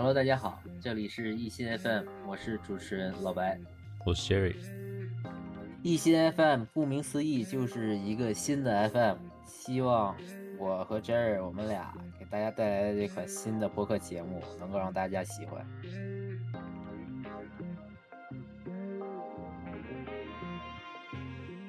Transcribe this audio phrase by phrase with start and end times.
[0.00, 3.60] Hello，大家好，这里是艺新 FM，我是主持人老白。
[4.06, 4.54] 我是 Sherry。
[5.82, 10.16] 艺新 FM 顾名思义就是一个新的 FM，希望
[10.58, 15.66] 我和 Jerry 我们俩给大家带来的这款新的播客节目能够让大家喜欢。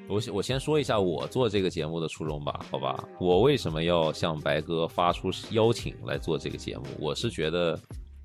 [0.08, 2.98] 我我先说一下我做这个节目的初衷吧，好吧？
[3.20, 6.86] 我为什么要向白哥发出邀请来做这个节目？
[6.98, 7.78] 我是觉得，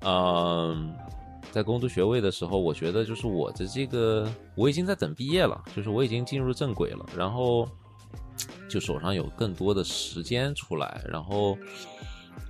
[0.09, 0.95] 嗯，
[1.51, 7.67] 在攻读学位的时候，我觉得就是我的这个我已经在等毕业了，就是我已经进入正轨了，然后
[8.69, 11.57] 就手上有更多的时间出来，然后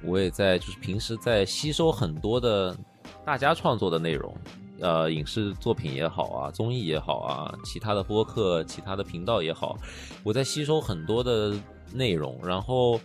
[0.04, 2.78] 我也在就是平时在吸收很多的
[3.26, 4.32] 大家创作的内容。
[4.80, 9.76] 呃，影视作品也好啊，综艺也好啊，其他的播客、其他的频道也好，
[10.24, 11.58] 我在吸收很多的
[11.92, 13.00] 内容，然后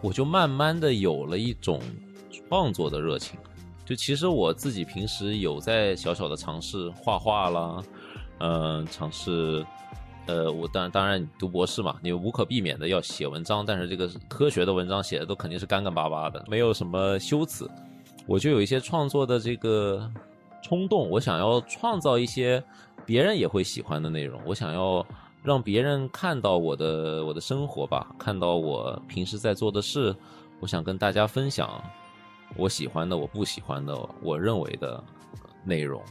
[0.00, 1.80] 我就慢慢的有了一种
[2.48, 3.38] 创作的热情。
[3.92, 7.82] 就其实我自己平时有在小小的尝试画画啦，
[8.38, 9.62] 嗯，尝试，
[10.24, 17.70] 呃，我当然当然读博士嘛，你无可避免的要写文章，但是这个科学的文章写的都肯定是干干巴巴的，没有什么修辞，
[18.26, 20.10] 我就有一些创作的这个。
[20.64, 22.62] 冲动，我想要创造一些
[23.04, 25.04] 别人也会喜欢的内容，我想要
[25.42, 30.14] 让别人看到我的我的生活吧，看到我平时在做的事，
[30.60, 31.68] 我想跟大家分享
[32.56, 35.02] 我喜欢的、我不喜欢的、我认为的
[35.64, 36.02] 内容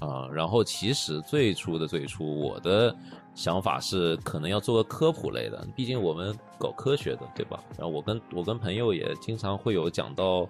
[0.00, 0.28] 啊。
[0.32, 2.94] 然后其实最初的最初，我的
[3.34, 7.62] 想法是可能要做个科普类的，毕竟我们搞科学的，对吧？
[7.78, 10.48] 然后我跟我跟朋友也经常会有讲到。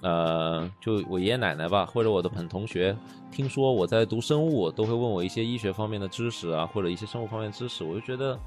[0.00, 2.96] 呃，就我爷爷奶奶吧，或者我的朋同学，
[3.30, 8.38] 听说我在读生物，都会问我一些医学方面的知识啊，或者一些生物方面的知识，我就觉得，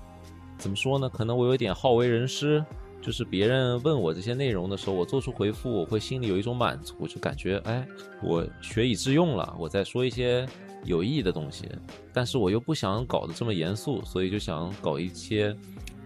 [0.58, 1.08] 怎么说呢？
[1.08, 2.66] 可能我有点好为人师，
[3.06, 7.88] 就是别人问我这些内容的时候，我做出回复，我会心里有一种满足，就感觉，哎，
[8.24, 10.48] 我学以致用了，我在说一些
[10.84, 11.70] 有意义的东西，
[12.12, 15.56] 但是我又不想搞得这么严肃，所以就想搞一些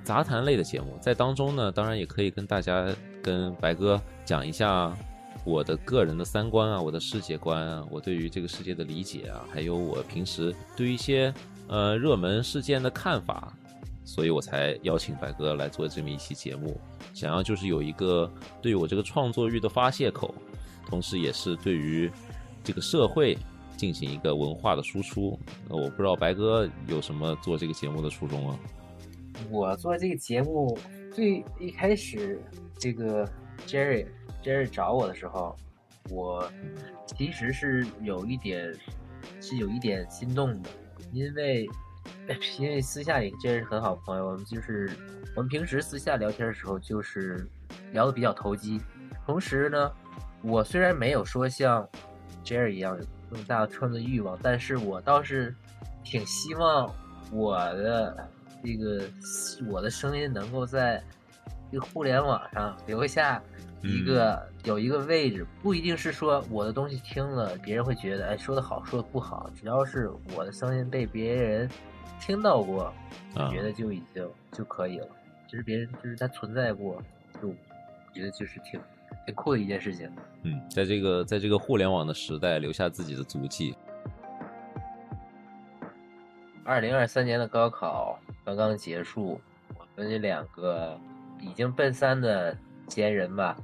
[0.03, 2.93] 杂谈类的节目，在当中呢，当然也可以跟大家
[3.23, 4.93] 跟白哥讲一下。
[5.45, 11.33] 我的个人的三观啊，我的世界观啊，我对于这个世界的理解啊，还有我平时对于一些
[11.69, 13.53] 呃热门事件的看法，
[14.09, 16.75] 所以我才邀请白哥来做这么一期节目，
[17.13, 20.33] 想要就是有一个对我这个创作欲的发泄口，
[20.87, 22.09] 同时也是对于
[22.63, 23.37] 这个社会
[23.77, 25.37] 进行一个文化的输出。
[25.69, 28.59] 我不知道白哥有什么做这个节目的初衷啊？
[29.51, 30.75] 我做这个节目
[31.13, 32.41] 最一开始，
[32.79, 33.29] 这个
[33.67, 34.07] Jerry。
[34.43, 35.55] Jerry 找我的时候，
[36.09, 36.51] 我
[37.05, 38.73] 其实是有一点，
[39.39, 40.69] 是有一点心动的，
[41.13, 41.69] 因为
[42.59, 44.89] 因为私下里 Jerry 是很好朋友，我们就是
[45.35, 47.47] 我们平时私下聊天的时候就是
[47.91, 48.79] 聊的比较投机。
[49.25, 49.91] 同时呢，
[50.41, 51.87] 我虽然没有说像
[52.43, 55.55] Jerry 一样有那么大的创作欲望，但是我倒是
[56.03, 56.93] 挺希望
[57.31, 58.29] 我的
[58.63, 59.03] 这个
[59.67, 61.03] 我的声音能够在
[61.71, 63.41] 这个互联网上留下。
[63.81, 71.69] 一个有一个位置，不一定是说我的东西听了别人会觉得哎说的好，说的不好，只要是我的声音被别人
[72.19, 72.93] 听到过，
[73.35, 75.07] 我觉得就已经就可以了。
[75.47, 77.01] 其实别人就是他存在过，
[77.41, 77.49] 就
[78.13, 78.79] 觉得就是挺
[79.25, 80.11] 挺酷的一件事情。
[80.43, 83.75] 嗯，在这个在这个互联网的时代，留下自己的足迹。
[86.63, 89.39] 二零二三年的高考刚刚结束，
[89.77, 90.99] 我们这两个
[91.39, 92.55] 已经奔三的。
[92.89, 93.55] 闲人吧，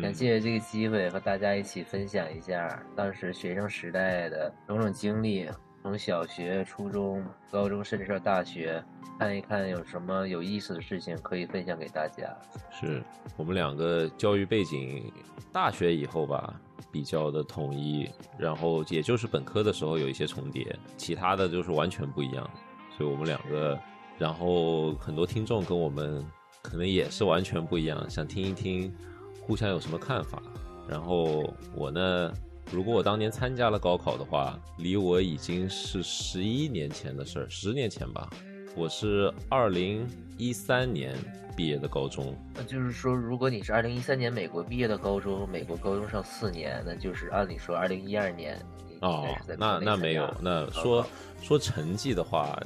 [0.00, 5.46] 想借着这个机会和大家一起分享一下当时学生时代的种种经历，
[5.82, 8.82] 从小学、初中、高中，甚至是大学，
[9.18, 12.36] 看一看有什么有意思的事情可以分享给大家。
[12.70, 13.02] 是
[13.36, 15.12] 我们两个教育背景，
[15.52, 16.54] 大学以后吧
[16.92, 18.08] 比较的统一，
[18.38, 22.48] 然后也就是本科的时候有一些重叠，其他的就是完全不一样。
[22.96, 23.78] 所以我们两个，
[24.18, 26.24] 然后很多听众跟我们。
[26.62, 28.94] 可能也是完全不一样，想听一听
[29.40, 30.42] 互相有什么看法。
[30.86, 31.42] 然后
[31.74, 32.30] 我呢，
[32.72, 38.30] 如果我当年参加了高考的话，离我已经是十一年前的事儿，十年前吧。
[38.76, 40.06] 我是二零
[40.38, 41.16] 一三年
[41.56, 48.56] 毕业的高中，那就是说，如果你是二零一三年美国毕业的高中，美国高中上四年，那就是按理说二零一二年
[49.00, 49.26] 哦，
[49.58, 51.04] 那那没有，那说
[51.42, 52.56] 说成绩的话，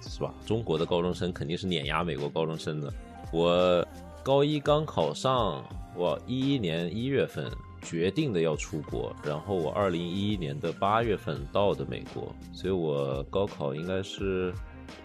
[0.00, 0.34] 是吧？
[0.44, 2.92] 中国的高中生肯定是碾压美国高中生的。
[3.32, 3.86] 我
[4.24, 7.48] 高一刚考上，我一一年一月份
[7.82, 14.54] 决定的要出国，然后我二零一一年的八月份到的美国，所以我高考应该是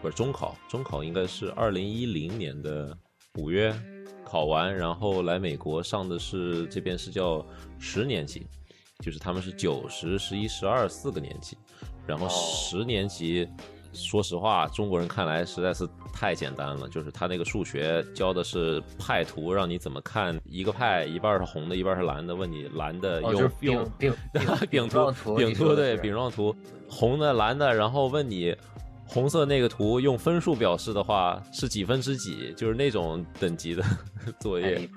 [0.01, 0.55] 不是中考？
[0.69, 2.97] 中考应该是二零一零年的
[3.35, 3.73] 五月
[4.23, 7.45] 考完，然后来美国上的是这边是叫
[7.79, 8.45] 十年级，
[9.03, 11.57] 就是他们是九十、十一、十二四个年级，
[12.05, 13.47] 然后哦十年级。
[13.97, 16.87] 说实话，中国人看来实在是太简单了。
[16.87, 26.55] 就是他那个数学教的是派图，让你怎么看一个派，一半是红的，一半是蓝的，问你蓝的用是用饼 饼饼图，图，饼图对饼状图，
[26.87, 28.55] 红的蓝的，然后问你
[29.07, 33.83] 红色那个图用分数表示的话是几分之几，就是那种等级的
[34.39, 34.87] 作业。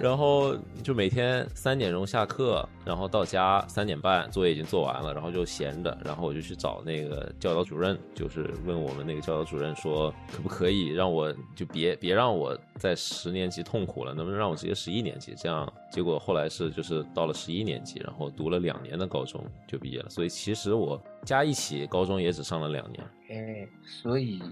[0.00, 15.34] 然后就每天三点钟下课，然后到家三点半作业已经做完了，然后就闲着，然后我就去找那个教导主任，就是问我们那个教导主任说，可不可以让我就别别让我在十年级痛苦了，能不能让我直接十一年级？
[15.36, 23.04] 这样结果后来是就是到了十一年级，然后读了两年的高中就毕业了，所以其实我加一起高中也只上了两年。
[23.30, 24.42] 哎，所以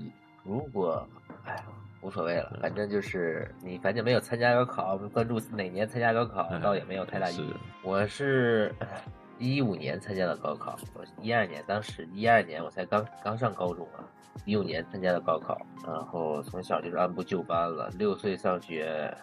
[0.44, 1.06] 如果，
[1.44, 1.64] 哎呀，
[2.00, 7.54] 无所谓了，反正就是你，反正没有参加高考，关注哪年参加高考，哎倒也没有太大意义。
[7.82, 8.74] 我是
[9.38, 14.04] 一五年参加的高考，我一二年，当时一二年我才刚刚上高中啊，
[14.44, 19.16] 一五年参加的高考，然后从小就是按部就班了，六岁上学，啊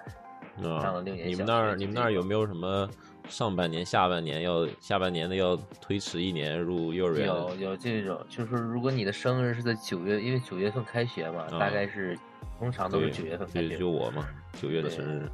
[0.63, 2.90] 上了六年你们那儿你们那儿有没有什么
[3.28, 7.28] 上半年、下半年要下半年的要推迟一年入幼儿园？
[7.28, 12.18] 有有这种，就是如果你的生日是在九月，因为九月份开学嘛，啊大概是
[12.60, 13.78] 通常都是对九月份开就学。
[13.78, 14.28] 就我嘛，
[14.62, 15.28] 九月的生日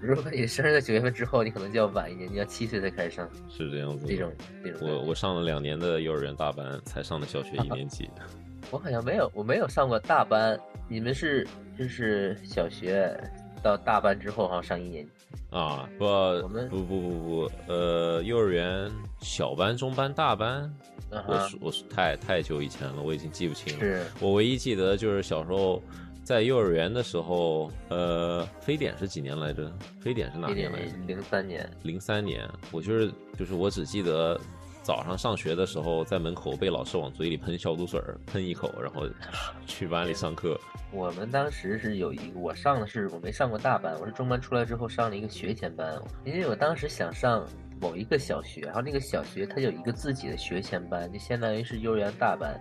[0.00, 4.12] 如果你生日在九月份之后，你可能就要晚一年，你要七岁才开始上是这样子的。
[4.12, 4.32] 这种
[4.62, 4.88] 这种。
[4.88, 8.10] 我我上了两年的幼儿园大班，才上的小学一年级。
[8.70, 10.58] 我好像没有，我没有上过大班。
[10.88, 11.46] 你们是
[11.78, 13.18] 就是小学
[13.62, 15.10] 到大班之后，好像上一年级。
[15.50, 20.72] 啊，不我们不不不不，呃，幼儿园小班、中班、大班，
[21.10, 23.80] 我我是太太久以前了，我已经记不清了。
[23.80, 25.82] 是我唯一记得就是小时候
[26.22, 29.72] 在幼儿园的时候，呃，非典是几年来着？
[30.00, 30.92] 非典是哪一年来着？
[31.06, 34.38] 零三年，零三年，我就是就是我只记得
[34.86, 39.02] 早上上学的时候，在门口被老师往嘴里喷消毒水儿，喷一口，然后
[39.66, 40.56] 去班里上课。
[40.92, 47.44] 我们当时是有一个，我上的是我没上过大班，我是中班出来之后上了一个学前班，因为我当时想上
[47.80, 52.56] 某一个小学，然后那个小学它有一个自己的学前班，就相当于是幼儿园大班，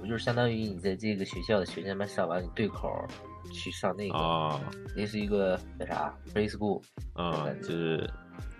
[0.00, 2.88] 我就是相当于你在这个学校的学前班上完，你对口
[3.52, 4.60] 去上那个，啊
[4.96, 6.80] 那是一个那啥 preschool，
[7.14, 8.08] 啊，就是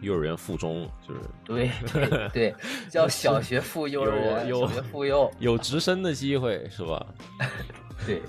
[0.01, 2.55] 幼儿园附中，就是对对 对，
[2.89, 7.07] 叫小学附幼儿园，小学附幼，有直升的机会，是吧？
[8.07, 8.23] 对，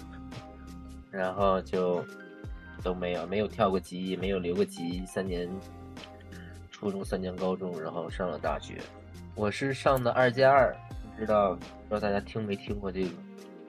[1.12, 2.04] 然后就
[2.84, 5.50] 都没有，没有跳过级，没有留过级，三年
[6.72, 8.78] 初中、三年高中，然后上了大学。
[9.36, 10.76] 我是上的二加二，
[11.16, 11.60] 不知道不
[11.90, 13.10] 知道大家听没听过这个，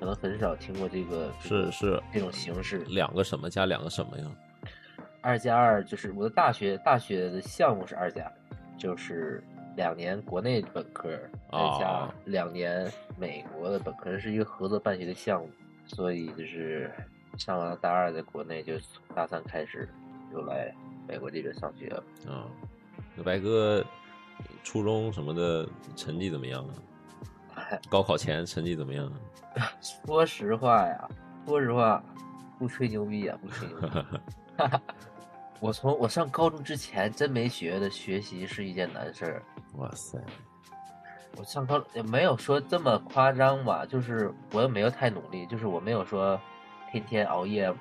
[0.01, 2.79] 可能很少听过这个是是这种形式。
[2.87, 4.25] 两个什么加两个什么呀？
[5.21, 8.31] 二加二就是我的大学大学的项目是二加，
[8.77, 9.43] 就是
[9.77, 11.09] 两年国内本科，
[11.51, 15.51] 再加啊两年美国的本科，是一个合作办学的项目，
[15.87, 16.91] 所以就是
[17.37, 19.89] 上完了大二在国内，就从大三开始
[20.33, 20.73] 就来
[21.07, 22.03] 美国这边上学了。
[22.29, 22.47] 啊，
[23.15, 23.85] 那白哥
[24.63, 26.65] 初中什么的成绩怎么样
[27.55, 27.63] 啊？
[27.91, 29.07] 高考前成绩怎么样
[29.57, 29.73] 啊？
[29.83, 31.09] 说实话呀，
[31.45, 32.03] 说实话，
[32.59, 33.89] 不吹牛逼也，不吹牛逼。
[35.61, 39.43] 我从我上高中之前真没觉得学习是一件难事儿。
[39.75, 40.19] 哇塞，
[41.37, 46.41] 我上高也没有说这么夸张吧，就是我也没有太努力，就是我没有说
[46.93, 47.73] 天天熬夜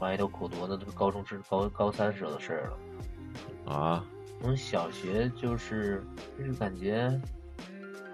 [0.00, 3.74] 埋头苦读，那都是高中之高高三时候的事儿了。
[3.74, 4.04] 啊，
[4.40, 6.02] 从小学就是
[6.38, 7.10] 就是感觉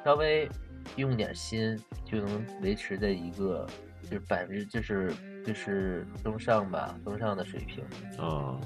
[0.05, 0.49] 稍微
[0.97, 3.67] 用点心就能维持在一个
[4.02, 5.14] 就是百分之就是
[5.47, 7.85] 就是中上吧，中上的水平。
[8.19, 8.59] 啊，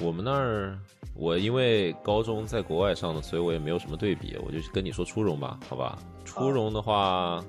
[0.00, 0.78] 我们那儿
[1.14, 5.98] 我因为高中在国外上的，所以我也没有什么对比，我就跟你说初中吧，好吧？
[6.24, 7.42] 初中的话，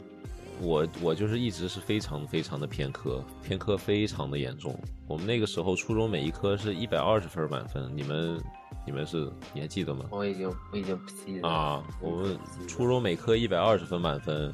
[0.62, 4.80] 我我就是一直是非常非常的偏科，偏科非常的严重。
[5.08, 8.42] 我们那个时候初中每一科是一百二十分满分，你们
[8.86, 10.06] 你们是你还记得吗？
[10.10, 12.38] 我已经我已经不记得了啊，我们
[12.68, 14.54] 初中每科一百二十分满分，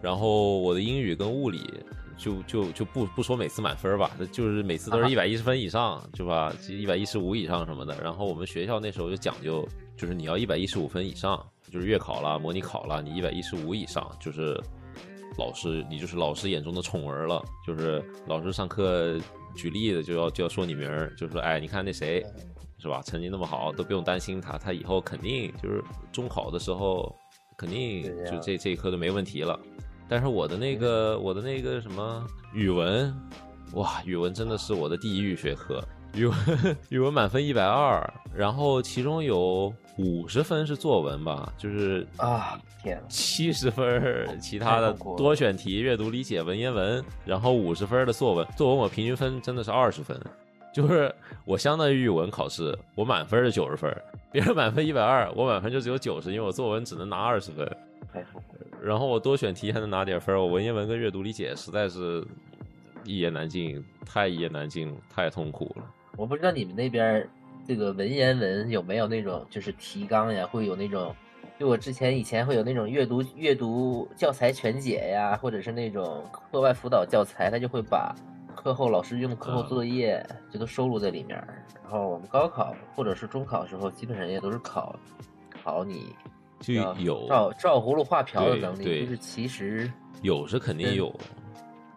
[0.00, 1.70] 然后我的英语跟物理
[2.20, 6.54] 就就就不不说每次满分吧，就是每次都啊是一百一十分以上，是吧？
[6.68, 8.00] 一百一十五以上什么的。
[8.02, 14.60] 然后我们学校那时候就讲究，就是你要一百一十五分以上，就是月考了、模拟考了，你一百一十五以上，就是
[15.38, 19.18] 老师你就是老师眼中的宠儿了，就是老师上课
[19.56, 22.24] 举例子就要就要说你名儿，就说哎，你看那谁。
[22.82, 23.02] 是吧？
[23.04, 27.14] 成绩那么好，都不用担心他，他以后肯定就是中考的时候，
[27.58, 29.60] 肯定就这这一科都没问题了。
[30.10, 33.14] 但是我的那个我的那个什么语文，
[33.74, 35.80] 哇，语文真的是我的地狱学科，
[36.14, 36.36] 语文
[36.90, 48.44] 语文满分一百二，然后其中有五十分是作文吧，就是啊，天，七十分其他的多选题、阅读理解、文言文，然后五十分的作文。
[48.56, 50.20] 作文我平均分真的是二十分，
[50.74, 51.14] 就是
[51.44, 53.96] 我相当于语文考试，我满分是九十分，
[54.32, 57.64] 别人满分一百二，我满分就只有九十，因为我作文只能拿二十分。
[58.12, 58.59] 太痛苦了。
[58.82, 62.26] 然后我多选题还能拿点分儿，我文言文跟阅读理解实在是
[63.04, 65.84] 一言难尽，太一言难尽，太痛苦了。
[66.16, 67.28] 我不知道你们那边
[67.66, 71.14] 这个文言文有没有那种就是提纲呀，会有那种，
[71.58, 78.14] 就我之前以前会有那种阅读阅读教材全解呀，或者是那种课外辅导教材，他就会把
[78.56, 81.64] 课后老师用的课后啊作业就都收录在里面儿。
[81.82, 84.98] 然后我们高考或者是中考的时候，基本上也都是考
[85.62, 86.14] 考你
[86.60, 89.90] 就有照照葫芦画瓢的能力，对就是其实
[90.22, 91.20] 有是肯定嗯有，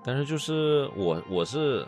[0.03, 1.85] 但是就是我我是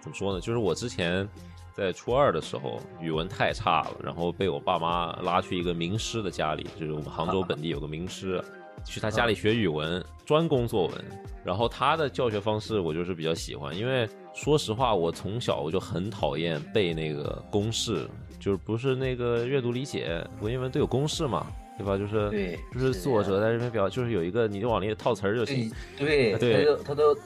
[0.00, 0.40] 怎么说呢？
[0.40, 1.26] 就是我之前
[1.72, 8.42] 在初二的时候语文太差了，然后被我爸妈拉去一个名师的家里，就是我们杭州本地有个名师，
[8.84, 11.04] 去他家里学语文，专攻作文。
[11.44, 18.06] 然后他的教学方式我就是比较喜欢，因为说实话，我从小我就很讨厌背那个公式，
[18.38, 21.46] 就是不是那个阅读理解、文言文都有公式嘛，
[21.78, 21.96] 对吧？
[21.96, 26.36] 就是对就是是作者在这边表，就是有一个你就往里套词儿就行对。
[26.36, 27.16] 对，他都他都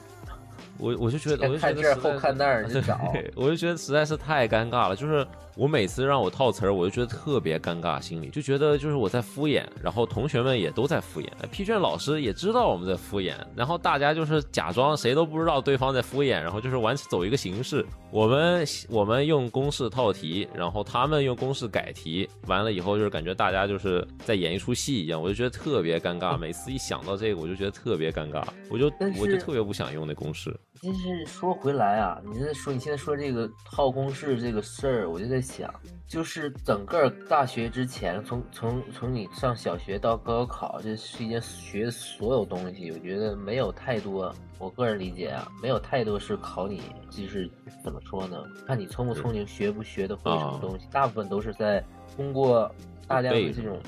[0.77, 2.65] 我我就觉得，我就觉看这儿得后看那儿
[3.35, 4.95] 我就觉得实在是太尴尬了。
[4.95, 17.85] 就是我每次让我套词儿，我就觉得特别尴尬，心里就觉得就是我在敷衍，然后同学们也都在敷衍，批卷老师也知道我们在敷衍，然后大家就是假装谁都不知道对方在敷衍，然后就是完走一个形式。
[18.09, 26.37] 我们我们用公式套题，然后他们用公式改题，完了以后就是感觉大家就是在演一出戏一样，我就觉得特别尴尬。
[26.37, 30.55] 每次一想到这个，我就觉得特别尴尬，我就我就特别不想用那公式。
[30.83, 35.73] 但是说回来啊，你在说你现在说这个套公式这个事儿，我就在想，
[36.05, 47.49] 就是整个大学之前，从从从你上小学到高考这期间学所有东西，我觉得没有太多，我个人理解啊，没有太多是考你，就是
[47.81, 48.43] 怎么说呢？
[48.67, 51.81] 看你聪不聪明，学不学得会什么啊东西，大部分都是在
[52.17, 52.69] 通过
[53.07, 53.79] 大量的这种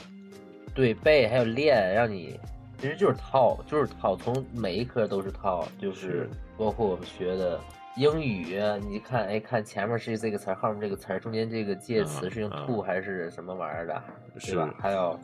[0.73, 2.39] 对背还有练，让你
[2.79, 7.59] 其实就是套，就是套，从每一科都是套，就是是包括我们学的
[7.97, 14.03] 英语啊，你看，哎，看前面是这个词儿，后面这个词儿，中间这个介词嗯是用嗯 to 还是什么玩意儿的，
[14.39, 14.73] 对吧？
[14.79, 15.19] 还有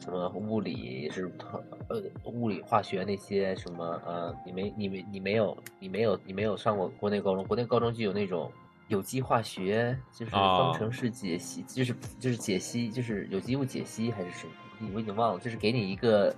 [0.00, 0.72] 什么物理
[1.02, 8.50] 也是特呃物理化学那些什么呃，你没你没你没有你没有你没有上过国内高中，国内高中就有那种。
[8.88, 14.90] 有机化学就是啊方程式解析，就是就是解析，就是有机物解析还是什么？
[14.94, 16.32] 我已经忘了，就是给你一个，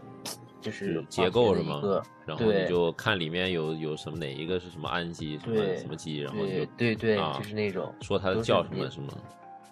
[0.61, 1.81] 就就是是结构是吗？
[2.25, 9.13] 然后你就看里面有有什么哪一个是什么氨基什么什么基，然后对就对对，啊就是那种说它叫什么什么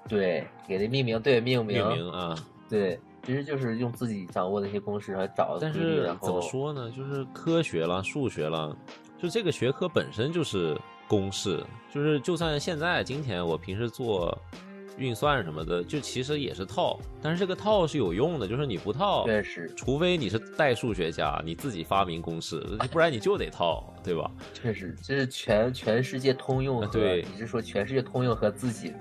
[0.09, 2.35] 对，给它命名，对命名，命名啊。
[2.69, 6.91] 对，其实就是用自己掌握的一些公式来找但是怎么说呢？
[6.91, 8.77] 就是科学了、数学了，
[9.21, 10.77] 就这个学科本身就是
[11.09, 11.63] 公式，
[11.93, 14.37] 就是就算现在今天我平时做
[14.97, 22.61] 运算什么的，就其实也是套，但是这个套是有用的，就是你不套，确实除非你是代数学家，你自己发明公式，
[22.91, 24.31] 不然你就得套，对吧？
[24.53, 28.93] 确实这是全全世界通用对你是说全世界通用和自己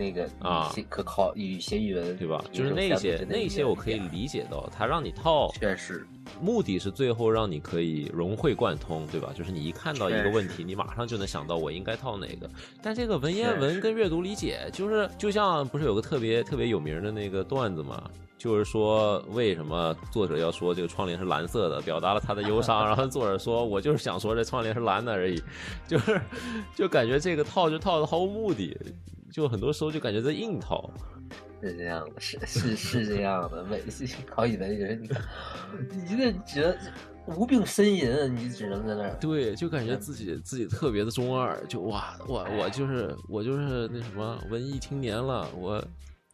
[0.00, 2.42] 那个啊可考语写语文对吧？
[2.50, 6.06] 就是那些那些我可以理解到，他让你套，确实
[6.40, 9.30] 目的是最后让你可以融会贯通，对吧？
[9.36, 12.48] 就是你一看到一个问题，你马上就能想到我应该套哪个。
[12.82, 18.02] 但这个文言文跟阅读理解，就是就像不是有个特别特别有名的那个段子嘛？
[18.38, 22.84] 就是说为什么作者要说这个窗帘是蓝色的，表达了他的忧伤。
[22.88, 25.42] 然后作者说，我就是想说这窗帘是蓝的而已，
[25.86, 26.18] 就是
[26.74, 28.74] 就感觉这个套就套的毫无目的，
[29.32, 30.90] 就很多时候就感觉在硬套。
[31.62, 33.62] 是这样的，是是是这样的。
[33.64, 35.08] 每次考语文就是你，
[36.02, 36.76] 你这个只能
[37.36, 39.14] 无病呻吟，你只能在那儿。
[39.20, 45.84] 对，就感觉自己自己特别的中二，就哇我我就是我就是那什么文艺青年了，我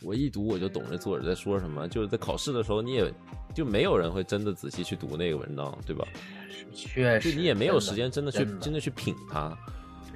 [0.02, 3.12] 我一读我就懂这作者在说什么，就是在考试的时候你也
[3.52, 6.06] 就没有人会真的仔细去读那个文章，对吧？
[6.72, 9.56] 确实，你也没有时间真的去真真的去品它，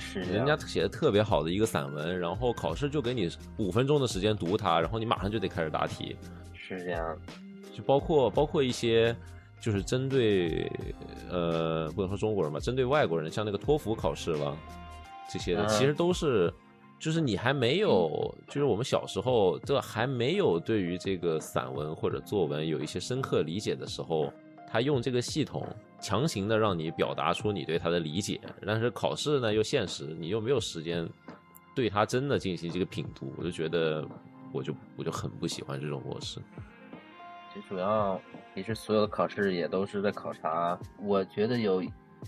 [0.00, 6.16] 是人家写的特别好的一个散文，然后考试就给你五分钟的时间读它，然后你马上就得开始答题，
[6.54, 7.16] 是这样，
[7.72, 9.14] 就包括包括一些
[9.60, 10.68] 就是针对
[11.30, 14.56] 呃不能说中国人吧，针对外国人，像那个托福考试了
[15.30, 16.52] 这些的，嗯其实都是
[16.98, 24.32] 就是你还没有，就是我们小时候这还没有对于这个散文或者作文有一些深刻理解的时候，
[24.68, 25.66] 他用这个系统
[26.00, 31.08] 强行的让你表达出你对他的理解，但是考试呢又现实，你又没有时间
[31.74, 34.06] 对他真的进行这个品读，我就觉得
[34.52, 36.40] 我就我就很不喜欢这种模式。
[37.52, 38.20] 最主要
[38.54, 41.82] 其实所有的考试也都是在考察，我觉得有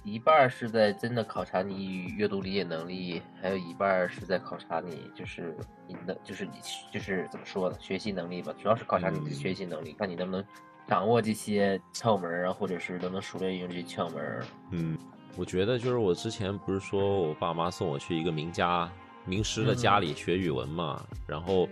[0.04, 6.52] 一半是在真的考察你阅读理解能力，还有一半是在考察你就是你的就是你
[6.90, 10.44] 就是怎么说呢，学习能力吧，主要是考察你的学习能力，看你能不能
[10.88, 14.42] 掌握这些窍门啊，或者是都能熟练用这些窍门。
[14.70, 14.98] 嗯，
[15.36, 18.90] 我觉得就是我之前不是说我爸妈送我去一个名家
[19.24, 21.68] 名师的家里学语文嘛，然后。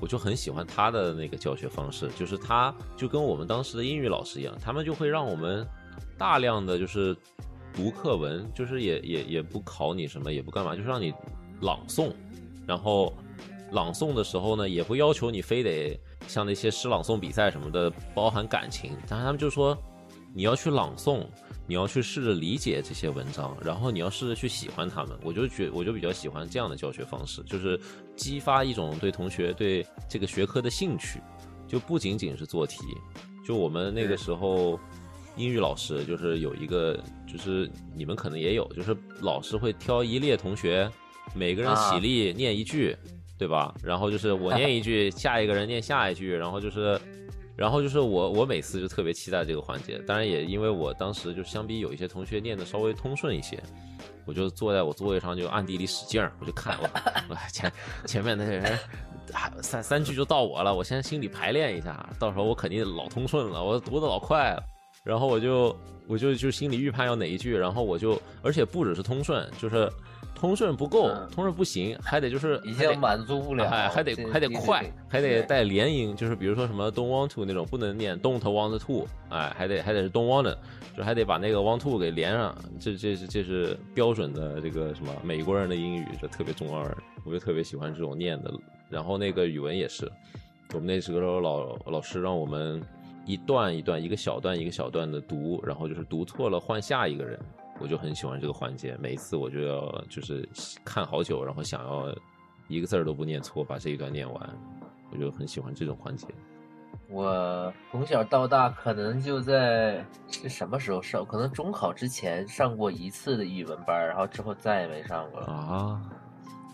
[0.00, 5.64] 我就很喜欢他的那个教学方式，就是他就跟我们当时的英语老师一样，他们就会让我们
[6.18, 7.16] 大量的就是
[7.72, 11.14] 读课文，就是也也也不考你什么，也不干嘛，就是让你
[11.60, 12.10] 朗诵。
[12.66, 13.14] 然后
[13.70, 19.76] 朗诵的时候呢，也不要求你非得像那些诗朗诵比赛什么的包含感情，但是他们就说
[20.34, 21.26] 你要去朗诵。
[21.64, 25.16] 你要去试着理解这些文章，然后你要试着去喜欢他们。
[25.22, 27.80] 我就觉，我就比较喜欢这样的教学方式，就是
[28.16, 31.20] 激发一种对同学对这个学科的兴趣，
[31.68, 32.78] 就不仅仅是做题。
[33.46, 34.78] 就我们那个时候，
[35.36, 36.98] 英语老师就是有一个，
[37.28, 40.90] 就是你们可能也有，就是老师会挑一列同学，
[41.32, 42.94] 每个人起立念一句，
[43.42, 43.74] 对吧？
[43.82, 47.00] 然后就是我念一句，下一个人念下一句，然后就是。
[47.54, 49.98] 然后就是我，我每次就特别期待这个环节。
[50.06, 53.62] 当然也因为我当时就相比有一些同学念的稍微通顺一些，
[54.24, 57.70] 我就坐在我座位上就暗地里使劲儿，我就看我 前
[58.06, 58.78] 前面那些人，
[59.60, 64.64] 三三句就到我了，我先心里排练一下，到时候我肯定老通顺了，我读的老快了。
[65.04, 65.76] 然后我就
[66.08, 69.92] 我就就心里预判要哪一句，然后我就而且不只是通顺，就是。
[70.42, 80.52] 通顺不够，通顺不行，还得就是已经满足不了，哎，还得还得快，还得带连音，就是比如说什么 don't want to 那种，不能念 don't want to，哎，还得还得是 don't want，
[80.96, 86.92] 就还得把那个 want to 给连上，这这是这是标准的这个什么美国人的英语，就特别中二，
[87.24, 88.52] 我就特别喜欢这种念的。
[88.90, 90.10] 然后那个语文也是，
[90.74, 92.82] 我们那时候老老师让我们
[93.24, 97.38] 一段一段，一个小段一个小段的读，然后就是读错了换下一个人。
[97.82, 100.48] 我就很喜欢这个环节，每一次我就要就是
[100.84, 102.14] 看好久，然后想要
[102.68, 104.58] 一个字儿都不念错，把这一段念完，
[105.10, 106.28] 我就很喜欢这种环节。
[107.08, 111.24] 我从小到大可能就在是什么时候上？
[111.26, 116.00] 可能中考之前上过一次的语文班，然后之后再也没上过了啊。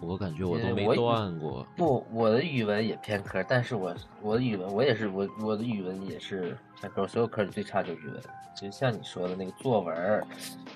[0.00, 1.66] 我感觉我都没断过。
[1.76, 8.22] 不，我的语文也偏科，但是我我的语文我也是我我的语文也是偏科，所有科里最差就是语文。
[8.60, 10.26] 就像你说的那个作文，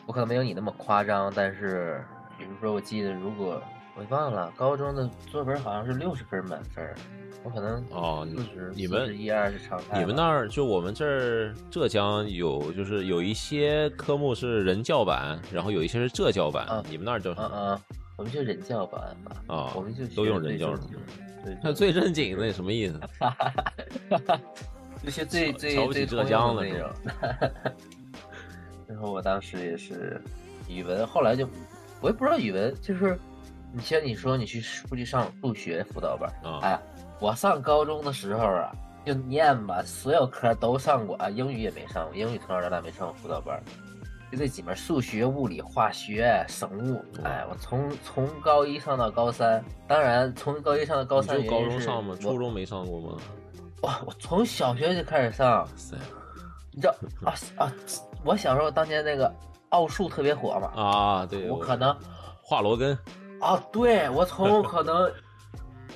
[0.07, 2.05] 我可能没有你那么夸张，但是
[2.39, 3.61] 比如说我记得，如果
[3.97, 6.95] 我忘了高中的作文好像是六十分满分，
[7.43, 8.27] 我可能哦，
[8.75, 9.99] 你们一二是常态。
[9.99, 17.83] 你们那儿就我们这儿浙江有就是有一些科目是人教版，然后有一些是浙教版，你们那儿叫什么？
[18.17, 20.75] 我们就人教版吧，啊，我们就都用人教。
[21.45, 23.01] 对，那最正经的什么意思？
[25.03, 26.91] 那 些最最最浙江的那种。
[28.87, 30.21] 然后我当时也是
[30.69, 31.49] 语文，后来就
[32.01, 33.19] 我也不知道语文，就是
[33.73, 36.31] 你像你说你去出去上数学辅导班，
[36.63, 36.79] 哎，
[37.19, 38.71] 我上高中的时候啊，
[39.05, 43.61] 就念吧，所有科都上过啊，英语也没上过，英语从小到大没上过辅导班。
[44.33, 52.17] 就这几门数学、物理、化学、生物，哎，我从从高一上到高三，当然从高一上到高三，就高中上吗？
[52.19, 53.19] 初中没上过吗？
[53.83, 55.69] 哇，我从小学就开始上，
[56.71, 57.71] 你知道啊啊！
[58.25, 59.31] 我小时候当年那个
[59.69, 61.95] 奥数特别火嘛，啊，对，我可能
[62.41, 62.97] 华罗庚，
[63.39, 65.13] 啊，对我从可能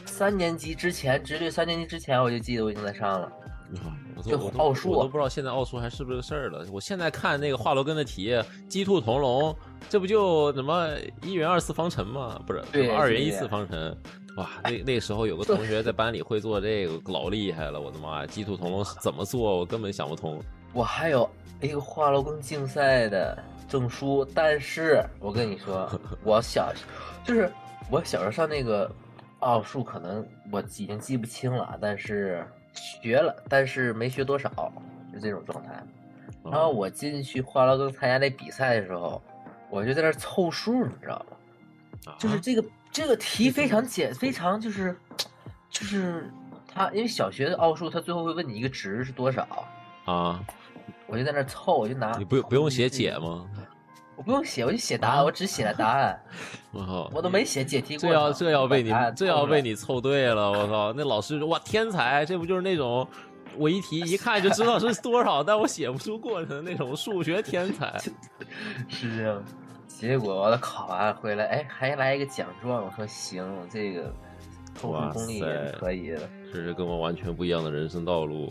[0.04, 3.32] 三年级之前，直对三年级之前，我就记得我已经在上了。
[4.22, 6.64] 就奥数，我都不知道现在奥数还是不是个事儿了。
[6.72, 8.36] 我现在看那个华罗庚的题，
[8.68, 9.54] 鸡兔同笼，
[9.88, 10.88] 这不就什么
[11.22, 12.40] 一元二次方程吗？
[12.46, 13.96] 不是，对，二元一次方程。
[14.36, 17.80] 哇，那那时候有个同学在班里会做这个，老厉害了！
[17.80, 19.58] 我的妈呀，鸡兔同笼怎么做？
[19.58, 20.38] 我根本想不通。
[20.72, 21.28] 我还有
[21.62, 25.88] 一个华罗庚竞赛的证书，但是我跟你说，
[26.22, 26.70] 我小
[27.24, 27.50] 就是
[27.90, 28.90] 我小时候上那个
[29.38, 32.46] 奥数，可能我已经记不清了，但是。
[32.76, 34.48] 学了，但是没学多少，
[35.12, 35.82] 就这种状态。
[36.44, 39.20] 然后我进去华罗庚参加那比赛的时候，
[39.68, 42.14] 我就在那凑数，你知道吗？
[42.18, 44.96] 就是这个这个题非常简，非常就是
[45.68, 46.30] 就是
[46.72, 49.44] 他，因为小学的奥数，他最后会问你一个值是多少
[50.04, 50.44] 啊？
[51.08, 53.50] 我就在那凑，我就拿你不用不用写解吗？
[54.16, 56.18] 我不用写，我就写答案，我只写了答案。
[56.72, 57.96] 我靠，我都没写解题。
[57.96, 60.92] 这要这要被你这要被你凑对了，我靠！
[60.92, 63.06] 那老师说哇天才，这不就是那种
[63.56, 67.96] 我一题一看就知道是多少，但我写不出过程的那种数学天才。
[68.88, 69.42] 是这样，
[69.86, 72.84] 结果我考完回来，哎，还来一个奖状。
[72.84, 74.12] 我说行，这个
[74.74, 76.20] 综合功力也可以的。
[76.52, 78.50] 这是跟我完全不一样的人生道路。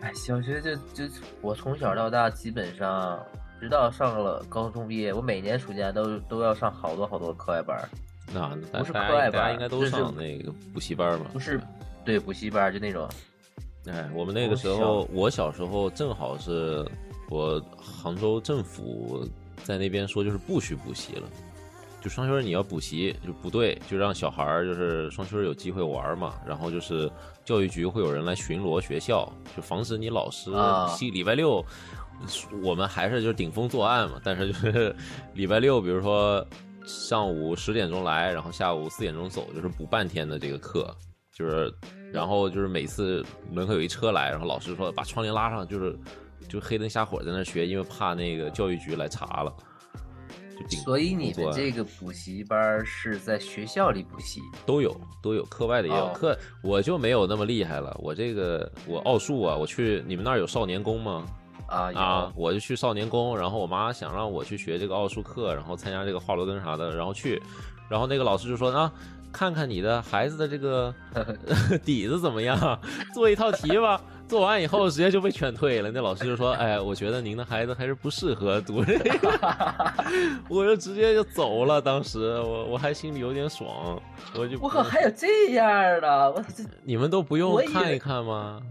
[0.00, 3.18] 哎，小学就就我从小到大，基本上
[3.60, 7.88] 直到上了高中毕业，我每年暑假都都要上好多好多课外班。
[8.32, 11.26] 那不是课外班，应该都上那个补习班嘛？
[11.32, 11.60] 不是，
[12.04, 13.08] 对，补习班就那种。
[13.86, 16.86] 哎，我们那个时候，我小时候正好是
[17.30, 19.26] 我杭州政府
[19.64, 21.22] 在那边说，就是不许补习了。
[22.00, 26.34] 就双休日你要补习就不对，就让小孩儿就是双休日有机会玩嘛。
[26.46, 27.10] 然后就是
[27.44, 30.50] 教育局会有人来巡逻学校，就防止你老师
[31.00, 31.64] 礼礼拜六，
[32.62, 34.20] 我们还是就是顶风作案嘛。
[34.24, 34.94] 但是就是
[35.34, 36.46] 礼拜六，比如说
[36.84, 40.94] 上午十点钟来，然后下午四点钟走，就是补半天的这个课，
[41.32, 41.72] 就是。
[42.10, 45.94] 然后就是每次门口有一车来，然后老师说把窗帘拉上，就是
[46.48, 49.54] 就黑灯瞎火在那学，因为怕那个教育局来查了。
[50.86, 54.40] 所以你们这个补习班是在学校里补习？
[54.64, 57.94] 都有都有，课外的也有课，我就没有那么厉害了。
[58.00, 61.26] 我这个我奥数啊，我去你们那儿有少年宫吗？
[61.68, 67.40] 啊啊，我就去少年宫，然后我妈想让我去学这个奥数课，然后参加这个华罗庚啥的，然后去，
[67.88, 68.92] 然后那个老师就说啊。
[69.30, 70.92] 看看你的孩子的这个
[71.84, 72.80] 底子怎么样，
[73.12, 74.00] 做一套题吧。
[74.26, 75.90] 做完以后直接就被劝退了。
[75.90, 79.38] 那老师就说：“哎，我觉得您的孩子还是不适合读这个。
[80.48, 81.78] ”我就直接就走了。
[81.80, 84.00] 当时我我还心里有点爽，
[84.34, 85.66] 我就我靠，还有这样
[86.00, 86.30] 的？
[86.32, 88.62] 我这你们都不用看一看吗？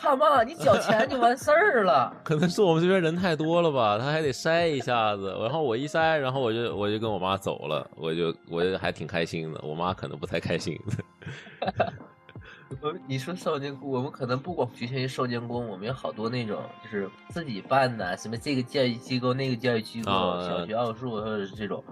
[0.00, 2.14] 看嘛，你缴钱就完事儿了。
[2.22, 5.34] 可能是我们这边人太多了吧，他还得筛一下子。
[5.40, 9.60] 然后我一筛，然后我就我就跟我妈走了，我就我就还挺开心的。
[9.62, 10.78] 我妈可能不太开心。
[12.80, 20.10] 我你说少年宫，我们可能不光局限于少年宫，我们有好多那种就是自己办的，什么这个教育机构那个教育机构，
[20.42, 21.82] 小学奥数或者是这种。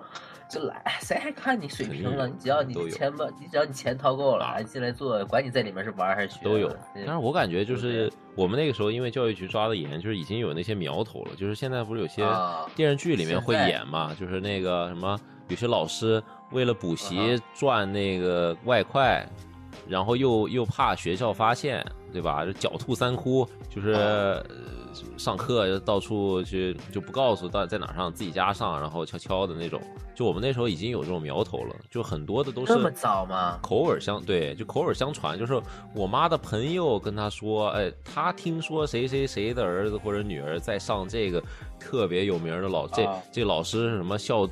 [0.55, 2.29] 就来， 谁还看你水平了？
[2.29, 6.75] 你只要你钱吧，你只要你钱掏够了，进来做，管你在里面是玩还是学，都有。
[6.95, 11.35] 但是我感觉就是我们那个时候，因为教育局抓的严，就是已经有那些苗头了。
[11.37, 12.25] 就是现在不是有些
[12.77, 14.15] 电视剧里面会演嘛？
[14.15, 19.27] 就是那个什么，有些老师为了补习赚那个外快，
[19.89, 22.45] 然后又又怕学校发现，对吧？
[22.45, 24.41] 就狡兔三窟，就是。
[25.19, 29.81] 上课就到处去，就不告诉到在哪上，自己家上，然后悄悄的那种。
[30.15, 33.59] 就我们那时候已经有这种苗头了，就很多的都是这么早吗？
[33.61, 35.61] 口耳相对，就口耳相传，就是
[35.95, 41.43] 我妈的朋友跟她说，哎，她听说谁谁谁的儿子或者女儿在上这个
[41.79, 44.49] 特别有名的老这这老师是什么校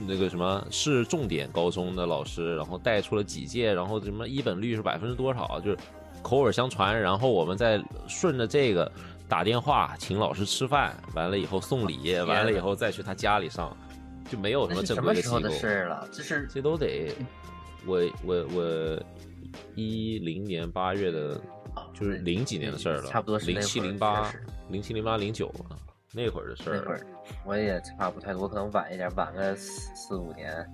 [0.00, 5.78] 那个什么市重点高中的老师，然后带出了几届，然后什么一本率是百分之多少，就是
[6.22, 8.90] 口耳相传，然后我们再顺着这个。
[9.26, 13.74] 打电话请老师吃饭，完了以后送礼，完了以后再去他家里上，
[14.30, 15.40] 就没有什么正规的机构。
[15.40, 16.08] 的事了？
[16.12, 17.12] 这是这都得，
[17.86, 19.02] 我我我
[19.74, 21.40] 一零年八月的，
[21.92, 24.32] 就是零几年的事儿了，差不多是零七零八，
[24.68, 25.52] 零七零八零九
[26.12, 26.76] 那会儿的事儿。
[26.76, 27.06] 那会儿
[27.44, 30.66] 我也差不太多，可能晚一点，晚个四四五年。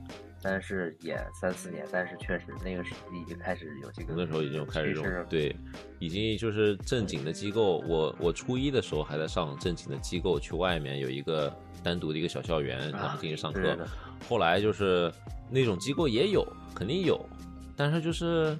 [0.42, 5.54] 但是也三四年，但是确实那个时候已经开始有这个，那时候已经有开始有对，
[5.98, 7.78] 已经就是正经的机构。
[7.86, 13.76] 我我初一的时候还在上正经的机构，去外面有一个单独的一个小校园，然后进去上课。
[14.28, 15.12] 后来就是
[15.50, 17.20] 那种机构也有，肯定有，
[17.76, 18.56] 但是就是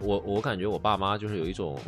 [0.00, 1.78] 我我感觉我爸妈就是有一种。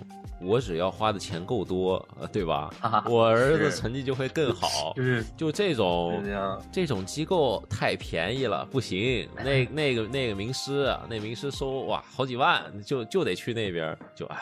[0.45, 2.71] 我只要花的钱够多，对吧？
[3.09, 4.93] 我儿子成绩就会更好。
[4.97, 6.23] 就是就这种
[6.71, 9.29] 这种机构太便宜了，不行。
[9.37, 14.39] 那那个那个名师，那名师收哇好几万，就就得去那边，就唉，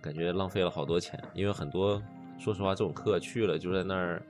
[0.00, 1.22] 感觉浪费了好多钱。
[1.34, 2.02] 因为很多
[2.38, 4.22] 说实话，这种课去了就在那儿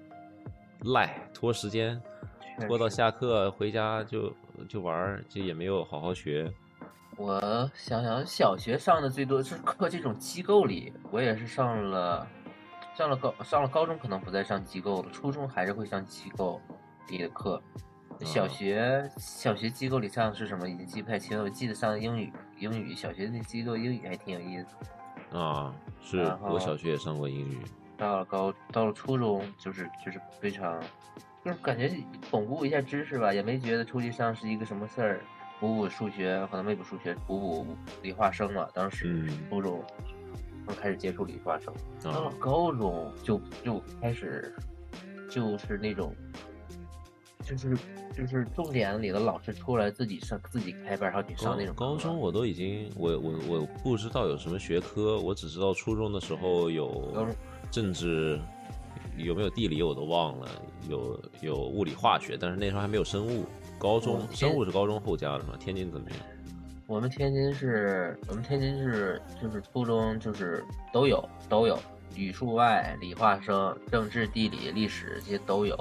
[0.84, 2.00] 赖拖时间，
[2.66, 4.32] 拖到下课回家就
[4.68, 6.52] 就玩，就也没有好好学。
[7.16, 12.26] 我想想，小学上的最多是课这种机构里，我也是上了，
[12.96, 16.60] 上了高上了高中可能不再上机构了，初中还是会上机构
[17.08, 17.62] 里的课。
[18.20, 25.36] 小学小学机构里上的是什么已经记不太清了，我记得上的英语，英语小学那机构英语还挺有意思。
[25.36, 27.60] 啊，是我小学也上过英语。
[27.96, 30.80] 到了高到了初中就是就是非常，
[31.44, 31.92] 就是感觉
[32.30, 35.20] 巩固一下知识吧，也没觉得出去上是一个什么事儿。
[35.62, 37.66] 补补数学，可能没补数学，补补
[38.02, 38.66] 理化生嘛。
[38.74, 39.80] 当时初中
[40.66, 41.72] 刚开始接触理化生，
[42.02, 44.52] 到了高中就就开始
[45.30, 46.12] 就是那种，
[47.44, 47.78] 就是
[48.12, 51.72] 就是重点里的老师出来自己上自己开班然后去上那种。
[51.76, 57.24] 高中我都已经我我我不知道有什么学科，我只知道初中的时候有
[57.70, 58.36] 政治，
[59.16, 60.48] 有没有地理我都忘了，
[60.88, 63.46] 有有物理化学，但是那时候还没有生物。
[63.82, 65.56] 高中生物是高中后加的吗？
[65.58, 66.18] 天津怎么样？
[66.86, 71.76] 我们天津是，我们天津是就是初中就是都有都有，
[72.14, 75.74] 语数外、理化生、政治、地理、历史这些都有。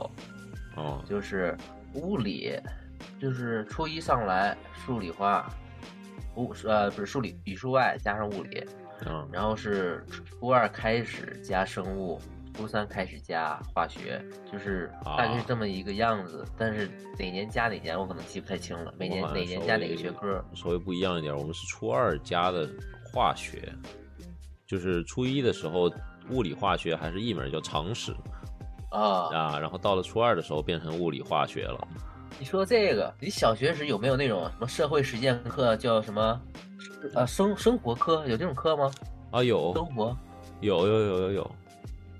[0.75, 1.55] 哦，就是
[1.93, 2.59] 物理，
[3.19, 5.47] 就是初一上来数理化，
[6.37, 8.65] 物呃不是数理语数外加上物理，
[9.05, 12.19] 嗯，然后是初二开始加生物，
[12.61, 16.45] 初三开始加化学，就是大概是这么一个样子。
[16.55, 20.45] 但是哪年加哪年我可能记不太清了，每年哪年加哪个学科。
[20.53, 22.69] 稍微不一样一点，我们是初二加的
[23.11, 23.73] 化学，
[24.67, 25.91] 就是初一的时候
[26.29, 28.15] 物理化学还是一门叫常识
[28.91, 31.87] 啊，啊，然后到了初二的时候变成物理化学了。
[32.37, 36.41] 你说这个，你小学时有没有那种什么社会实践课，叫什么？
[37.15, 38.91] 呃，生生活科有这种课吗？
[39.31, 40.15] 啊，有生活，
[40.59, 41.51] 有有有有有，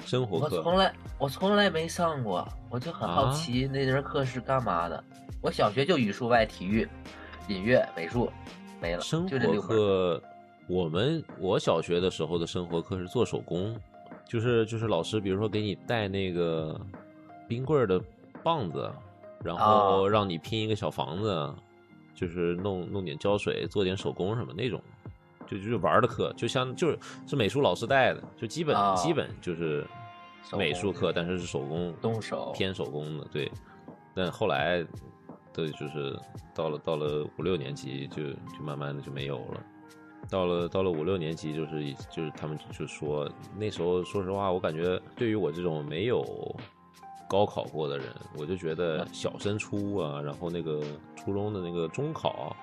[0.06, 5.04] 生活课我从来我从来没上过，我就很好奇那节课是干嘛的。
[5.42, 6.88] 我小学就语数外、体育、
[7.48, 8.32] 音乐、美术
[8.80, 9.62] 没了，生活。
[9.62, 10.22] 课，
[10.68, 13.76] 我们我小学的时候的生活课是做手工，
[14.28, 16.80] 就是就是老师比如说给你带那个
[17.48, 18.00] 冰棍的
[18.44, 18.92] 棒子，
[19.44, 21.54] 然后啊让你拼一个小房子，
[22.14, 24.82] 就是弄弄点胶水，做点手工什么那种，
[25.52, 29.86] 就就是玩的课，就像就是是美术老师带的，就基本、啊基本就是
[30.58, 33.52] 美术课，但是是手工动手偏手工的，对。
[34.14, 34.86] 但后来，
[35.54, 36.18] 对，就是
[36.54, 39.64] 到了到了五六年级就就慢慢的就没有了。
[40.30, 46.24] 到了到了五六年级，就是就是他们就说那时候，说实话，我感觉对于我这种没有
[47.30, 50.84] 高考过的人，我就觉得小升初啊，然后那个
[51.16, 52.56] 初中的那个中考，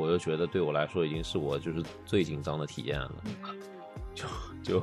[0.00, 3.14] 我就觉得对我来说已经是我就是最紧张的体验了。
[4.12, 4.26] 就
[4.62, 4.80] 就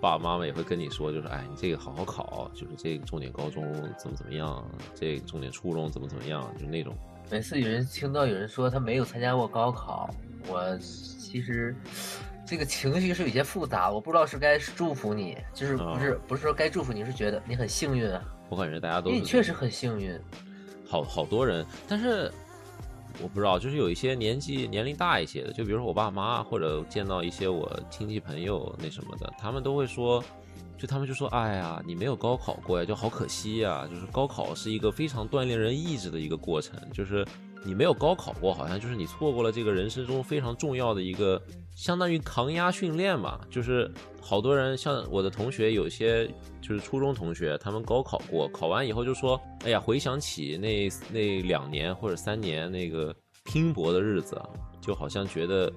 [0.00, 6.92] 爸爸妈妈也会跟你说，就是哎，你这个好好考，就是这个重点高中怎么怎么样，这个重点初中怎么怎么样，就那种。
[7.30, 10.10] 每次有人听到有人说他没有参加过高考，
[10.48, 11.74] 我其实
[12.44, 20.18] 这个情绪是有些复杂，我不知道是该祝福你，就是不是、不是说该祝福你，是觉得你很幸运啊，我感觉大家都因为你确实很幸运。
[20.86, 22.32] 好好多人，但是
[23.22, 30.22] 我不知道，就是有一些年纪年龄大一些的，就比如说我爸妈，或者见到一些我亲戚朋友那什么的，他们都会说，
[30.76, 33.88] 就他们就说，哎呀，你没有高考过呀，就好可惜呀。
[33.90, 37.26] 就是高考是一个非常锻炼人意志的一个过程，就是
[37.64, 41.42] 你没有高考过，好像就是你错过了这个人生中非常重要的一个，
[41.78, 43.40] 相当于抗压训练嘛。
[43.48, 43.88] 就是
[44.20, 46.26] 好多人，像我的同学，有些
[46.60, 53.14] 就是初中同学，他们高考过，考完以后就说，哎呀，回想起那那两年或者三年那个
[53.44, 54.48] 拼搏的日子啊，
[54.80, 55.72] 就好像觉得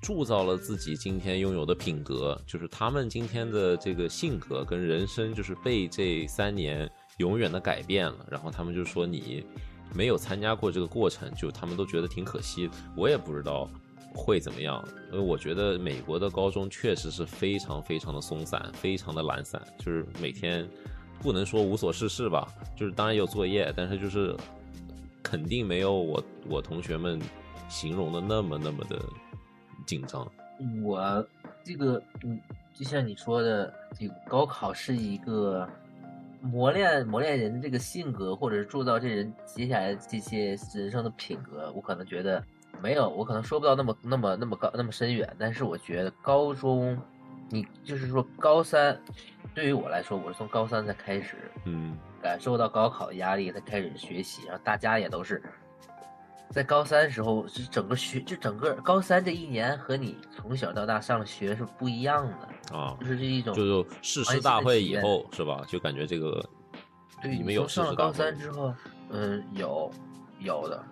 [0.00, 8.24] 铸造了自己今天拥有的品格，就是他们今天的这个性格跟人生，就是被这三年永远的改变了。
[8.30, 9.44] 然后他们就说你
[9.92, 12.70] 没有参加过这个过程，就他们都觉得挺可惜。
[12.96, 13.68] 我也不知道
[14.14, 20.68] 会怎么样，因为我觉得美国的高中确实是非常非常的松散，非常的懒散，就是每天
[21.20, 24.36] 不能说无所事事吧，就是当然有作业，但是就是
[25.22, 27.20] 肯定没有我我同学们
[27.68, 28.98] 形容的那么那么的
[29.86, 30.30] 紧张。
[30.82, 31.26] 我
[31.64, 32.38] 这个，嗯，
[32.74, 35.66] 就像你说的，这个高考是一个
[36.42, 41.72] 磨练磨练人的这个性格，或者是铸造这人接下来这些人生的品格。
[41.74, 42.44] 我可能觉得
[42.82, 46.96] 没有，我可能说不到那么那么那么高那么深远，但是我觉得高中，
[47.48, 49.00] 你就是说高三，
[49.54, 51.96] 对于我来说，我是从高三才开始嗯。
[52.22, 55.42] 感受到高考的压力，才开始学习，然后大家也都是
[56.50, 62.28] 在高三时候，就整个学，就整个高三这一年和你从小到大上的学是不一样
[62.68, 65.62] 的，啊，就是这一种就是誓师大会以后是吧？
[65.66, 66.44] 就感觉这个
[67.22, 68.74] 对你们有从上了高三之后，
[69.08, 69.90] 嗯，有
[70.40, 70.84] 有的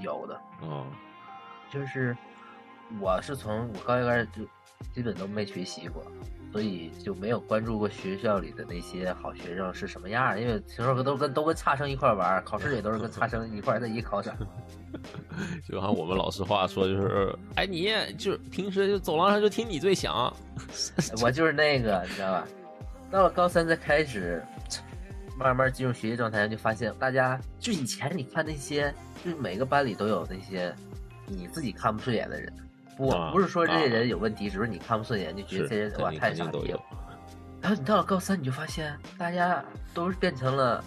[0.00, 0.34] 有的，
[0.66, 0.90] 啊
[1.70, 2.16] 就是
[3.00, 4.42] 我是从我高一开始就
[4.92, 6.04] 基本都没学习过，
[6.52, 10.40] 所以就没有关注过学校里的那些好学生是什么样儿。
[10.40, 14.36] 因为平时都跟都跟差生一块儿玩儿，考试也都是跟差生一块儿在一考场。
[15.68, 20.32] 就按我们老师话说，就是哎，你就平时就走廊上就听你最响，
[21.20, 22.46] 我就是那个，你知道吧？
[23.10, 24.40] 到了高三才开始
[25.36, 30.72] 慢慢进入学习状态，就发现大家就以前你看那些，就是每个班里都有那些
[31.34, 32.52] 你自己看不顺眼的人。
[32.96, 36.80] 不，啊不是说这些啊人有问题，只是你看不顺眼，就觉得是这人哇太傻逼了。
[37.60, 40.84] 然后你到了高三，你就发现大家都是变成了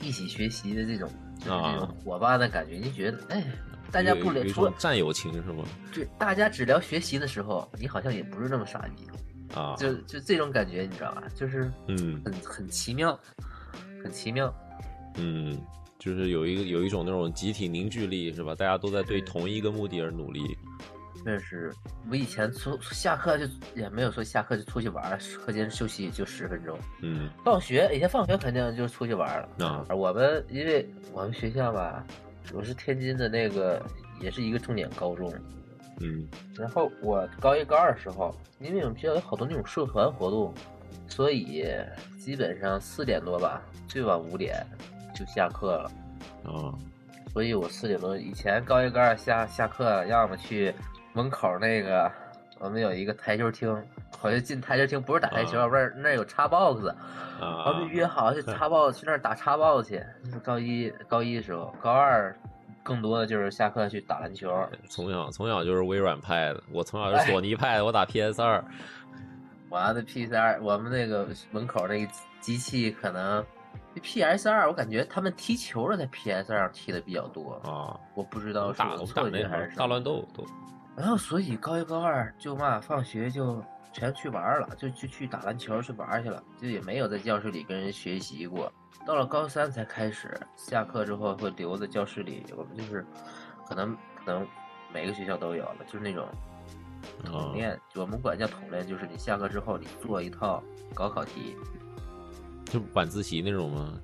[0.00, 1.08] 一起学习的这种，
[1.38, 2.74] 就是这种啊伙伴的感觉。
[2.74, 3.44] 你就觉得，哎，
[3.90, 5.64] 大家不聊除了战友情是吗？
[5.94, 9.06] 对大家只聊学习的时候，你好像也不是那么傻逼。
[9.58, 11.22] 啊，就就这种感觉，你知道吧？
[11.34, 13.18] 就是嗯很很奇妙，
[14.02, 14.54] 很奇妙。
[15.16, 15.58] 嗯，
[15.98, 18.54] 就是有一个有一种那种集体凝聚力，是吧？
[18.54, 20.56] 大家都在对同一个目的而努力。
[21.24, 21.74] 确实，
[22.08, 26.78] 我以前出下课就也没有说下课就出去玩，课间休息就十分钟。
[27.02, 29.66] 嗯放学以前放学肯定就是出去玩了。
[29.66, 32.06] 啊而我们因为我们学校吧，
[32.54, 33.84] 我是天津的那个，
[34.20, 35.34] 也是一个重点高中。
[36.00, 40.54] 嗯然后我高一高二的时候，因为我们学校有好多那种社团活动，
[41.08, 41.64] 所以
[42.16, 44.64] 基本上四点多吧，最晚五点
[45.18, 45.90] 就下课了。
[46.44, 46.72] 啊
[47.32, 50.74] 所以我四点多以前高一高二下下课，要么去
[51.12, 52.10] 门口那个，
[52.58, 53.70] 我们有一个台球厅，
[54.18, 56.88] 好像进台球厅不是打台球，啊不是那有插 box，
[57.38, 57.66] 啊！
[57.66, 60.02] 我们约好去插 box，去那儿打插 box 去。
[60.42, 62.34] 高一高一的时候，高二
[62.82, 64.50] 更多的就是下课去打篮球。
[64.88, 68.64] 从小从小就是微软派的，我从小哎是索尼派的，我打 PS 二。
[69.68, 73.44] 完了 PS 二，我们那个门口那个机器可能
[73.98, 80.44] PS 二，我感觉他们踢球的在 PS 二上踢的比较多，啊，我不知道是我错觉还是大乱斗都
[80.96, 88.72] 然后所以高一高二就嘛，放学就全去玩了，就就去打篮球去玩去了，就也没有在教室里跟人学习过。
[89.06, 93.06] 到了高三才开始，下课之后会留在教室里，我们就是
[93.66, 94.46] 可能可能
[94.92, 96.26] 每个学校都有了，就是那种
[97.24, 100.62] 统啊练，我们管叫统练，就是你下课之后你做一套
[100.94, 101.56] 高考题，
[102.70, 104.00] 就晚自习那种吗？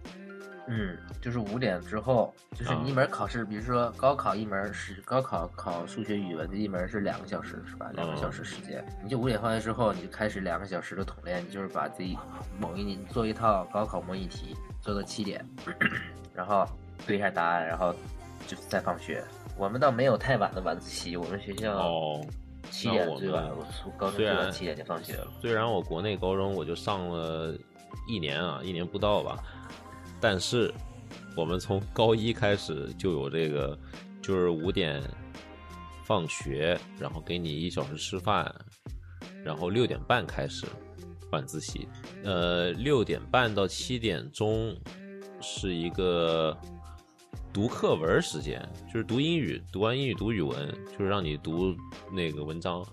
[0.66, 7.90] 嗯，就是五点之后，就是啊你一门考试，比如说高考一门是高考考数学、语文的一门是两个小时，是吧？
[7.94, 12.16] 两个小时时间，你就五点放学之后，你就开始两个小时的统练，你就是把自己
[12.59, 15.46] 某一你做一套高考模拟题，做到七点，
[16.33, 16.66] 然后
[17.07, 17.94] 对一下答案，然后
[18.46, 19.22] 就再放学。
[19.59, 22.27] 我们倒没有太晚的晚自习，我们学校哦，
[22.70, 25.29] 七点最晚，我初高中最晚七点就放学了。
[25.42, 27.55] 虽然我国内高中我就上了
[28.07, 29.42] 一年啊，一年不到吧，
[30.20, 30.72] 但是
[31.37, 33.78] 我们从高一开始就有这个，
[34.22, 35.02] 就是五点
[36.04, 38.54] 放学，然后给你一小时吃饭，
[39.44, 40.66] 然后六点半开始
[41.33, 41.88] 晚自习，
[42.22, 44.76] 呃，六点半到七点钟
[45.40, 46.57] 是一个
[47.52, 50.57] 读课文时间，就是读英语，读完英语读语文，
[50.92, 51.74] 就是让你读
[52.12, 52.85] 那个文章，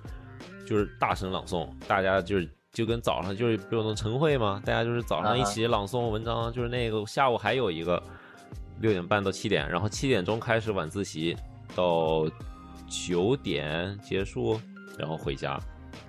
[0.65, 8.01] 就是大声朗诵，大家就是就跟早上就是不有那种晨会嘛，大家就是早上一起朗诵文章，就是那个下午还有一个
[8.79, 11.35] 六点半到七点，然后七点钟开始晚自习，
[11.75, 12.25] 到
[12.87, 14.59] 九点结束，
[14.97, 15.59] 然后回家。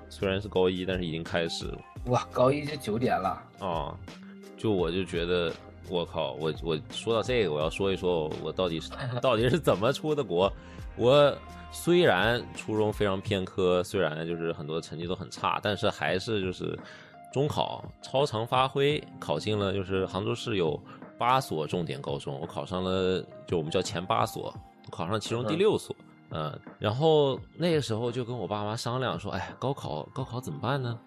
[0.08, 1.78] 虽然是高一，但是已经开始了。
[2.06, 3.96] 哇，高一就九点了，啊，
[4.56, 5.52] 就我就觉得，
[5.88, 10.52] 我靠，我我说到这个，我要说一说我到底是 到底是怎么出的国。
[10.96, 11.36] 我
[11.70, 16.78] 虽然初中非常偏科，虽然就是很多成绩都很差，但是还是就是
[17.32, 20.78] 中考超常发挥，考进了就是杭州市有
[21.18, 24.54] 八所重点高中，我考上了就我们叫前八所，
[24.90, 25.94] 考上其中第嗯六所。
[26.34, 30.98] 嗯，然后那个时候就跟我爸妈商量说，哎，高考高考怎么办呢？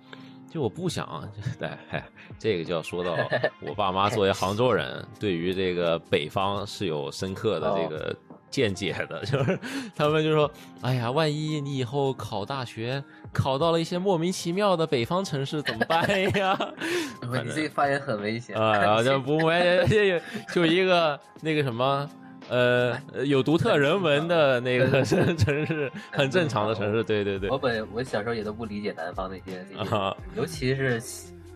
[0.52, 1.28] 就我不想，
[1.60, 3.18] 哎，这个就要说到
[3.60, 8.16] 我爸妈作为杭州人，对于这个北方是有深刻的这个
[8.50, 9.58] 见解的， 就是
[9.96, 10.50] 他们就说，
[10.82, 13.04] 哎呀，万一你以后考大学
[13.34, 16.56] 考到了一些莫名其妙的北方城市怎么办呀？
[17.22, 20.20] 不你这个发言很危险啊，然后就不没 就
[20.54, 22.10] 就一个那个什么。
[22.48, 27.58] 呃，有独特人文的那个城城市，很正常的城市，对对对我。
[27.58, 31.02] 本我小时候也都不理解南方那些那些，啊尤其是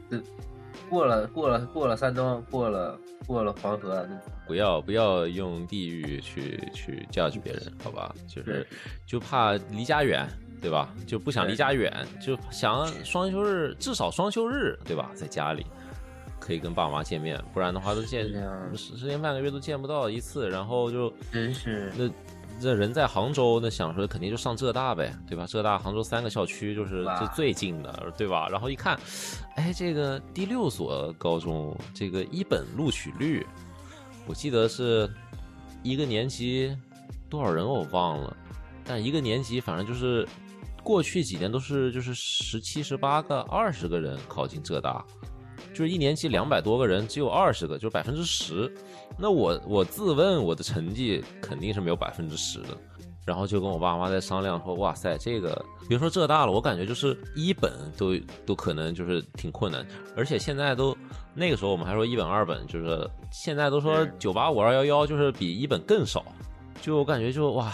[0.10, 0.20] 呃
[0.90, 4.08] 过了过了过了山东，过了过了黄河，
[4.48, 8.14] 不要不要用地域去去 judge 别人，好吧？
[8.28, 8.66] 就是
[9.06, 10.28] 就怕离家远，
[10.62, 10.94] 对吧？
[11.06, 15.12] 就不想离家远，就想双休日至少双休日，对吧？
[15.14, 15.66] 在家里
[16.40, 18.26] 可以跟爸妈见面，不然的话都见
[18.76, 22.10] 十十天半个月都见不到一次，然后就真是那
[22.60, 25.46] 这人在杭州，那想说肯定就上浙大呗，对吧？
[25.48, 28.48] 浙大杭州三个校区就是最最近的，对吧？
[28.50, 29.00] 然后一看，
[29.56, 33.46] 哎，这个第六所高中这个一本录取率，
[34.28, 35.10] 我记得是
[35.82, 36.76] 一个年级
[37.30, 38.36] 多少人我忘了，
[38.84, 40.28] 但一个年级反正就是
[40.84, 45.06] 过去几年都是就是十七、十八个、二十个人考进浙大，
[45.80, 48.70] 就是一年级两百多个人，只有二十个，就是百分之十。
[49.18, 52.78] 那我我自问我的成绩肯定是没有百分之十的，
[53.24, 58.14] 然后就跟我爸妈在商量说，哇塞，这个别说浙大了，我感觉就是一本都
[58.46, 60.94] 都可能就是挺困难，而且现在都
[61.34, 66.26] 那个时候我们还说一本二本，就是现在都说是九八五二幺幺就是比一本更少，
[66.82, 67.72] 就我感觉就哇。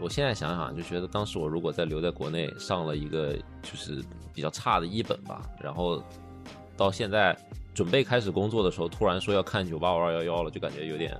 [0.00, 4.02] 我现在想想就觉得，当时我如果再留在国内上了一个就是
[4.34, 6.02] 比较差的一本吧，然后
[6.76, 7.36] 到现在
[7.74, 11.18] 准备开始工作的时候，突然说要看九八五二幺幺了，就感觉有点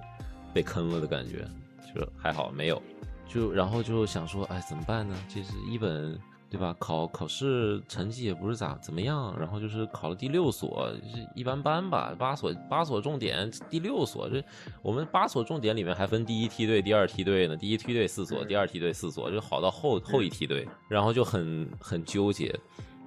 [0.53, 1.47] 被坑了的感觉。
[1.95, 2.83] 就还好没有，
[3.29, 5.15] 就然后就想说，哎，怎么办呢？
[5.29, 6.19] 这是一本。
[6.53, 6.77] 对吧？
[6.79, 12.15] 考考试成绩也不是咋怎么样，然后就是考了第六所，是一般般吧。
[12.19, 14.45] 八所八所重点第六所，这
[14.83, 17.57] 我们八所重点里面还分第一梯队、第二梯队呢。
[17.57, 22.55] 第一梯队四所，第二梯队四所，就好到后后一梯队，然后就很很纠结。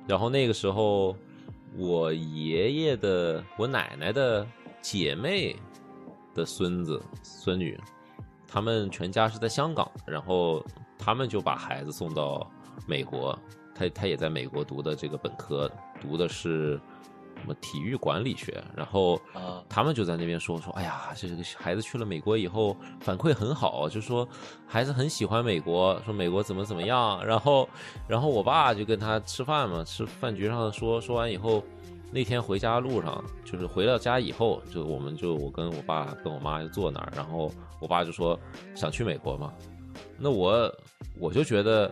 [0.07, 1.15] 然后那个时候，
[1.77, 4.47] 我爷爷的、我奶奶的
[4.81, 5.55] 姐妹
[6.33, 7.79] 的孙子孙女，
[8.47, 10.65] 他们全家是在香港，然后
[10.97, 12.49] 他们就把孩子送到。
[12.85, 13.39] 美国，
[13.73, 15.71] 他他也在美国读的这个本科，
[16.01, 16.79] 读的是
[17.45, 18.63] 么体育管理学。
[18.75, 19.21] 然后，
[19.69, 24.27] 他们就在那边说说，哎呀，这个孩子去了美国以后反馈很好，就说
[24.67, 27.23] 孩子很喜欢美国，说美国怎么怎么样。
[27.25, 27.69] 然后，
[28.07, 31.63] 然后我爸就跟他吃饭嘛，吃饭局上说说完以后，
[32.11, 38.39] 那天回家路上，就是回到家以后，就我们就我跟我爸跟我妈就坐那儿，然后我爸就说
[38.75, 39.53] 想去美国嘛，
[40.17, 40.73] 那我
[41.19, 41.91] 我就觉得。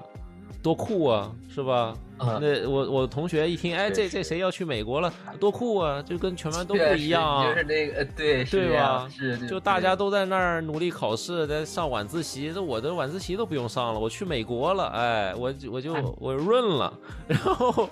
[0.62, 1.94] 多酷啊，是吧？
[2.42, 5.14] 那我我同学一听，哎，这这谁要去美国了？
[5.40, 7.24] 多酷啊，就跟全班都不一样。
[7.24, 9.10] 啊就是那个，对，对吧？
[9.10, 16.94] 是，就大家都在那儿努力考试，在上晚自习，这我的晚自习都不用上了，我去美国了，哎，我我就我润了，
[17.28, 17.90] 然后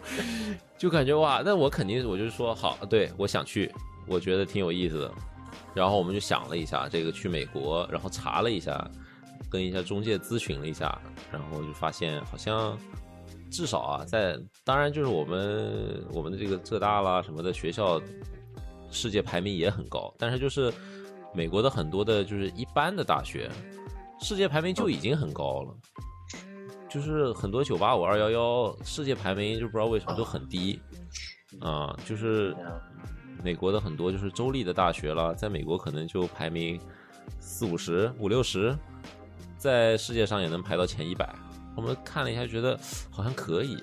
[0.78, 3.72] 就感觉哇，那我肯定我就说好，对我想去，
[4.08, 5.12] 我觉得挺有意思的。
[5.74, 8.86] 然后我们就想了一下，这个去美国，然后查了一下。
[9.50, 10.98] 跟一下中介咨询了一下，
[11.30, 12.78] 然后就发现好像
[13.52, 18.02] 至少啊，在当然就是我们我们的这个浙大啦什么的学校，
[18.90, 20.74] 世界排名也很高，但是就是
[21.34, 23.52] 美国的很多的就是一般的大学，
[24.22, 25.76] 世界排名就已经很高了，
[26.90, 30.80] 就是很多九八五二幺幺世界排名就不知道为什么都很低
[31.60, 32.56] 啊，就是
[33.44, 36.80] 美国的很多就是州立的大学了，在美国可能就排名
[37.40, 38.76] 四五十五六十。
[39.58, 41.36] 在世界上也能排到前一百，
[41.76, 42.78] 我们看了一下，觉得
[43.10, 43.78] 好像可以，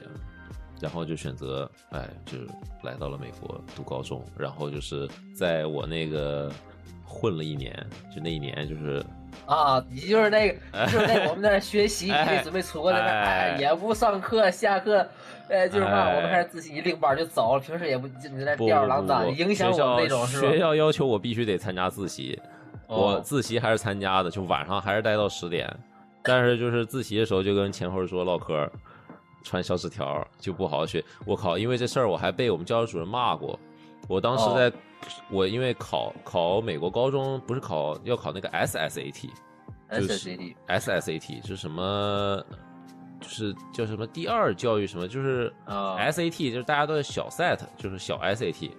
[0.80, 2.39] 然后就选择，哎，就
[2.82, 6.51] 来到了美国读高中，然后就是在我那个
[7.05, 7.74] 混了一年，
[8.14, 9.05] 就那一年就是
[9.47, 15.07] 啊，你就是那个， 就是那我们那学习，你准备出国来，也不上课，下课，
[15.49, 20.51] 哎，就是嘛，我们开始自习，一领班就走了，平时也不就在吊儿郎当，影响我们那种，是吧？
[20.51, 22.39] 学校要求我必须得参加自习。
[22.86, 25.68] 我自习还是参加的，就晚上还是待到十点，
[26.23, 28.71] 但是就是自习的时候就跟前后桌唠嗑，
[29.43, 31.03] 传小纸条，就不好好学。
[31.25, 33.59] 我靠，因为这事儿我还被我们教导主任骂过。
[34.09, 34.73] 我当时在，
[35.31, 42.45] 我因为考考美国高中不是考要考那个 SSAT，SSAT，SSAT 是什么？
[43.21, 45.09] 就是叫什么第二教育什么？
[45.09, 48.71] 就是 SAT，就是大家都是小 SAT，就是小 SAT，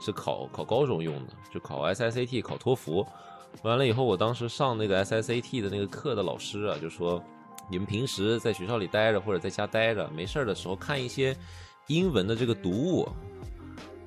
[0.00, 3.04] 是考考高中用的，就考 SSAT，考托福。
[3.62, 7.20] 完了以后，我当时上那个 SSAT 的那个课的老师啊，就说
[7.68, 11.36] ：“你们平时在学校里待着或者在家待着，没事儿的时候看一些
[11.88, 13.08] 英文的这个读物，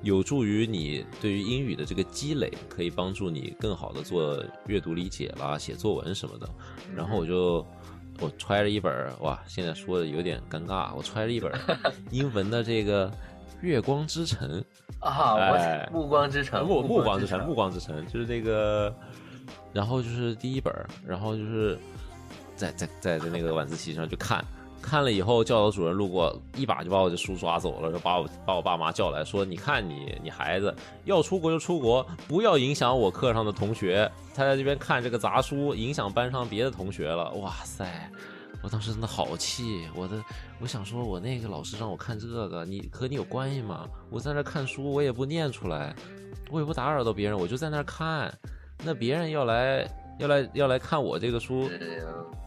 [0.00, 6.48] 有助于你对于英语的这个积累，可以帮助你更好的做阅读理解啦、写作文什么的。”
[6.96, 7.66] 然后我就
[8.20, 8.90] 我揣着一本
[9.20, 11.52] 哇，现在说的有点尴尬，我揣着一本
[12.10, 13.10] 英文的这个
[13.60, 14.64] 《月光之城》
[15.06, 18.94] 啊，哎，暮光之城，暮暮光之城，暮光之城，就是那个。
[19.72, 20.72] 然后就是第一本，
[21.06, 21.78] 然后就是
[22.54, 24.44] 在在在在那个晚自习上就看，
[24.82, 34.10] 看了以后教导主任路过，一把就把我的书抓走了，就把我把我爸妈叫来说：“你看你你孩子要出国就出国，不要影响我课上的同学。
[34.34, 38.10] 他在这边看这个杂书，影响班上别的同学了。”哇塞！
[38.62, 40.22] 我当时真的好气，我的
[40.60, 43.88] 我想说，我那个老师让我看这个，你和你有关系吗？
[44.08, 45.94] 我在那看书，我也不念出来，
[46.50, 48.32] 我也不打扰到别人，我就在那看。
[48.84, 51.70] 那别人要来要来要来看我这个书，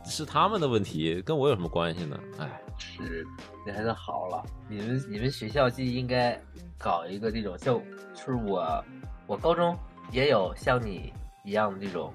[0.04, 2.20] 是他们的问题，跟我有什么关系呢？
[2.40, 3.26] 哎，是，
[3.66, 4.44] 那还是好了。
[4.68, 6.40] 你们你们学校就应该
[6.78, 7.82] 搞一个这种，像
[8.14, 8.84] 就是我
[9.28, 9.78] 我高中
[10.12, 11.14] 也有像你
[11.44, 12.14] 一样的这种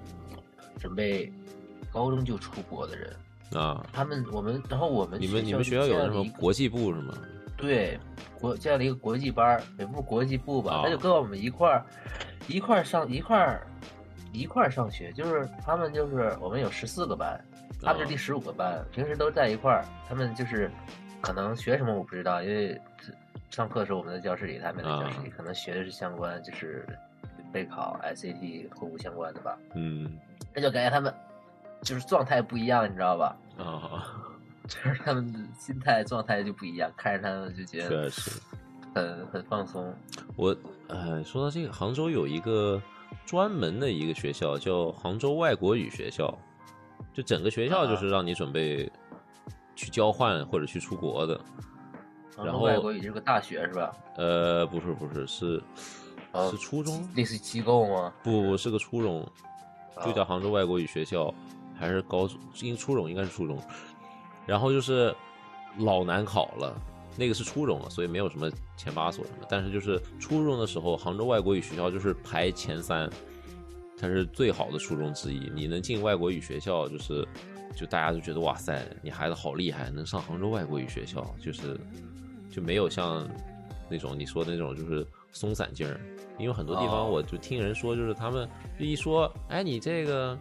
[0.78, 1.32] 准备
[1.90, 3.16] 高中就出国的人
[3.54, 3.84] 啊。
[3.92, 7.14] 他们我们然后我们你们你们学校有什么国际部是吗？
[7.56, 7.98] 对，
[8.38, 11.84] 国这样的一个国际班也不是国际部吧，他就跟我们一块儿
[12.46, 13.66] 一块儿上一块儿。
[14.32, 17.38] 一块儿上学，就是他们就是我们有十四个班，
[17.82, 19.84] 他们是第十五个班，平时都在一块儿。
[20.08, 20.70] 他们就是
[21.20, 22.80] 可能学什么我不知道，因为
[23.50, 26.86] 上课的时候我们在教室里，他们在教室里可能学的是相关，就是
[27.52, 29.58] 备考 SAT 托福相关的吧。
[29.74, 30.18] 嗯，
[30.54, 31.12] 那就感觉他们
[31.82, 33.36] 就是状态不一样，你知道吧？
[33.58, 34.06] 啊，
[34.68, 38.40] 就是他们的心态状态就不一样，看着他们就觉得确实。
[38.92, 39.94] 很很放松。
[40.34, 40.56] 我
[40.88, 42.82] 呃，说到这个，杭州有一个
[43.24, 46.32] 专门的一个学校叫杭州外国语学校，
[47.12, 48.90] 就整个学校就是让你准备
[49.76, 51.40] 去交换或者去出国的。
[52.42, 53.92] 然后外国语是个大学是吧？
[54.16, 55.62] 呃，不是不是是
[56.32, 58.12] 呃是初中，类似机构吗？
[58.22, 59.26] 不不是个初中，
[60.04, 61.32] 就叫哦杭州外国语学校，
[61.78, 62.38] 还是高中？
[62.62, 63.58] 应初中应该是初中。
[64.46, 65.14] 然后就是
[65.78, 66.74] 老难考了，
[67.20, 69.46] 那个是初中了，所以没有什么前八所什么。
[69.46, 73.10] 但是就是初中的时候，杭州外国语学校就是排前三，
[73.98, 75.52] 它是最好的初中之一。
[75.54, 77.28] 你能进外国语学校，就是
[77.76, 81.78] 就大家就觉得哇塞，你孩子好厉害，能上杭州外国语学校，就是
[82.50, 83.28] 就没有像
[83.90, 86.00] 那种你说的那种就是松散劲儿。
[86.38, 88.48] 因为很多地方哦我就听人说，就是他们
[88.78, 90.38] 就一说，哎，你这个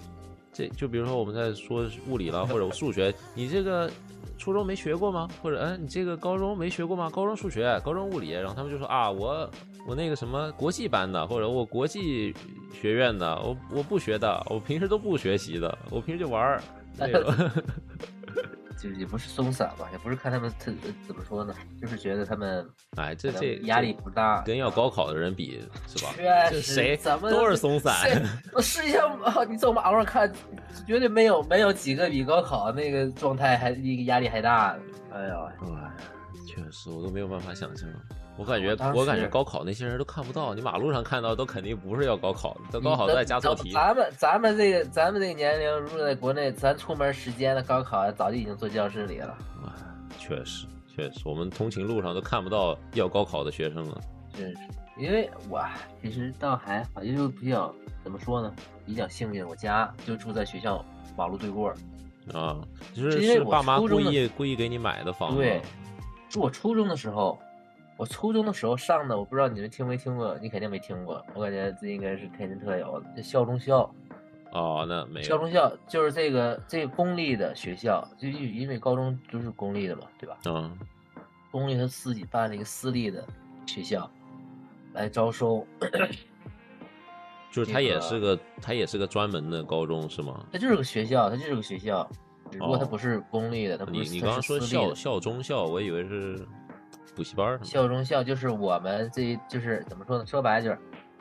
[0.54, 3.92] 这就比如说我们在说物理了或者数学，你这个
[4.38, 5.28] 初中没学过吗？
[5.42, 7.10] 或者嗯，你这个高中没学过吗？
[7.10, 9.50] 高中数学、高中物理，然后他们就说啊，我
[9.86, 12.34] 我那个什么国际班的，或者我国际
[12.74, 16.62] 学院的，我我不学的，我平时都不学习的，我平时就玩儿。
[18.82, 20.72] 就是也不是松散吧，也不是看他们特
[21.06, 22.66] 怎么说呢，就是觉得他们
[22.96, 24.42] 哎，这这压力不大。
[24.44, 26.12] 跟要高考的人比是吧？
[26.62, 27.94] 谁咱们都是松散。
[28.54, 30.32] 我试一下，啊你走马路上看，
[30.88, 34.80] 绝对没有没有几个比高考那个状态还那个压力还大的。
[35.12, 35.92] 哎呀，哎，
[36.48, 37.90] 确实，我都没有办法想象。
[38.40, 43.74] 我感觉，我感觉高考那些人都看不到，你马路上看到都肯定不是要高考的，都高考都在加错题。
[43.74, 49.38] 咱们咱们这个咱们这个年龄，如果在国内，咱出门时间的高考早就已经坐教室里了。
[49.62, 49.76] 啊，
[50.18, 54.00] 确实，确实，我们通勤路上都看不到要高考的学生了。
[54.34, 54.58] 真是，
[54.98, 55.62] 因为我
[56.02, 57.76] 其实倒还好，因为比较
[58.06, 60.84] 怎么说呢，比较幸运，我家就住在学校
[61.18, 61.74] 马路对过。
[62.34, 62.58] 啊，
[62.94, 65.38] 就是是因为我爸妈故意故意给你买的房子？
[65.38, 65.62] 对，
[66.30, 67.38] 是我初中的时候，
[68.00, 73.94] 我初中的时候上的，我不知道你们听没听过，你肯定没听过，我感觉这应该是天津特有的，这校中校。
[74.54, 75.26] 哦，那没有。
[75.28, 80.38] 校中校就是这个这个公立的学校，就因为高中都是公立的嘛，对吧？
[80.46, 80.80] 嗯，
[81.52, 83.22] 公立他自己办了一个私立的
[83.66, 84.10] 学校
[84.94, 85.68] 来招收，
[87.52, 90.46] 就是他也这个是个，他也是个专门的高中是吗？
[90.54, 92.10] 他就是个学校，他就是个学校，
[92.50, 96.40] 只不过它哦不是公立的，他不是你你刚刚说校校中校，我以为是
[97.20, 100.26] 补习班校中校就是我们这就是怎么说呢？
[100.26, 100.80] 说白了就是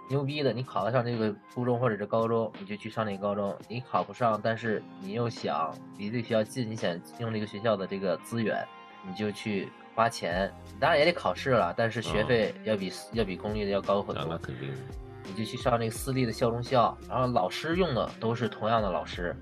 [0.08, 8.64] 牛逼的，你考得上这个初中或者是高中，你就去上那个高中；你考不上，但是你又想离这个学校近，你想用这个学校的这个资源，
[9.04, 10.48] 你就去花钱。
[10.78, 14.38] 当然也得考试了，但是学嗯费要比、要比公立的要高很多那。
[14.38, 14.78] 肯定的。
[15.24, 19.34] 你就去上那个私立的校中校，然后老师用的都是同样的老师，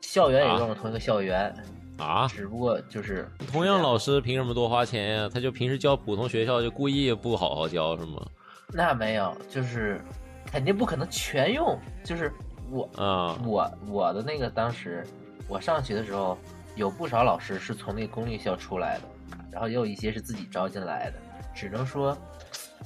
[0.00, 1.54] 校园也啊用了同一个校园，啊，
[2.28, 5.30] 只不过就是同样老师凭什么多花钱呀？
[5.32, 8.26] 他就平时教普通学校就故意不好好教是吗？
[8.72, 10.00] 那没有，就是
[10.50, 11.78] 肯定不可能全用。
[12.04, 12.32] 就是
[12.70, 15.06] 我啊，我我的那个当时
[15.48, 16.36] 我上学的时候，
[16.74, 19.04] 有不少老师是从那个公立校出来的，
[19.52, 21.18] 然后也有一些是自己招进来的。
[21.54, 22.16] 只能说，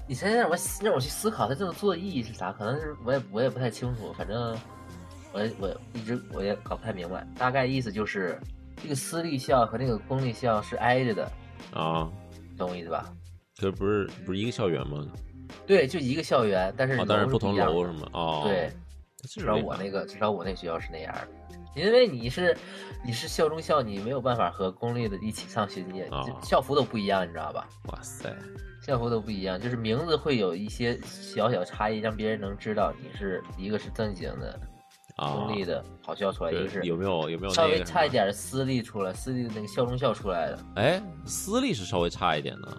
[0.07, 2.53] 你现在让我让我去思考他这么做的意义是啥？
[2.53, 4.57] 可能是我也我也不太清楚，反正
[5.33, 7.27] 我我一直我也搞不太明白。
[7.37, 8.39] 大概意思就是，
[8.83, 11.33] 这个私立校和那个公立校是挨着的，
[11.72, 12.11] 啊，
[12.57, 13.12] 懂我意思吧？
[13.55, 15.07] 这不是不是一个校园吗？
[15.66, 18.09] 对，就一个校园，但是哦，但是楼不同楼是吗？
[18.12, 18.72] 哦，对，
[19.28, 22.57] 至少我那个，至少我那学校是那样的，因为你是
[23.05, 26.03] 你是校中校，你没有办法和公立的一起上学，你
[26.43, 27.68] 校服都不一样，你知道吧？
[27.89, 28.35] 哇塞，
[28.83, 34.70] 校服都不一样，就是名字会有一些小小差异，让别人能知道你是一个是正经的啊，
[35.21, 37.83] 公立的好校出来，一个是有没有有没有稍微？
[37.85, 40.59] 差一点的私立出来，私立的那个校中校出来的。
[40.77, 42.77] 哎，私立是稍微差一点的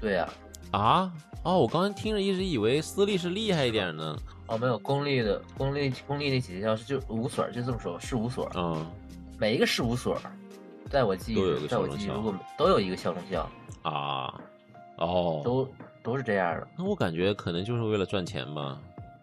[0.00, 0.28] 对呀、
[0.70, 1.12] 啊。
[1.42, 4.16] 哦，我刚才听着一直以为私立是厉害一点呢。
[4.46, 8.86] 哦，没有公立的公立公立那几个校是就五所，就这么说，是五所，嗯
[9.38, 10.16] 每一个事务所，
[10.88, 13.50] 在我记忆都有中，在我记忆，如果都有一个校中校，
[13.82, 14.40] 啊，
[14.98, 15.68] 哦，都
[16.02, 16.68] 都是这样的。
[16.78, 18.78] 那我感觉可能就是为了赚钱吧，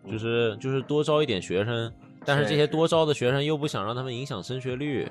[0.09, 1.91] 就是就是多招一点学生，
[2.25, 5.05] 但是这些多招的学生又不想让他们影响升学率，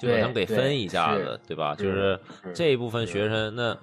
[0.00, 1.74] 就把对他们给分一下子，对吧？
[1.74, 3.76] 就是是这一部分学生，那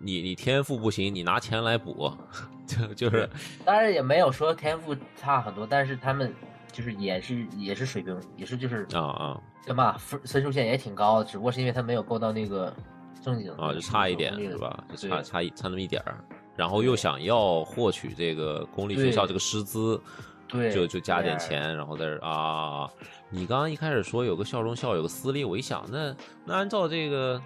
[0.00, 2.12] 你你天赋不行，你拿钱来补，
[2.66, 3.28] 就就是
[3.64, 6.32] 当然也没有说天赋差很多，但是他们
[6.72, 9.40] 就是也是也是水平，也是就是啊啊。
[9.66, 12.74] 干嘛分分数线也挺高的，只不过是因为他没有够到那个
[13.22, 14.82] 正经啊，就差一点是吧？
[14.96, 16.24] 就差差一差那么一点儿，
[16.56, 20.00] 然后又想要获取这个公立学校这个师资，
[20.50, 22.88] 对，就就加点钱，然后在这儿啊。
[23.28, 27.40] 你刚刚一开始说有个校中校有个私立，我一想，那那按照这个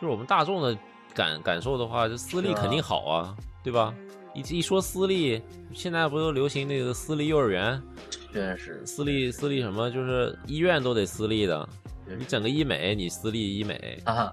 [0.00, 0.76] 就是我们大众的
[1.14, 3.94] 感感受的话，就私立肯定好啊，对吧？
[4.32, 5.42] 一一说私立，
[5.74, 7.82] 现在不都流行那个私立幼儿园、
[8.32, 11.68] 真是私立私立什么，就是医院都得私立的。
[12.18, 14.32] 你整个医美，你私立医美， 啊，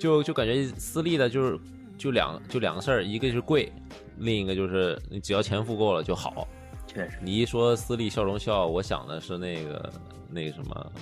[0.00, 1.58] 就就感觉私立的就是
[1.98, 3.70] 就两就两个事儿，一个就是贵，
[4.18, 6.46] 另一个就是你只要钱付够了就好。
[6.94, 9.92] 确实你一说私立笑容校，我想的是那个
[10.30, 10.92] 那个什么，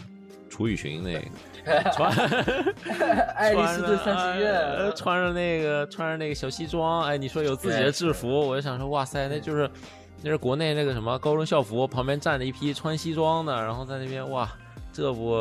[0.49, 1.21] 楚雨荨那个
[1.93, 2.11] 穿
[3.37, 4.07] 爱丽丝顿商
[4.39, 9.71] 学呃院，穿着那个穿着那个小西装，哎，你说有自己的制服，我就想说，哇塞，那就是
[10.23, 14.51] 那是国内那个什么高中校服，旁边站着一批穿西装的，然后在那边哇，
[14.93, 15.33] 这不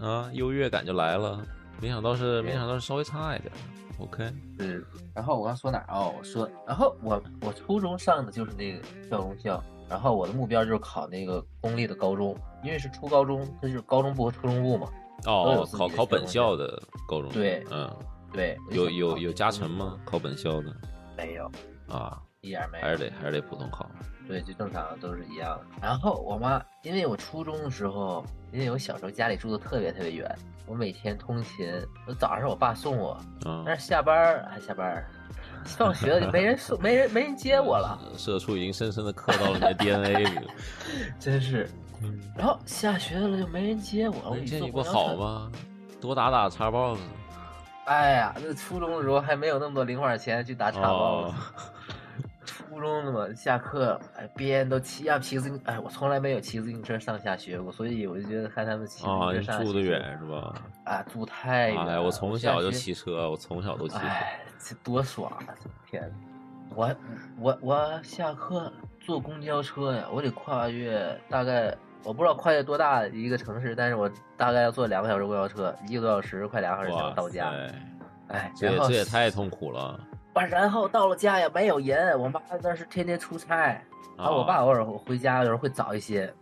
[0.00, 1.38] 啊优越感就来了。
[1.80, 3.52] 没想到是没想到是稍微差一点
[3.98, 4.84] ，OK，嗯，
[5.14, 6.14] 然后我刚说哪儿哦？
[6.18, 14.88] 我说，然后我我初中上的就是那个校中校，然后我的目标就是考那个公立的高中，因为是初高中，它就是高中部和初中部嘛。
[15.24, 17.90] 哦，考考本校的高中，对嗯，
[18.32, 19.98] 对，有有有加成吗？
[20.04, 20.74] 考本校的
[21.16, 21.50] 没有，
[21.88, 22.84] 啊，一点没有。
[22.84, 23.88] 还是得还是得普通考。
[24.28, 25.64] 对，就正常都是一样的。
[25.80, 30.28] 然后我妈，因为我初中的时候，因为我小时候家里住的特别特别远，
[30.66, 31.72] 我每天通勤，
[32.08, 33.12] 我早上我爸送我，
[33.44, 35.06] 啊，但是下班儿还下班儿，
[35.64, 40.52] 放学了就没人送，没人没人接我了， 社畜已经深深的刻到了你的 DNA 里了。
[41.20, 41.68] 真是。
[42.02, 44.82] 嗯，然后下学了就没人接我，我一坐那这你不？
[44.82, 45.50] 好吗？
[46.00, 46.98] 多打打叉 box。
[47.86, 51.70] 哎呀，那初中的时候还没有那么多零花钱去打叉哦 box。
[52.76, 60.54] 初中的嘛，下课，哎，别人都骑呀骑自行，哎，我从来没有骑自行车上下学过，所以我就觉得看他们骑自行车上下学住的远是吧？
[60.84, 61.86] 啊，住太远。
[61.86, 64.06] 哎，我从小就骑车，我从小都骑车。
[64.06, 65.54] 哎，这多爽啊！
[65.90, 66.96] 天哪，我
[67.38, 68.70] 我我下课
[69.00, 71.74] 坐公交车呀，我得跨越大概
[72.04, 77.50] 我不知道跨越多大的一个城市，但是我大概要坐两个小时公交车，一个多小时，快两个小时才能到家。
[77.50, 77.74] 塞，
[78.28, 79.98] 哎，这也这也太痛苦了。
[80.36, 83.80] 啊，然后到了家也没有人，我妈那是天天出差，
[84.18, 86.32] 然后我爸啊偶尔回家有时候会早一些，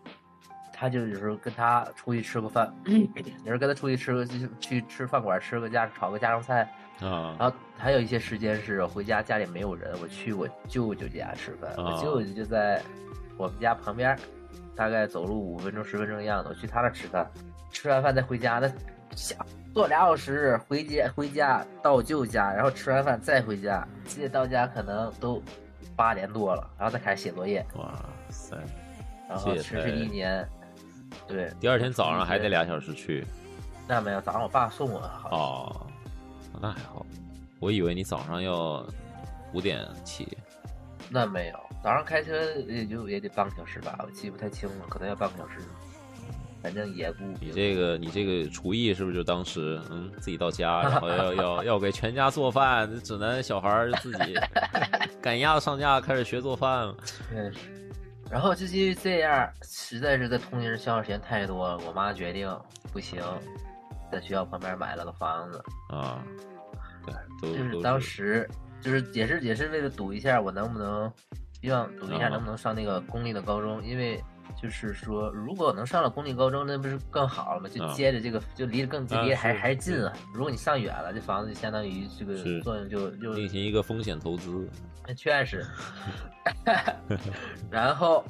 [0.72, 6.62] 他就有时候跟他出去吃个饭，有时候跟他出去吃个就去吃饭馆吃个家炒个家常菜，
[7.00, 7.36] 啊。
[7.38, 12.82] 然后还有一些时间是回家家里没有人，我去我舅舅家吃饭，我啊舅舅就在
[13.36, 14.18] 我们家旁边，
[14.74, 17.30] 大概走路五分钟十分钟的样子，我去他那吃饭，
[17.70, 18.68] 吃完饭再回家，那
[19.16, 19.36] 下
[19.72, 25.42] 坐俩小时回家回家到我舅家，然后吃完饭再回家，记得到家可能都
[25.96, 27.92] 八点多了，然后再开始写作业，哇
[28.30, 28.56] 塞！
[29.28, 30.48] 然后持续一年，
[31.26, 33.26] 对，第二天早上还得俩小时去。
[33.88, 35.00] 那没有，早上我爸送我，
[35.30, 35.86] 哦，
[36.60, 37.04] 那还好。
[37.58, 38.86] 我以为你早上要
[39.52, 40.36] 五点起。
[41.10, 45.58] 那没有，早上开车也就也得半个小时吧，我记不太清了，可能要半个小时。
[46.64, 54.34] 反正也不，你这个你这个厨艺是不是就当时嗯自己到家，然后要要要给全家做饭，只能小孩儿自己
[55.20, 56.96] 赶鸭子上架开始学做饭了。
[57.30, 57.52] 对。
[58.30, 62.50] 然后就是因为这样，实在是在通勤消耗时间太多了，我妈决定
[62.90, 63.20] 不行，
[64.10, 66.24] 在学校旁边买了个房子，啊，
[67.42, 68.48] 对，就是当时
[68.80, 71.12] 就是也是也是为了赌一下我能不能，
[71.60, 74.18] 希望赌一下啊能不能上那个公立的高中，因为
[74.64, 77.68] 就是说如果能上了公立高中，那不是更好了吗？
[77.68, 80.10] 就啊接着这个就离得更离得还是还是近啊。
[80.32, 84.66] 如果你上远了，这房子就相当于这个作用就就进行一个风险投资。
[85.06, 85.62] 那确实。
[87.70, 88.24] 然后，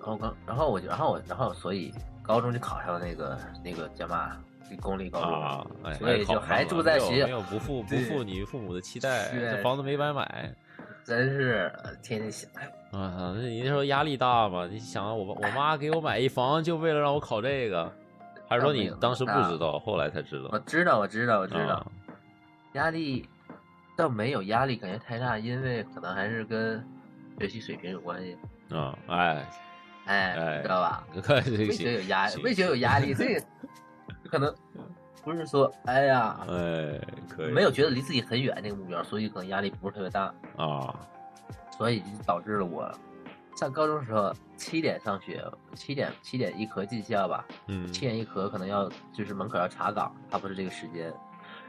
[0.00, 1.92] 然后刚，然后我就，然后我，然后所以
[2.22, 4.38] 高中就考上了那个那个叫嘛，
[4.80, 5.94] 公立高中。
[5.98, 10.50] 所以就还住在学校没有不负不负你父母的期待，这房子没白买。
[11.04, 14.66] 真是呃天天想，哎啊，那你那时候压力大吗？
[14.70, 17.90] 你想啊，我我妈给我买一房，就为了让我考这个，
[18.48, 20.48] 还是说你当时不知道，后来才知道？
[20.52, 21.86] 我知道，我知道，我知道，啊
[22.74, 23.28] 压力
[23.96, 26.82] 倒没有压力，感觉太大，因为可能还是跟
[27.38, 28.36] 学习水平有关系。
[28.74, 29.46] 啊，哎，
[30.06, 31.06] 哎，哎知道吧？
[31.22, 33.42] 看这为个觉得有压力，行为觉得有压力，这个
[34.30, 34.54] 可能
[35.24, 40.34] 不是说，哎呀，哎，可以，没有觉得离自己很远那个目标，所以可能压力不是特别大。
[40.56, 40.94] 啊，
[41.76, 42.90] 所以就导致了我
[43.56, 45.44] 上高中的时候七点上学，
[45.74, 51.12] 七点七点一刻进校吧，嗯七点一刻可能要就是门口要查岗，他不是这个时间，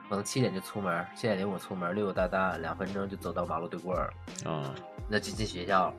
[0.10, 4.14] 可能七点就出门，七点零五出门，溜溜达达两分钟就走到马路对过儿，
[4.46, 4.74] 啊，
[5.10, 5.94] 那就进学校了。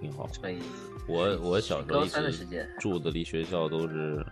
[0.00, 0.26] 挺好。
[0.28, 0.62] 所以
[1.08, 4.24] 我我小时候高一直三的时间住的离学校都是，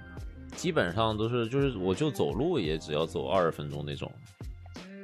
[0.57, 4.11] 基本上都是就是我就走路也只要走二十分钟那种，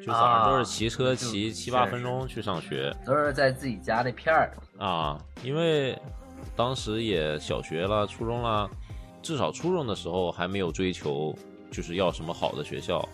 [0.01, 2.95] 就早上都是啊骑车骑七八分钟去上学。
[3.05, 5.99] 都是在自己家那片儿，啊，因为
[6.57, 8.69] 当时也小学了、初中了，
[9.23, 11.37] 至少初中的时候还没有追求，
[11.71, 13.07] 就是要什么好的学校，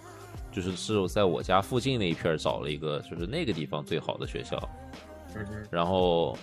[0.52, 4.56] 就是是在我家附近那一片找了一个，就是那个地方最好的学校。
[5.34, 6.36] 嗯，然后，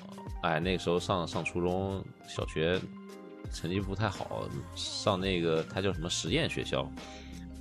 [0.44, 2.80] 哎，那个时候上上初中小学，
[3.52, 6.84] 成绩不太好，上那个他叫什么实验学校，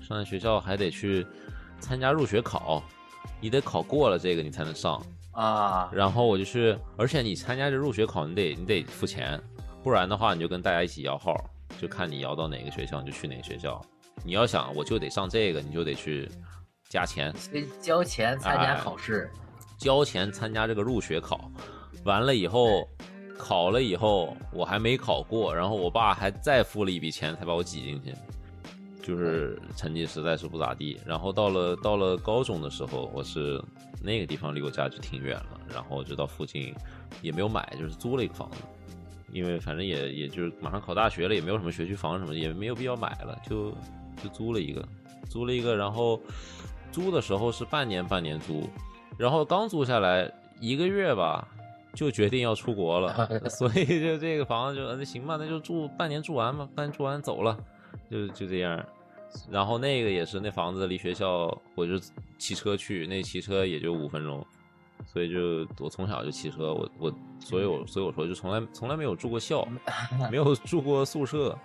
[0.00, 1.26] 上那学校还得去
[1.80, 2.82] 参加入学考，
[3.40, 5.02] 你得考过了这个你才能上。
[5.32, 9.40] 啊，然后我就去，而且你参加这入学考，你得你得付钱，
[9.82, 11.34] 不然的话你就跟大家一起摇号，
[11.80, 13.80] 就看你摇到哪个学校你就去哪个学校。
[14.24, 16.28] 你要想我就得上这个，你就得去
[16.88, 19.30] 加钱，得交钱参加哎考试。
[19.78, 21.50] 交钱参加这个入学考，
[22.04, 22.86] 完了以后
[23.40, 28.14] 考了以后我还没考过，然后我爸还再付了一笔钱才把我挤进去，
[29.02, 31.00] 就是成绩实在是不咋地。
[31.06, 33.60] 然后到了到了高中的时候，我是
[34.02, 36.74] 那个地方离我家就挺远了，然后就到附近
[37.22, 38.58] 也没有买，就是租了一个房子。
[39.32, 43.70] 因为反正也也就是马上考大学了，也没有什么学区房什么，也没有必要买了，就
[44.22, 44.86] 就租了一个，
[45.28, 46.20] 租了一个，然后
[46.92, 48.68] 租的时候是半年半年租，
[49.16, 51.46] 然后刚租下来一个月吧，
[51.94, 57.56] 就决定要出国了， 所以就这个房子就那行吧，那就住半年住完吧，半年住完走了，
[58.10, 58.84] 就就这样。
[59.48, 61.94] 然后那个也是那房子离学校，我就
[62.36, 64.44] 骑车去，那骑车也就五分钟，
[65.06, 69.66] 所以就我从小就骑车，我我所以我所以我说就从来从来没有住过校，
[70.30, 71.56] 没有住过宿舍，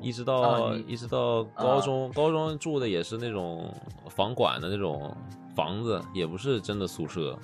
[0.00, 3.70] 一直到、啊一直到高中，高中住的也是那种
[4.08, 5.14] 房管的那种
[5.54, 7.38] 房子，也不是真的宿舍，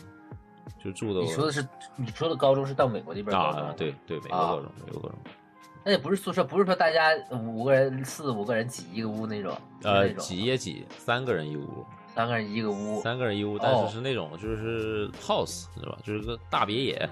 [0.83, 3.37] 就住的你说的是你说的高中是到美国那边？
[3.37, 5.19] 啊，，对对，美国啊高中，美国高中，
[5.85, 11.85] 那也不是宿舍，不是说大家五个人、四五个人挤一个屋那种，呃，挤也挤，三个人一屋，
[12.15, 13.01] 三个人一个屋。
[13.03, 15.99] 三个人一屋，但哦是是那种就是 house 是吧？
[16.05, 17.11] 就是个大别野，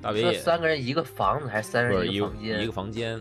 [0.00, 2.62] 大别野，三个人一个房子还是三个人一个房间？
[2.62, 3.20] 一个房间，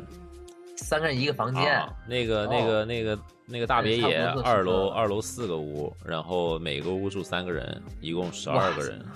[0.78, 1.80] 三个人一个房间。
[1.80, 9.04] 啊，那个那个那个那个大别野二楼二楼四个屋，然后每个屋住三个人，一共十二个人。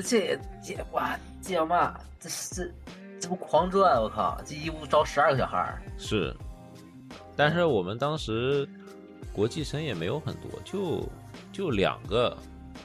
[0.00, 2.72] 这这哇，这叫嘛，这这
[3.20, 4.00] 这不狂赚！
[4.00, 5.82] 我靠，这一屋招十二个小孩儿。
[5.98, 6.34] 是，
[7.36, 8.68] 但是我们当时
[9.32, 11.08] 国际生也没有很多，就
[11.52, 12.36] 就两个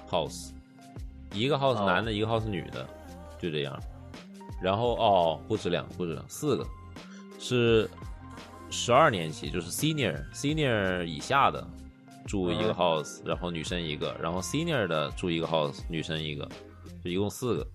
[0.10, 0.52] house，
[1.32, 2.88] 一个 house 哦男的，一个 house 女的，
[3.40, 3.80] 就这样。
[4.62, 6.66] 然后哦，不止两个，不止两个四个，
[7.40, 7.90] 是
[8.72, 11.66] 十二年级，就是 senior senior 以下的
[12.26, 16.50] 住一个嗯 house，、然后女生一个，然后 senior 的住一个 house，女生一个，
[17.08, 17.68] 就一共四个，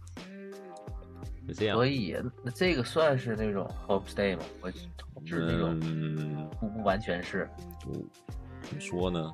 [1.48, 1.76] 就这样。
[1.76, 2.14] 所以
[2.44, 4.42] 那这个算是那种 homestay 吗？
[4.60, 4.70] 我
[5.24, 7.48] 是那种嗯，不不完全是，
[7.86, 7.92] 我
[8.62, 9.32] 怎么说呢？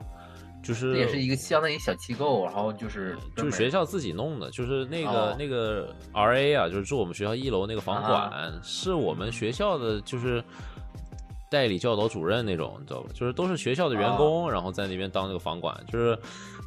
[0.61, 10.42] 就是也是一个相当于小机构，然后就是就是学校自己弄的，就是那个、哦那个 R A 啊，就是住我们学校一楼那个房管，是我们学校的就是
[11.49, 13.09] 代理教导主任那种，你知道吧？
[13.14, 16.18] 就是都是学校的员工，然后在那边当那个房管，就是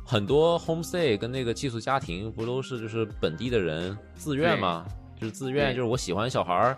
[0.06, 4.86] 很多 homestay 跟那个寄宿家庭不都是就是本地的人自愿吗？
[5.16, 6.78] 就是自愿，就是我喜欢小孩儿，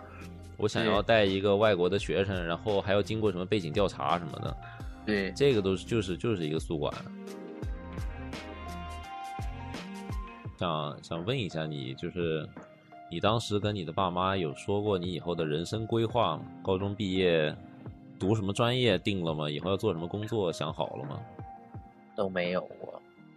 [0.56, 4.56] 我想要带一个外国的学生，然后还要经过什么背景调查什么的，
[5.06, 6.92] 对这个都是就是就是一个宿管。
[10.56, 12.48] 想想问一下你，就是
[13.10, 16.44] 你当时跟你的爸妈有说过你以后的人生规划吗？
[16.62, 17.54] 高中毕业
[18.18, 19.50] 读什么专业定了吗？
[19.50, 21.18] 以后要做什么工作想好了吗？
[22.14, 22.83] 都没有过，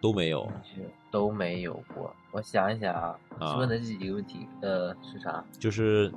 [0.08, 0.50] 都没有。
[1.12, 2.14] 都没有过。
[2.32, 5.44] 我想一想啊，啊问的这几个问题，呃，是啥？
[5.60, 6.10] 就是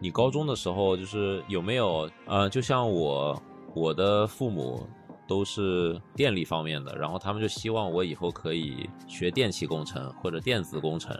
[0.00, 3.40] 你高中的时候，就是有没有呃，就像我
[3.74, 4.84] 我的父母
[5.28, 11.16] 都是电力方面的，然后他们就希望我以后可以学电气工程或者电子工程，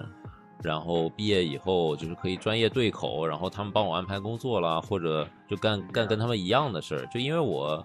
[0.62, 7.84] 然后毕业以后就是可以专业对口，然后他们帮我安排工作啦，或者就干干跟他们一样的事儿，就因为我。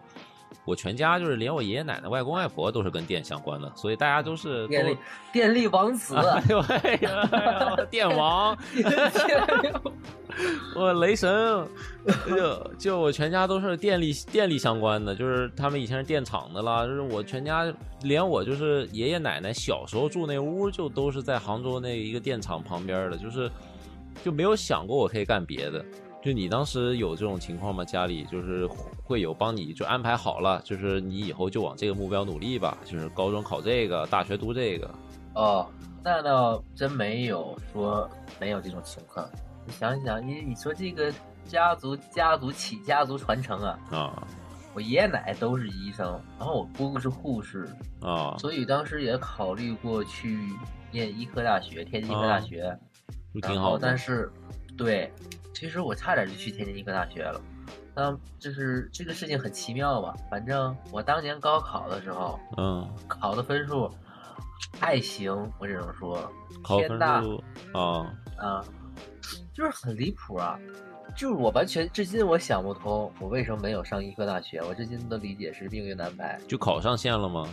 [0.65, 4.97] 我全家就是连我爷爷奶奶、外公外婆都是跟电相关的，所以大家都是都电力
[5.31, 8.57] 电力王子，哎呦哎呀哎呀，电王，
[10.75, 11.67] 我雷神，
[12.27, 23.49] 就就我全家都是电力电力相关的，就是他们以前是电厂的啦，就是我全家连我就是爷爷奶奶小时候住那屋就都是在杭州那一个电厂旁边的，就是
[24.23, 25.83] 就没有想过我可以干别的。
[26.23, 27.83] 就你当时有这种情况吗？
[27.83, 28.65] 家里就是
[29.03, 34.89] 会有帮你就安排好了，就是你以后就往这个目标努力吧，就是高中考这个，大学读这个。
[35.35, 35.67] 哦，
[36.01, 38.09] 那倒真没有说
[38.39, 39.29] 没有这种情况。
[39.65, 41.13] 你想一想，你你说这个
[41.45, 44.27] 家族家族起家族传承啊，啊
[44.73, 47.67] 我爷爷奶奶都是医生，然后我姑姑是护士，
[48.01, 50.39] 啊，所以当时也考虑过去
[50.89, 52.79] 念医科大学，天津医科大学，然后
[53.33, 53.85] 不挺好的。
[53.85, 54.31] 但是
[54.77, 55.11] 对，
[55.53, 57.41] 其实我差点就去天津医科大学了。
[57.95, 60.15] 嗯，就是这个事情很奇妙吧？
[60.29, 63.89] 反正我当年高考的时候，嗯，考的分数
[64.79, 66.31] 还行，我只能说
[66.63, 67.43] 考分大数
[67.73, 68.65] 啊，啊，
[69.53, 70.59] 就是很离谱啊！
[71.15, 74.59] 就是我完全至今我想不通，我为什么没有上医科大学？
[74.63, 76.39] 我至今的理解是命运安排。
[76.47, 77.47] 就考上线了吗？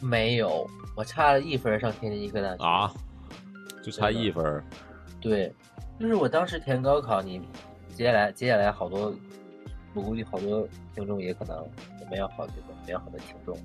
[0.00, 2.62] 没有，我差了一分上天津医科大学。
[2.62, 2.92] 啊，
[3.82, 4.62] 就差一分。
[5.18, 5.50] 对，
[5.98, 7.40] 就是我当时填高考，你
[7.94, 9.14] 接下来接下来好多，
[9.94, 11.66] 我估计好多听众也可能
[12.00, 13.56] 也没有好几个，没有好的听众。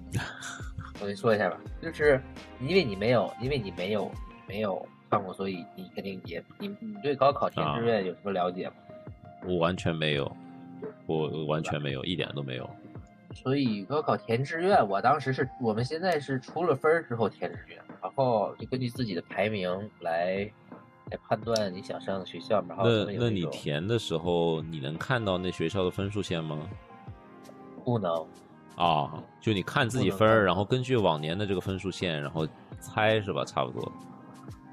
[1.01, 2.22] 我跟你说一下吧，就是
[2.59, 4.12] 因为你没有，因为你没有
[4.47, 8.76] 没有上过，所以你肯定也你你对高考填志愿有什么了解吗？
[9.45, 10.32] 我完全没有，
[11.07, 12.70] 我完全没有，一点都没有。
[13.34, 20.47] 所以高考填志愿，我当时是我们现在是出了分儿之后填志愿，然后就根据自己的排名来
[21.12, 26.57] 来判断你想上的学校，然后那那你填的时候，你能看到那学校的分数线吗？
[27.84, 28.26] 不能
[28.78, 32.47] 啊，就你看自己分儿，然后根据往年的这个分数线，然后
[32.80, 33.43] 猜是吧？
[33.43, 33.91] 差不多。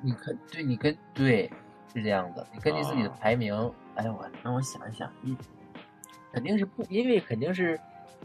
[0.01, 1.51] 你看，对你跟对
[1.93, 3.53] 是这样的，你根据自己的啊排名，
[3.97, 5.36] 哎呦我让我想一想，嗯，
[6.32, 7.78] 肯定是不，因为肯定是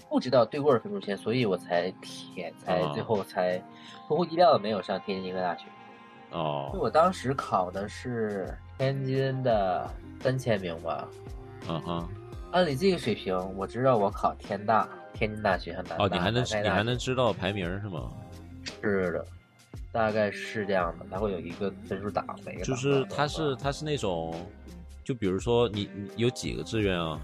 [0.07, 3.57] 不知道对过的分数线，所以我才填，才啊最后才
[4.07, 5.65] 出乎意料的没有上天津医科大学。
[6.33, 11.07] 哦，我当时考的是天津的三千名吧，
[11.69, 12.09] 嗯哼，
[12.51, 16.03] 按你这个水平，我知道我考天大、天津大学和南大。
[16.03, 18.11] 哦，你还能你还能知道排名是吗？
[18.81, 19.25] 是的，
[19.91, 24.33] 大概是这样的，它会有一个分数档，每个就是档它是它是那种，
[25.03, 27.19] 就比如说你你有几个志愿啊？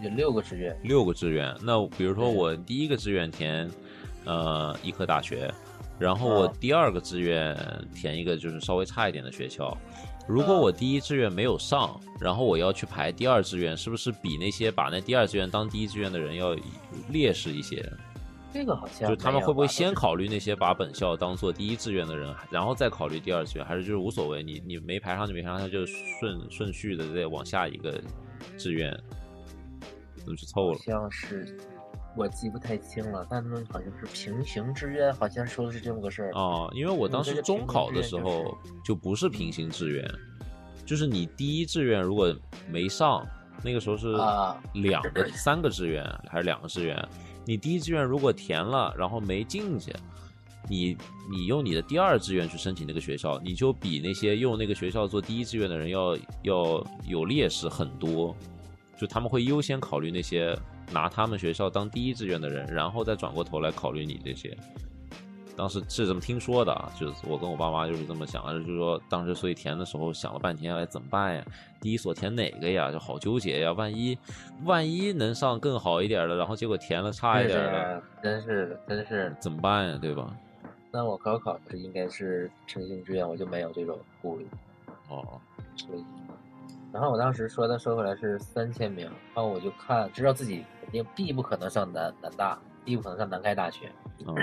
[0.00, 1.52] 有六个志愿，六个志愿。
[1.60, 3.68] 那比如说我第一个志愿填
[4.24, 5.52] 呃医科大学，
[5.98, 7.56] 然后我啊第二个志愿
[7.94, 9.76] 填一个就是稍微差一点的学校。
[10.26, 16.54] 如果啊我第一志愿没有上，然后我要去排第二志愿，是不是比那些把那第二志愿当第一志愿的人要
[17.08, 17.84] 劣势一些？
[18.50, 24.42] 这个好像就他们会不会先考虑那些把本校当做第一志愿的人，然后再考虑第二志愿，还是就是无所谓？
[24.42, 28.00] 你你没排上就没排上，他就顺顺序的再往下一个
[28.56, 28.90] 志愿，
[30.16, 30.78] 怎么去凑好了？
[30.78, 31.58] 像是
[32.16, 36.32] 我记不太清了，但他们好像是平行志愿，好像说的是这么个事儿。
[36.32, 40.10] 哦，因为我当时中考的时候就不是平行志愿，
[40.84, 42.34] 就是你第一志愿如果
[42.68, 43.24] 没上，
[43.62, 47.08] 那个时候是啊两个、三个志愿还是两个志愿？
[47.44, 49.94] 你第一志愿如果填了，然后没进去，
[50.68, 50.96] 你
[51.30, 58.34] 你用你的第二志愿去申请那个学校，你就比那些用那个学校做第一志愿的人要要有劣势很多。
[58.98, 60.58] 就他们会优先考虑那些
[60.92, 64.56] 拿他们学校当第一志愿的人，然后再转过头来考虑你这些。
[65.56, 71.44] 当时是这么听说的啊，就是我跟我爸妈就是这么想的，就是说当时所以填的时候想了半天，哎，怎么办呀？
[71.80, 72.92] 第一所填哪个呀？
[72.92, 73.72] 就好纠结呀。
[73.72, 74.16] 万一
[74.64, 79.34] 万一能上更好一点的，然后结果填了差一点的，真是的，真是。
[79.40, 79.98] 怎么办呀？
[80.00, 80.32] 对吧？
[80.92, 84.46] 那我高考是应该是平行志愿，我就没有这种顾虑。
[85.08, 85.40] 哦，
[85.76, 86.04] 所以，
[86.92, 93.92] 然后我当时说的说回来是三千名，然后我就看知道自己肯定必不可能上南南大，必不可能上南开大学，
[94.24, 94.34] 哦，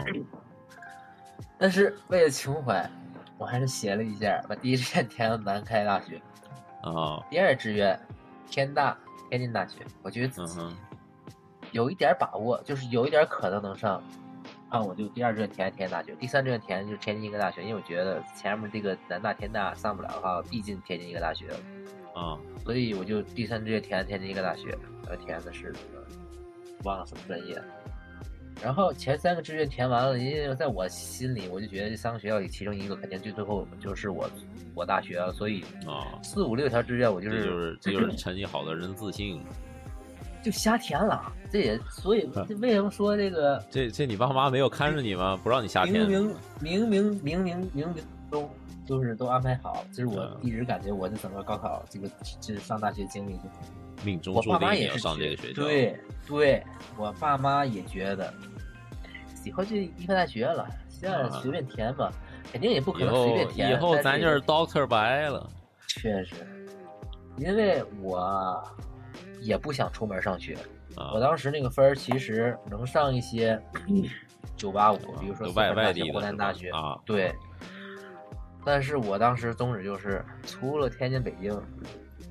[1.57, 2.87] 但是为了情怀，
[3.39, 6.21] 我还是写了一下，把第一志愿填了南开大学，
[6.83, 7.99] 啊，第二志愿
[8.47, 8.95] 天大
[9.27, 10.61] 天津大学，我觉得自己
[11.71, 13.99] 有一点把握，就是有一点可能能上，
[14.69, 21.57] 啊，我就第二志愿填天津大学，第三志愿填就是天津医科大学，因为我觉得前面这个南大天大上不了的话，必进天津医科大学了。
[22.13, 24.77] 啊，所以我就第三志愿填天津医科大学，
[25.09, 25.94] 呃，填的是那个
[26.83, 27.61] 忘了什么专业。
[28.63, 34.29] 然后前三个志愿填完了，因为在我心里，我就觉得这三个学校里其中一个肯定最最后就是我
[34.73, 39.41] 我大学了，所以啊，四五六条志愿我就这是就是这就是成绩好的人自信。
[40.41, 41.33] 就瞎填了。
[41.51, 45.37] 这也所以这为什么说这个这这你爸妈没有看着你吗？
[45.43, 46.07] 不让你瞎填？
[46.07, 46.25] 明
[46.61, 48.49] 明明明明明明明
[48.87, 52.09] 都就是都安排好，就是我嗯一直感觉我的整个高考这个
[52.39, 53.43] 这上大学经历就
[54.03, 55.63] 命中我注定也是上这个学校。
[55.63, 56.63] 对对，
[56.97, 58.33] 我爸妈也觉得，
[59.43, 62.11] 以后就医科大学了，现在啊随便填吧，
[62.51, 63.71] 肯定也不可能随便填。
[63.71, 65.49] 以后但咱就是 Doctor 白了。
[65.87, 66.35] 确实，
[67.37, 68.61] 因为我
[69.41, 70.55] 也不想出门上学，
[70.95, 73.59] 啊我，当时那个分儿其实能上一些
[74.57, 77.33] 九八五，比如说就外外地的湖南大学啊，对。
[78.65, 81.53] 但是我当时宗旨就是，除了天津、北京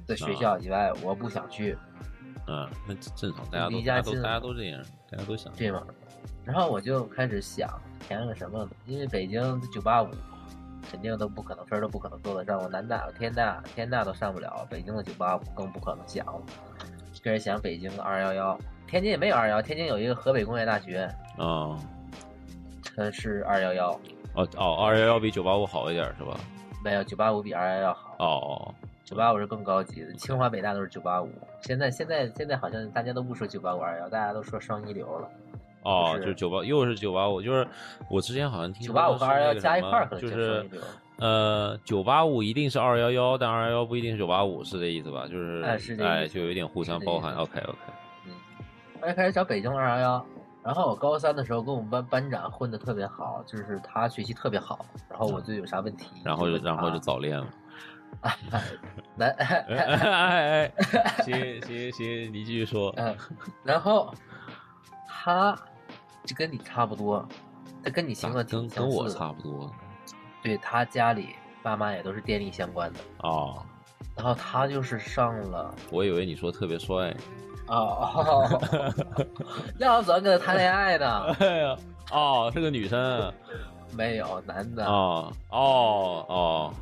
[0.07, 1.79] 的学校以外，我不想去。
[2.47, 5.53] 嗯，那正常，大家都离大家都家近大家都这样，大家都想。
[5.55, 5.83] 对吗？
[6.45, 7.71] 然后我就开始想
[8.01, 8.69] 填个什么？
[8.85, 10.09] 因为北京九八五，
[10.91, 12.59] 肯定都不可能分儿都不可能够得上。
[12.59, 16.43] 我南大、天大、天大都上不了，北京的九八五更不可能想了。
[17.23, 21.09] 个人想北京的二幺幺，天津也没有二幺，天津有一个河北工业大学，
[21.39, 21.79] 啊，
[22.95, 24.01] 它是二幺幺，
[24.35, 26.39] 哦哦，二幺幺比九八五好一点是吧？
[26.85, 28.17] 没有九八五比二幺幺好。
[28.19, 28.75] 哦，
[29.05, 31.31] 九八五是更高级的，清华北大都是九八五。
[31.63, 35.29] 现在现在现在好像大家都不说九八五二幺，大家都说双一流了。
[35.83, 37.67] 哦，就就是是九八，又是九八五，就是
[38.11, 40.83] 我之前好像听九八五和二幺幺加一块儿可能就是双一流。
[41.19, 45.27] 呃，九八五一定是二幺幺，但二幺幺不一定是九八五，是这意思吧？
[45.31, 47.35] 就是哎是这意思哎，就有一点互相包含。
[47.37, 47.79] OK OK，
[48.27, 48.33] 嗯
[49.01, 50.27] 我就开始找北京二幺幺，
[50.65, 57.47] 然后我高三的时候跟我们班班长混的特别好，就是他学习特别好，然后我就有啥问题，然后就然后就早恋了。
[59.17, 60.73] 南，哎哎哎，
[61.25, 62.91] 行行行，你继续说。
[62.97, 63.15] 嗯，
[63.63, 64.15] 然后
[65.07, 65.55] 他
[66.25, 67.29] 就跟你差不多，
[67.83, 69.71] 他跟你情况挺跟跟我差不多
[70.43, 73.63] 对他家里爸妈也都是电力相关的，哦，
[74.17, 77.15] 然后他就是上了我以为你说特别帅。
[77.67, 78.61] 哦，
[79.79, 81.35] 要怎么跟他谈恋爱呢？
[81.41, 81.77] 哎呀，
[82.13, 83.33] 哦，是个女生。
[83.97, 86.75] 没有男的，哦哦哦，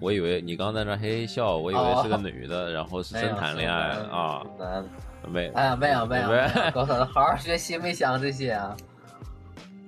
[0.00, 4.42] 我以为你刚在那嘿嘿笑，我以为是个哦女的，然后是真谈恋爱啊？
[4.58, 4.88] 男的。
[5.28, 6.28] 没，哎呀，没有没有，
[6.72, 8.74] 高三好好学习，没想这些啊。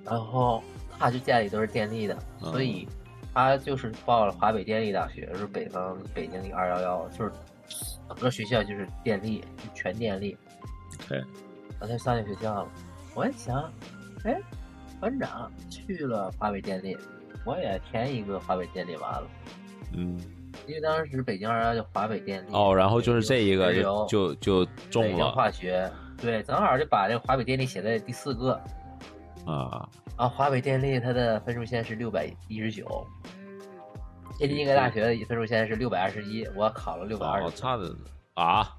[0.05, 0.61] 然后
[0.99, 2.87] 他就家里都是电力的，嗯所以
[3.33, 7.31] 他就是报了华北电力大学，是北方北京的二幺幺，就是
[8.07, 10.37] 整个学校就是电力，就全电力。
[11.07, 12.69] 对，然后他上这学校了，
[13.15, 13.71] 我也想，
[14.25, 14.39] 哎，
[14.99, 16.97] 班长去了华北电力，
[17.45, 19.27] 我也填一个华北电力完了，
[19.93, 20.19] 嗯，
[20.67, 22.49] 因为当时北京二幺幺就华北电力。
[22.51, 28.59] 哦，然后就是这一个就就就中了化学，对，正好就把这个华北电力写在第四个。
[29.45, 33.07] 啊，啊，华北电力它的分数线是六百一十九，
[34.39, 37.93] 天津医科大学的分数现在是六百二十一，我考了六百二哦，十，差的
[38.35, 38.73] 啊，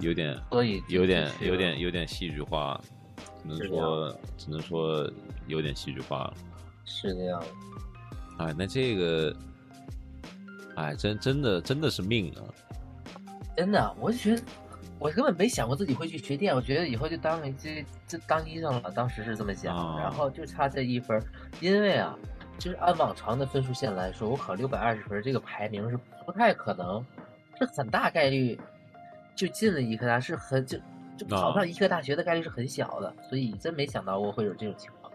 [0.00, 2.78] 有点所以有点有点有点戏剧化，
[3.42, 5.10] 只能说只能说
[5.46, 6.34] 有点戏剧化了。
[6.84, 7.46] 是这样的。
[8.44, 9.36] 哎，那这个，
[10.76, 12.44] 哎，真真的真的是命啊！
[13.56, 14.42] 真的，我就觉得
[14.98, 21.18] 我根本没想过自己会去学电，我觉得以后就当这这当医生了，当时是这么想，啊然后就差这一分，
[21.62, 22.14] 因为啊，
[22.58, 27.04] 就是按往常的分数线来说，我考六百二十分，这个排名是不太可能，
[27.58, 28.58] 是很大概率
[29.34, 30.78] 就进了医科大，是很就
[31.16, 35.12] 就考啊上医科大学的概率是很小的，所以真没想到过会有这种情况。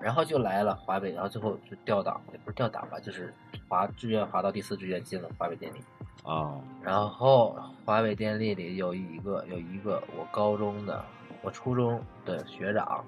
[0.00, 3.32] 然后就来了华北，然后最后就调档，也不是调档吧，就是
[3.68, 5.78] 滑志愿滑到第四志愿进了华北电力。
[6.24, 11.04] 啊，然后华北电力里有一个有一个我高中的
[11.42, 13.04] 我初中的学长，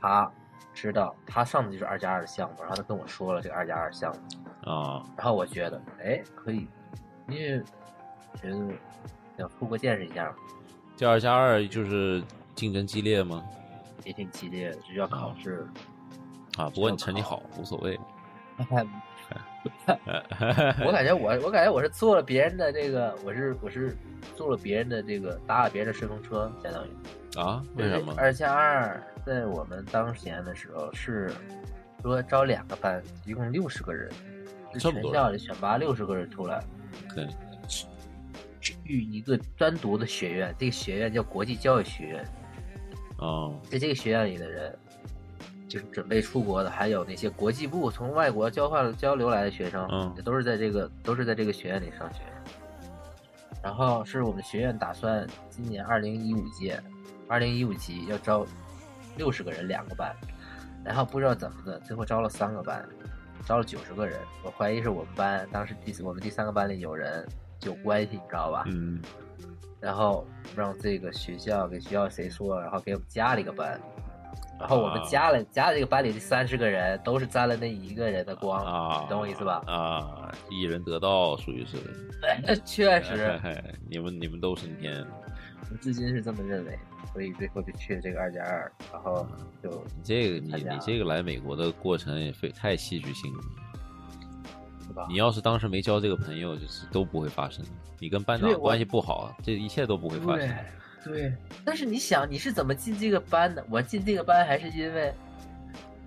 [0.00, 0.30] 他
[0.72, 6.68] 知道他上的就是二加二的项目，然后他跟我说了这个二加二项目，啊，然后我觉得哎可以，
[7.28, 7.62] 因为
[8.40, 8.56] 觉得
[9.36, 10.34] 想出国见识一下，
[10.96, 12.22] 这二加二就是
[12.54, 13.44] 竞争激烈吗？
[14.04, 15.66] 也挺激烈的，就要考试。
[16.56, 17.98] 啊，不过你成绩好无所谓。
[20.86, 23.96] 我感觉我我感觉我是坐了别人的这个，我是我是
[24.34, 26.90] 坐了别人的这个搭了别人的顺风车，相当于。
[27.38, 27.62] 啊？
[27.76, 28.14] 为什么？
[28.16, 31.30] 二加二在我们当年的时候是
[32.02, 34.10] 说招两个班，一共六十个人，
[34.72, 36.62] 是全校里选拔六十个人出来，
[37.14, 37.28] 对，
[38.60, 42.24] 去一个单独的学院，这个学院叫国际教育学院，
[43.18, 44.76] 哦，在这个学院里的人。
[45.70, 52.22] 就是准备出国的，还有那些国际部从外国交换交流来的学生，嗯也都是在这个都是在这个学院里上学。
[53.62, 56.82] 然后是我们学院打算今年二零一五届，
[57.28, 58.44] 二零一五级要招
[59.16, 60.12] 六十个人两个班，
[60.84, 62.84] 然后不知道怎么的，最后招了三个班，
[63.46, 64.18] 招了九十个人。
[64.42, 67.24] 我怀疑是我们班当时第我们第三个班里有人
[67.62, 68.64] 有关系，你知道吧？
[68.66, 69.00] 嗯，
[69.78, 73.78] 然后让这个学校给学校谁说，然后给我们加了一个班，
[74.60, 79.62] 然后我们啊加了、加了这个班里的三十个人，都是沾了那一个人的光，啊，你懂我意思吧？
[79.66, 81.78] 啊，一人得道，属于是。
[82.64, 83.40] 确实，
[83.88, 85.02] 你们你们都升天，
[85.70, 86.78] 我至今是这么认为，
[87.12, 89.26] 所以最后就去了这个二加二，然后
[89.62, 93.40] 就你这个你你这个来美国的过程也非太戏剧性了。
[94.86, 95.14] 是吧你？
[95.14, 97.64] 要是当时没交这个朋友，就是都不会发生。
[97.98, 100.48] 你跟班长关系不好，这一切都不会发生。
[101.04, 101.12] 对。
[101.12, 101.32] 对，
[101.64, 103.64] 但是你想，你是怎么进这个班的？
[103.70, 105.14] 我进这个班还是因为，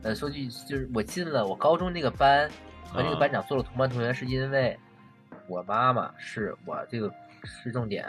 [0.03, 2.49] 呃，说句就是我进了我高中那个班，
[2.87, 3.19] 和那个啊。
[3.19, 4.77] 班长做了同班同学，是因为
[5.47, 7.11] 我妈妈是我这个
[7.43, 8.05] 市重点，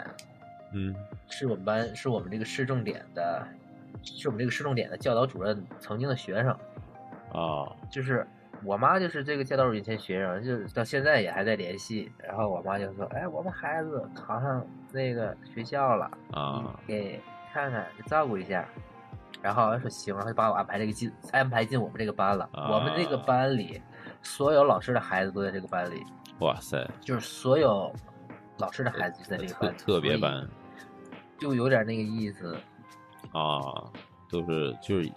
[0.73, 0.95] 嗯。
[1.27, 3.45] 是我们班是我们这个市重点的，
[4.03, 6.51] 是我们这个市重点的教导主任曾经的学生，
[7.33, 8.25] 啊就是
[8.65, 12.11] 我妈就是这个教导主任以前学生，就是到现在也还在联系。
[12.17, 17.21] 然后我妈就说：“哎，我们孩子考上那个学校了啊，给
[17.53, 18.67] 看看，给照顾一下。”
[19.41, 22.49] 然后我说行，然后就把我安排这个进安排进我们这个班了。
[22.53, 23.79] 我们这个班里
[24.23, 26.03] 所有老师的孩子都在这个班里。
[26.39, 26.89] 哇塞！
[26.99, 27.93] 就是所有
[28.57, 30.47] 老师的孩子就在这个班，特别班，
[31.37, 32.57] 就有点那个意思
[33.31, 33.61] 啊，
[34.29, 35.11] 都是就是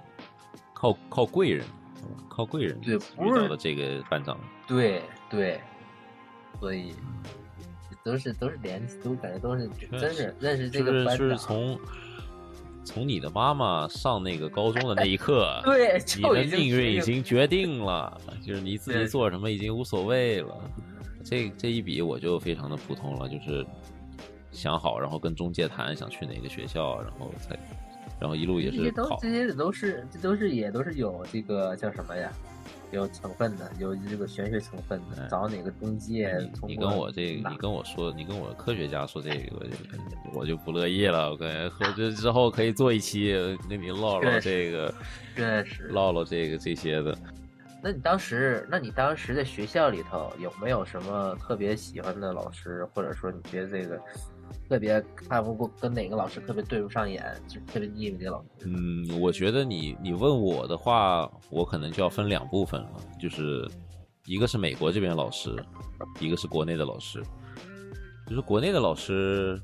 [0.75, 1.65] 靠靠贵人，
[2.29, 5.61] 靠贵人对遇到了这个班长，对对，
[6.61, 6.95] 所以
[8.03, 9.69] 都是都是联系，都感觉都是
[9.99, 11.79] 真是认识这个班长，就是从。
[12.85, 20.57] 从你的妈妈上那个高中的那一刻， 对，你的命运已经决定了，就是你自己做什么已经无所谓了。
[21.23, 23.67] 这这一笔我就非常的普通了，就是
[24.53, 27.55] 想好，然后跟中介谈想去哪个学校，然后才，
[28.21, 29.19] 然后一路也是这些都。
[29.21, 32.33] 这些都是这都是也都是有这个叫什么呀？
[32.91, 36.35] 有成分的，有这个玄学成分的，找哪个中介？
[36.67, 39.67] 你跟我这，你跟我说，你跟我科学家说这个，
[40.33, 41.31] 我就 不乐意了。
[41.31, 43.33] 我感觉和这之后可以做一期
[43.69, 44.95] 跟你唠唠这个，
[45.37, 47.15] 确实唠唠这个这些的。
[47.83, 54.01] 那你当时，那你当时在学校里头有没有什么特别喜欢的老师，或者说你觉得这个？
[54.69, 58.47] 特别看不过跟哪个老师特别对不上眼，就特别腻歪的老师。
[58.67, 62.91] 嗯，我觉得你你问我的话，我可能就要分两部分了，
[63.21, 63.69] 就是
[64.27, 65.55] 一个是美国这边老师，
[66.21, 67.23] 一个是国内的老师。
[68.27, 69.59] 就是国内的老师，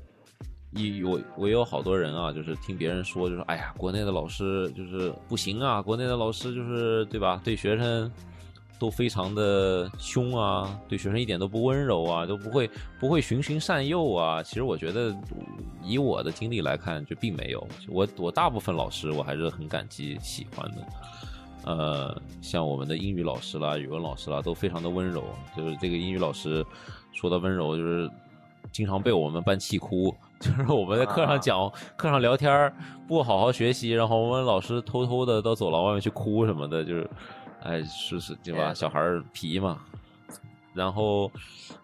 [0.71, 8.11] 一我我有好多人啊，就是听别人说，就说哎呀，国内的老师就是不行啊，国内的老师就是对吧，对学生。
[8.85, 12.69] 都非常的凶啊，对学生一点都不温柔啊，都不会
[12.99, 14.43] 不会循循善诱啊。
[14.43, 15.11] 其实我觉得，
[15.83, 17.67] 以我的经历来看，就并没有。
[17.89, 20.77] 我我大部分老师我还是很感激喜欢的。
[21.63, 25.23] 呃，像我们的英语老师啦、语文老师啦，都非常的温柔。
[25.57, 26.63] 就是这个英语老师
[27.11, 28.07] 说的温柔，就是
[28.71, 30.15] 经常被我们班气哭。
[30.39, 31.67] 就是我们在课上讲、
[31.97, 32.71] 课上聊天
[33.07, 37.09] 不好好学习，然后我们老师偷偷的到走廊外面去哭什么的，就是。
[37.65, 38.73] 哎，是是，对吧？
[38.73, 39.01] 小孩
[39.33, 39.79] 皮嘛。
[40.71, 41.31] 然后，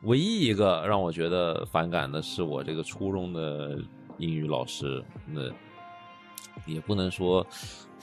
[0.04, 3.80] 唯一一个让我觉得反感的是我这个初中的
[4.18, 5.04] 英语老师。
[5.26, 5.42] 那
[6.66, 7.46] 也不能说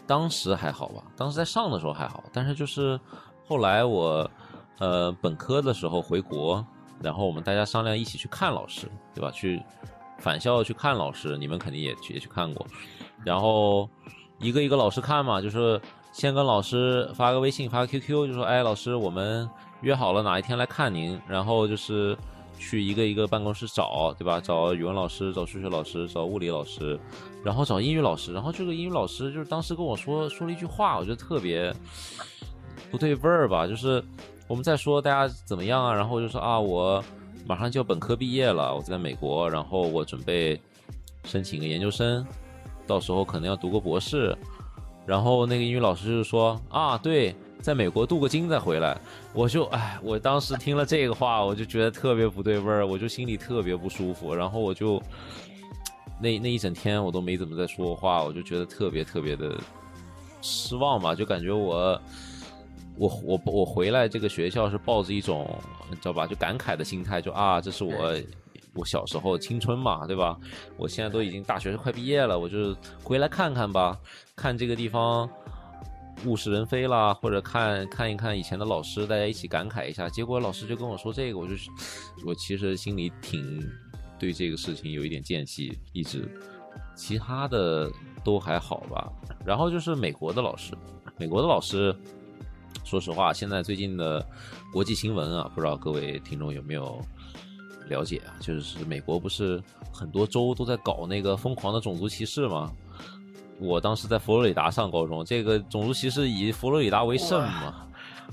[0.06, 2.24] 当时还好吧，当时在上的时候还好。
[2.32, 2.98] 但是就是
[3.46, 4.28] 后来我
[4.78, 6.66] 呃本科的时候回国，
[7.00, 9.30] 然后我们大家商量一起去看老师，对吧？
[9.30, 9.62] 去
[10.18, 12.66] 返校去看老师，你们肯定也去也去看过。
[13.24, 13.88] 然后
[14.40, 15.80] 一个一个老师看嘛，就是。
[16.18, 19.48] 先跟老师发个微信，发个 QQ，就说：“哎，老师，我们
[19.82, 22.18] 约好了哪一天来看您。”然后就是
[22.58, 24.40] 去一个一个办公室找，对吧？
[24.40, 26.98] 找语文老师，找数学老师，找物理老师，
[27.44, 28.32] 然后找英语老师。
[28.32, 31.72] 然后这个英语老师就是当时跟我说说了一句话，我觉得特别
[32.90, 33.64] 不对味儿吧。
[33.68, 34.02] 就是
[34.48, 35.94] 我们在说大家怎么样啊？
[35.94, 37.00] 然后就说啊，我
[37.46, 40.60] 马上就要本科毕业了，我在美国，然后我准备
[41.22, 42.26] 申请个研究生，
[42.88, 44.36] 到时候可能要读个博士。
[45.08, 49.00] 然后那个英语老师就说啊，对，在美国镀个金再回来。
[49.32, 54.34] 我就哎，我当时听了这个话，我就觉得特别不对味儿，我就心里特别不舒服。
[54.34, 55.02] 然后我就
[56.20, 59.58] 那那一整天我都没怎么在说话，我就觉得特别特别的
[60.42, 61.98] 失望吧，就感觉我
[62.96, 65.48] 我我我回来这个学校是抱着一种
[65.88, 68.14] 你知道吧，就感慨的心态，就啊，这是我。
[68.78, 70.38] 我小时候青春嘛，对吧？
[70.76, 73.98] 我现在都已经大学快毕业了，我就回来看看吧，
[74.36, 75.28] 看这个地方
[76.24, 80.08] 物是人非啦，或者看看一看以前的老师，大家一起感慨一下。
[80.08, 81.54] 结果老师就跟我说这个，我就
[82.24, 83.60] 我其实心里挺
[84.16, 86.30] 对这个事情有一点间隙，一直
[86.94, 87.90] 其他的
[88.22, 89.10] 都还好吧。
[89.44, 90.72] 然后就是美国的老师，
[91.16, 91.92] 美国的老师，
[92.84, 94.24] 说实话，现在最近的
[94.72, 97.00] 国际新闻啊，不知道各位听众有没有？
[97.88, 99.62] 了解啊，就是美国不是
[99.92, 102.70] 很多州都在搞那个疯狂的种族歧视吗？
[103.60, 107.88] 我当时在佛罗里达上高中，这个种族歧视以佛罗里达为甚嘛，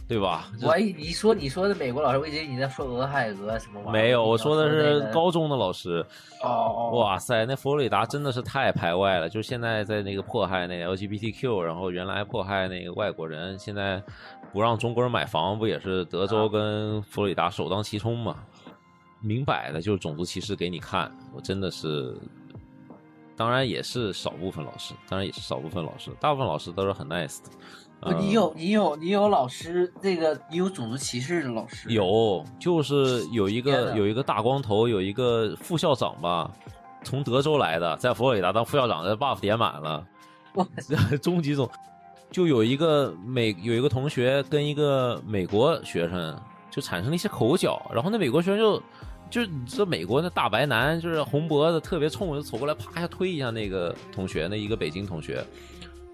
[0.07, 0.52] 对吧？
[0.61, 6.06] 我你说你说的美国老师，我以为你在说俄亥俄什么玩意没有，我说的是高中的老师。
[6.44, 13.99] 哦，哇塞，那佛罗里达真的是太排外了，就是现在在那个迫害那个 LGBTQ，然后原来迫害那个外国人，现在
[14.53, 18.36] 不让中国人买房，不也是德州跟佛罗里达首当其冲嘛？
[19.26, 22.15] 明摆的就是种族歧视给你看，我真的是，
[23.35, 27.49] 当然也是少部分老师，当然也是少部分老师，大部分老师都是很 nice 的。
[28.19, 31.89] 你有你有你有老师，这个你有种族歧视的老师？
[31.89, 36.52] 有，就是有一个有一个大光头，有一个副校长吧，
[37.03, 40.06] 从德州来的，在佛罗里达当副校长，这 buff 点满了。
[41.22, 41.68] 终极总。
[42.31, 46.38] 就有一个美有一个同学跟一个美国学生
[46.69, 48.81] 就产生了一些口角，然后那美国学生就
[49.30, 55.43] 就是你知道美国那大白男就是红脖子特别冲，就走过来啪一下推一下那个同学，那一个北京同学，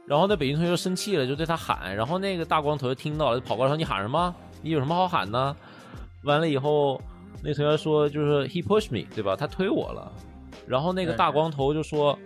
[0.08, 4.34] 然后那北京同学就生气了，就对他喊，然后那个大光头就听到了，就跑过来说你喊什么？
[4.62, 5.56] 你有什么好喊的？
[6.24, 7.02] 完了以后，
[7.44, 9.36] 那同学说就是 he push me，对吧？
[9.36, 10.12] 他推我了。
[10.68, 12.18] 然后那个大光头就说：“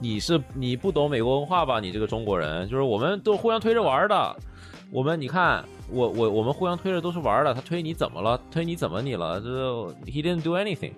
[0.00, 1.78] 你是你不懂美国文化吧？
[1.78, 4.36] 你这个中国人，就是我们都互相推着玩的。
[4.90, 7.52] 我们你看，我我我们互相推着都是玩的。
[7.52, 8.40] 他推你怎么了？
[8.50, 9.40] 推你怎么你了？
[9.40, 10.92] 就是 he didn't do anything。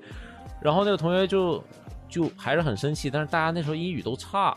[0.61, 1.63] 然后那个同学就
[2.09, 4.57] 就还是很生气，但是大家那时候英语都差。”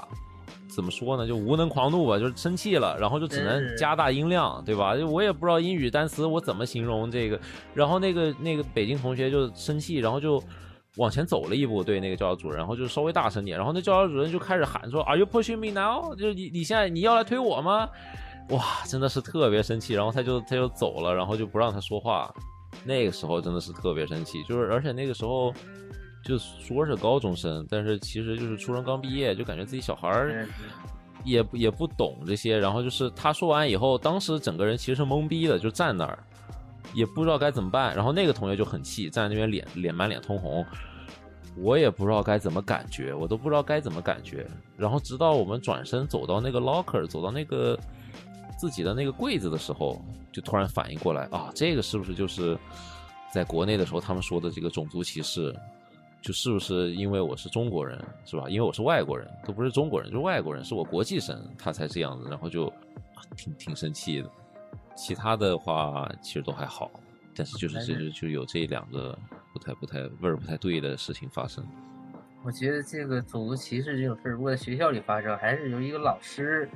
[0.73, 1.27] 怎么说呢？
[1.27, 4.95] 就无能狂怒吧，就是生气了，然后就只能加大音量，对吧？
[4.95, 7.37] 就我也不知道英语单词我怎么形容这个。
[7.73, 10.41] 然后那个那个北京同学就生气，然后就
[10.95, 13.57] 往前走了一步，对那个教导主任，然后就稍微大声点。
[13.57, 17.89] 然后那教导主任就开始喊说：“Are you pushing me now？” 就是你你现在你要来推我吗？
[18.51, 19.93] 哇，真的是特别生气。
[19.93, 22.33] 然后他就他就走了，然后就不让他说话。
[22.85, 25.53] 那个时候真的是特别生气，就是而且那个时候。
[26.23, 30.47] 就说是高中生，但是其实就是初中刚毕业，就感觉自己小孩儿
[31.23, 32.59] 也也不懂这些。
[32.59, 36.19] 然后就是他说完以后，当时整个人其实是懵逼的，就站那儿，
[36.93, 37.95] 也不知道该怎么办。
[37.95, 40.63] 然后那个同学就很气，站在那边脸脸满脸通红，
[41.57, 44.45] 我也不知道该怎么感觉，我都不知道该怎么感觉。
[44.77, 47.75] 然后直到我们转身走到那个 locker，走到那个
[48.61, 49.99] 自己的那个柜子的时候，
[50.31, 52.55] 就突然反应过来啊，这个是不是就是
[53.33, 55.51] 在国内的时候他们说的这个种族歧视？
[56.21, 58.47] 就是不是因为我是中国人，是吧？
[58.47, 62.71] 因为我是外国人，都不是中国人，就是外国人，是我国际生，他才这样子，然后就
[63.35, 64.29] 挺挺生气的。
[64.95, 66.91] 其他的话其实都还好，
[67.35, 69.17] 但是就是就是就有这两个
[69.51, 71.65] 不太不太味儿不太对的事情发生。
[72.43, 76.69] 我觉得这个种族歧视这种事儿，如果在学校里发生，还是由一个老师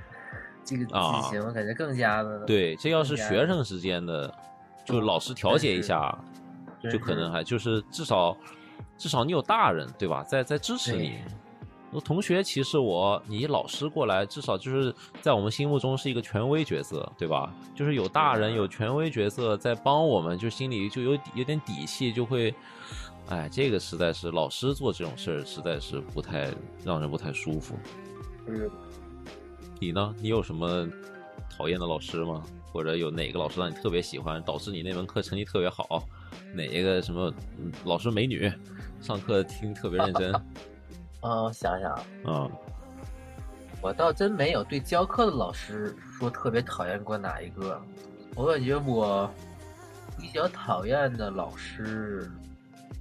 [0.66, 0.92] 这个剧
[1.30, 2.76] 情，我感觉更加的对。
[2.76, 4.34] 这要是学生之间的，
[4.84, 6.18] 就老师调解一下，
[6.92, 8.36] 就可能还就是至少。
[8.98, 10.24] 至少你有大人，对吧？
[10.24, 11.20] 在在支持你。
[11.92, 17.54] 我同学歧视我，你老师过来，至少就是在我们心目中是一个权威角色，对吧？
[17.76, 22.56] 就是有大人有权威角色在帮我们，就心里就有有点底气，就会，
[23.28, 26.50] 哎，这个实在是老师做这种事儿，实在是不太
[26.86, 27.76] 让人不太舒服。
[28.48, 28.72] 嗯。
[29.80, 30.16] 你呢？
[30.20, 30.88] 你有什么
[31.50, 32.44] 讨厌的老师吗？
[32.72, 36.04] 或者有哪个老师让你特别喜欢，导致你那门课成绩特别好？
[36.54, 37.34] 哪一个什么
[37.86, 38.52] 老师美女？
[39.02, 40.34] 上课听特别认真，
[41.22, 42.52] 嗯，想想，嗯，
[43.82, 47.80] 我倒真没有对教课的老师说特别讨厌过哪一个。
[48.36, 49.30] 我感觉我
[50.18, 52.30] 比较讨厌的老师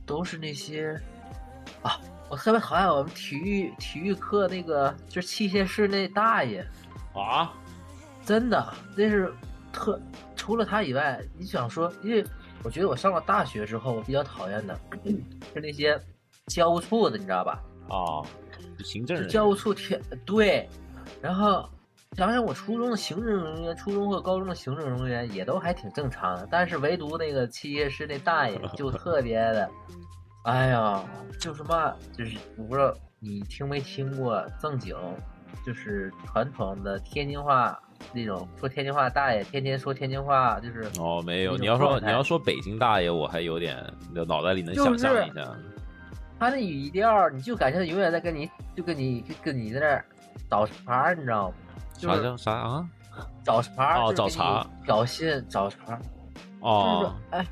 [0.04, 1.00] 都是那些
[1.82, 1.98] 啊，
[2.28, 6.66] 我特别讨厌我们体育体育课那个就是器械室那大爷
[7.14, 7.52] 啊，
[8.24, 9.32] 真的那是
[9.72, 10.00] 特
[10.34, 12.24] 除了他以外，你想说因为。
[12.62, 14.74] 我觉得我上了大学之后，我比较讨厌的
[15.52, 16.00] 是那些
[16.46, 17.62] 教务处的，你知道吧？
[17.90, 18.24] 啊，
[18.82, 20.66] 行政教务处天对，
[21.20, 21.68] 然后
[22.12, 29.70] 想想我初中的行政人员，初中和高中的行政人员也都还挺正常的，但是唯独那个器械室那大爷就特别的，
[30.44, 31.02] 哎呀，
[31.40, 34.96] 就是嘛，就是我不知道你听没听过正经，
[35.64, 37.78] 就是传统的天津话。
[38.12, 41.56] 那种说天津话大爷，天天说天津话，就是哦，没有。
[41.56, 43.82] 你要说你要说北京大爷，我还有点
[44.26, 45.56] 脑袋里能想象一下。
[46.38, 50.04] 他那语调，你就感觉他永远在跟你，就跟你跟你在那儿
[50.50, 51.54] 找茬，你知道吗？
[51.96, 52.86] 啥叫啥啊？
[53.42, 55.98] 找茬哦，找茬，挑衅，找茬。
[56.60, 57.46] 哦，哎。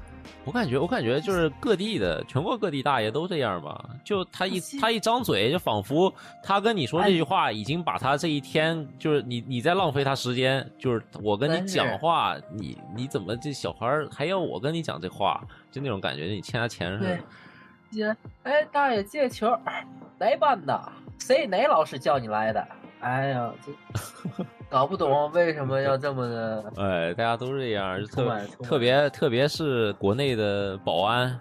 [0.44, 3.85] 我感觉，我感觉就是各地的，全国各地大爷都这样吧。
[4.05, 6.12] 就他一他一张嘴，就仿佛
[6.43, 10.69] 他跟你说这句话，已经把他这一天，就是你你在浪费他时间。
[10.78, 15.43] 就是我跟你讲话，你你怎么这小孩还要我跟你讲这话？
[15.70, 17.19] 就那种感觉，你欠他钱似的。
[17.90, 19.49] 姐，哎，大爷借球，
[20.19, 20.93] 哪班的？
[21.19, 22.66] 谁哪老师叫你来的？
[23.03, 26.65] 哎呀，这搞不懂为什么要这么的。
[26.79, 31.39] 哎，大家都是这样，特特别特别是国内的保安，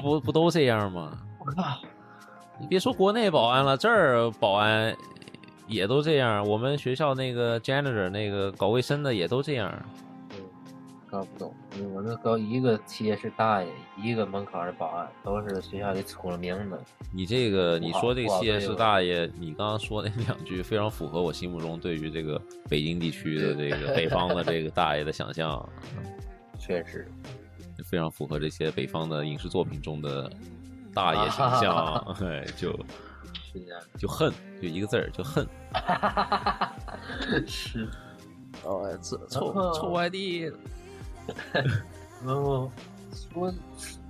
[0.00, 1.12] 不不都这样吗？
[1.38, 1.78] 我靠！
[2.58, 4.94] 你别说国内保安了，这儿保安
[5.66, 6.46] 也都这样。
[6.46, 9.70] 我们学校那个 janitor 那个搞卫生的也都这样。
[11.12, 11.54] 搞不懂，
[11.92, 13.68] 我那搞一个企业是大爷，
[13.98, 16.80] 一个门口的保安，都是学校里出了名的。
[17.12, 25.68] 你这个，你说这个企业是大爷，你刚刚说那两句非常符合我心目中对于这个北京地区的这个北方的这个大爷的想象。
[26.58, 27.06] 确实，
[27.84, 30.32] 非常符合这些北方的影视作品中的
[30.94, 32.16] 大爷形象。
[32.18, 32.72] 对，就，
[33.98, 34.32] 就恨，
[34.62, 35.46] 就一个字儿，就恨。
[37.46, 37.86] 是。
[38.64, 40.50] 哦，这然臭臭外地，
[42.24, 42.70] 然后
[43.32, 43.52] 说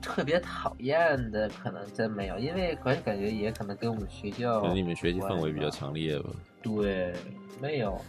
[0.00, 6.30] 特别讨厌的可能真没有，因为感感觉也可能跟我们学校可能你们学习氛围比较强烈吧。
[6.62, 7.14] 对，
[7.60, 8.00] 没有。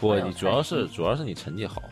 [0.00, 1.82] 不，你主要是主要是你成绩好，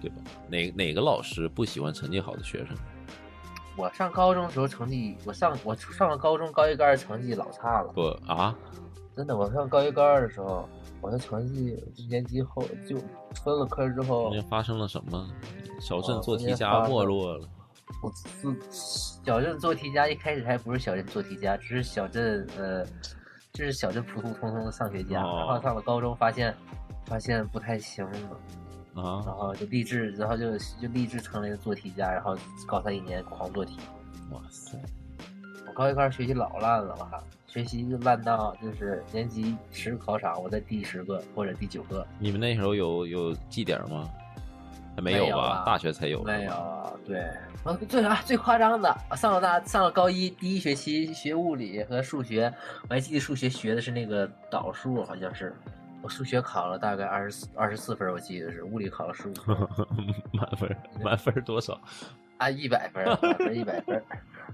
[0.00, 0.16] 对吧？
[0.48, 2.76] 哪哪个老师不喜欢成绩好的学生？
[3.76, 8.54] 我上高中的时候成绩，我上我上了高中高一高二成绩老差了，不啊？
[9.16, 9.34] 真的。
[9.36, 10.68] 我上高一高二的时候，
[11.00, 12.98] 我的成绩年级后就
[13.44, 15.28] 分了科之后发生了什么？
[15.80, 17.48] 小镇哦做题家没落了。
[18.02, 18.56] 我自
[19.24, 22.84] 小镇做题家一开始还不是小镇做题家，只是小镇呃，
[23.52, 25.22] 就是小镇普普通通的上学家。
[25.22, 26.54] 哦然后上了高中发现
[27.06, 32.36] 发现不太行了，啊然后就立志，然后就就立志成了一个做题家，然后
[32.66, 33.76] 高三一年狂做题。
[34.30, 34.78] 哇塞！
[35.66, 42.06] 我高一高二学习老烂了，我靠，学习就烂到就是年级十个考场，我在第十个或者第九个。
[42.20, 44.08] 你们那时候有有绩点吗？
[44.94, 45.30] 还没有吧？
[45.30, 46.22] 有啊大学才有。
[46.22, 47.20] 没有，对，
[47.64, 52.52] 啊，最啊最夸张的，我上了大上了高一第一学期学物理和数学，
[52.88, 55.52] 我还记得数学学的是那个导数，好像是。
[56.02, 59.56] 我数学考了大概二十四二十四分，我记得是，物理考了十五分，
[60.32, 61.78] 满分满分多少？
[62.38, 64.02] 啊，一百分，满分一百分。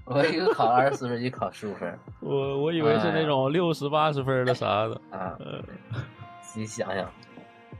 [0.09, 4.95] 我一个考二十四分，一个考十五分，我我以为是那种六十八十分的啥的。
[5.11, 5.61] 啊，呃，
[6.41, 7.05] 自己想想，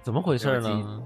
[0.01, 1.01] 怎么回事呢？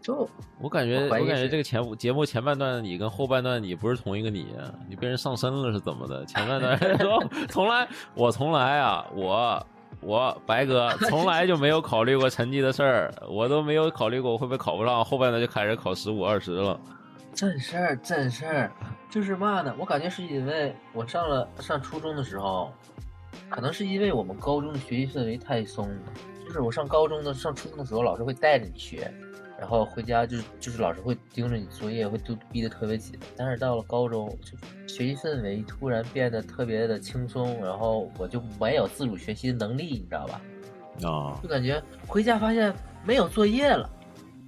[0.00, 0.28] 就
[0.60, 6.24] 我感觉，我感觉这个前节目前半段的你跟后半段你不是同一个你啊，你被人上身了是怎么的？
[6.26, 9.66] 前半段 说从来我从来啊，我
[10.00, 16.80] 我白哥从来就没有考虑过成绩的事儿，我都没有考虑过我会不会考不上，后半段就开始考十五二十了。
[17.32, 18.72] 真事儿，真事儿，
[19.12, 19.76] 就是嘛呢？
[19.78, 22.72] 我感觉是因为我上了上初中的时候，
[23.50, 25.94] 可能是因为我们高中的学习氛围太松了。
[26.42, 29.12] 就是我上高中的、上初中的时候，老师会带着你学，
[29.58, 33.18] 然后回家就是就是老师会盯着你作业，会都逼得特别紧。
[33.36, 34.56] 但是到了高中，就
[34.88, 40.40] 学习氛围突然变得特别的轻松，然后我就没有自主学习的能力，你知道吧？
[41.06, 42.74] 啊就感觉回家发现
[43.04, 43.90] 没有作业了，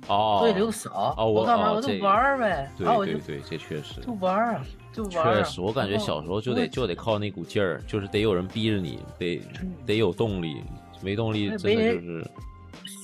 [0.08, 1.72] 哦，所以留的少，哦我我干嘛？
[1.72, 4.60] 我就玩儿呗，对对对，这确实就玩
[4.92, 5.36] 就玩。
[5.36, 10.62] 确实，我感觉小时候就得就得靠那股劲儿，就是得有人逼着你，得嗯得有动力，
[11.02, 12.26] 没动力哎真的就是。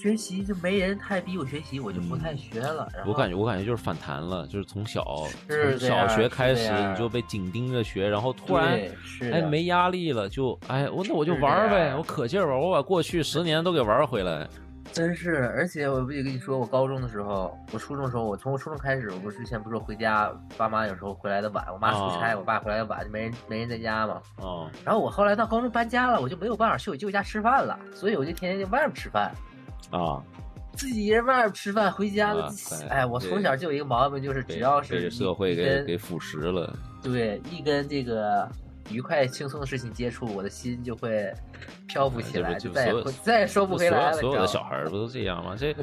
[0.03, 2.89] 学习就没人太逼我学习，我就不太学了。
[3.07, 5.05] 我感觉，我感觉就是反弹了，就是从小
[5.47, 8.81] 从小学开始你就被紧盯着学，然后突然
[9.31, 14.49] 哎没压力了，就哎我那我就玩儿呗，我可劲儿玩，我把过去十年都给玩回来。
[14.93, 24.21] 真是，而且我不也跟你说，我高中的时候，我初中的时候，我从我初中开始，我不是之前不是说回家，爸妈有时候回来的晚，我妈出差，啊我爸回来的晚，就没人没人在家嘛。
[24.37, 29.33] 哦，然后我后来到高中搬家了，我就没有办法去我舅家吃饭了，所以我就天天在外面吃饭，
[29.91, 30.21] 啊，
[30.73, 32.87] 自己一人外面吃饭，回家的哇塞。
[32.89, 36.77] 哎，我从小就有一个毛病，就是只要是被社会给给腐蚀了。
[37.03, 38.47] 对，一跟这个
[38.91, 41.33] 愉快轻松的事情接触，我的心就会
[41.87, 44.13] 漂浮起来，就就再也所有回再也收不回来了。
[44.15, 45.57] 所有的小孩不都这样吗？
[45.59, 45.75] 这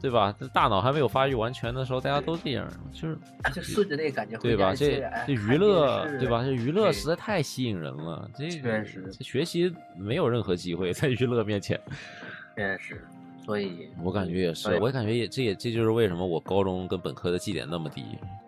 [0.00, 0.34] 对吧？
[0.40, 3.18] 这大脑还没有发育完全的时候，大家都这样，就是
[3.54, 4.74] 就顺着那个感觉回对吧？
[4.74, 6.42] 这这娱乐对吧？
[6.42, 11.78] 这娱乐实在太吸引人了，这确实这学习没有任何机会在娱乐面前。
[12.56, 13.06] 真是，
[13.44, 18.02] 所以我感觉也是，我也感觉也这也这就是为什么我高中跟本科的绩点那么低，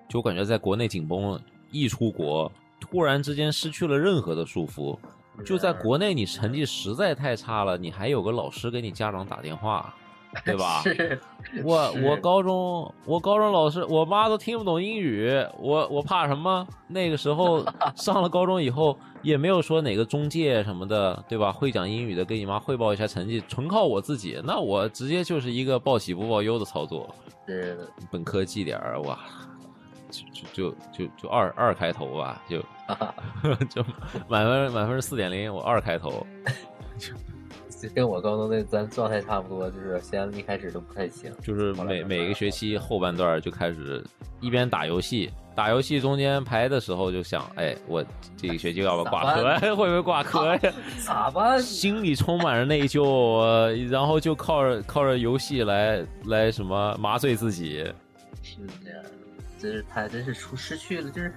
[0.08, 2.50] 就我感觉在国内紧绷了，一出国
[2.82, 4.98] 突然之间失去了任何的束缚。
[5.46, 9.94] 就在国内，你成绩实在太差了，你还有个老师给你家长打电话，
[10.44, 10.82] 对吧？
[11.64, 16.66] 我我高中我高中老师，我妈都听不懂英语，我我怕什么？
[16.86, 17.64] 那个时候
[17.96, 21.50] 上了高中以后，也没有说哪个中介什么的，对吧？
[21.50, 27.08] 会讲英语的给你妈汇报一下成绩，纯靠我自己，那我直接就是一个报喜不报忧的操作。
[27.48, 29.18] 是的，本科绩点儿哇，
[30.52, 32.58] 就就就就就二二开头吧，就
[33.70, 33.84] 就
[34.28, 36.26] 满分满分四点零，我二开头。
[37.82, 44.00] 就跟我高中那咱状态差不多，就是先一开始都不太行，就是每每个学期后半段就开始
[44.40, 48.04] 一边打游戏，打游戏中间排的时候就想，哎，我
[48.36, 49.58] 这个学期要不要挂科？
[49.74, 50.60] 会不会挂科呀？
[51.04, 51.60] 咋办？
[51.60, 53.02] 心里充满着内疚，
[53.40, 57.78] 呃然后就靠着靠着游戏来来什么麻醉自己。
[58.44, 59.02] 是这样，
[59.62, 61.32] 真是太真是出失去了，就是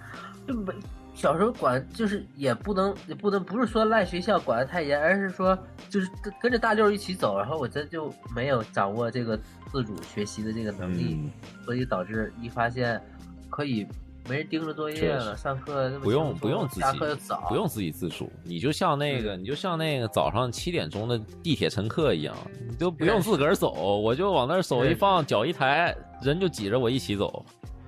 [0.47, 0.73] 就没
[1.13, 5.57] 小时候管就是也不能也不能不是说赖学校管的太严，而是说
[5.89, 9.39] 就是跟跟着大六一起走，然后我真就没有掌握这个
[9.71, 11.31] 自主学习的这个能力，嗯
[11.63, 13.01] 所以导致一发现
[13.49, 13.87] 可以
[14.27, 22.35] 没人盯着作业了，上课不用不用自己下课又早，不用自己自主，你就像那个，你就像那个早上七点钟的地铁乘客一样，
[22.67, 27.45] 你都不用自个儿走，我就往那儿手一放，脚一抬，人就挤着我一起走，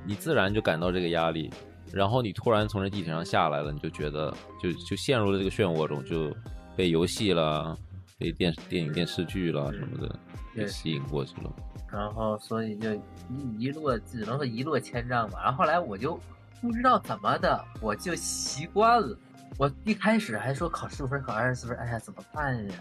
[0.07, 1.51] 你自然就感到这个压力。
[1.93, 6.35] 然后你突然从这地铁上下来了，你就觉得就就陷入了这个漩涡中，就
[6.75, 7.77] 被游戏了，
[8.17, 10.19] 被电电影电视剧了什么的
[10.53, 11.51] 给吸引过去了。
[11.89, 15.39] 然后所以就一一落，只能说一落千丈吧。
[15.43, 16.19] 然后后来我就
[16.61, 19.17] 不知道怎么的，我就习惯了。
[19.57, 22.73] 我一开始还说考十五分，考二十四分，哎呀怎么办呀？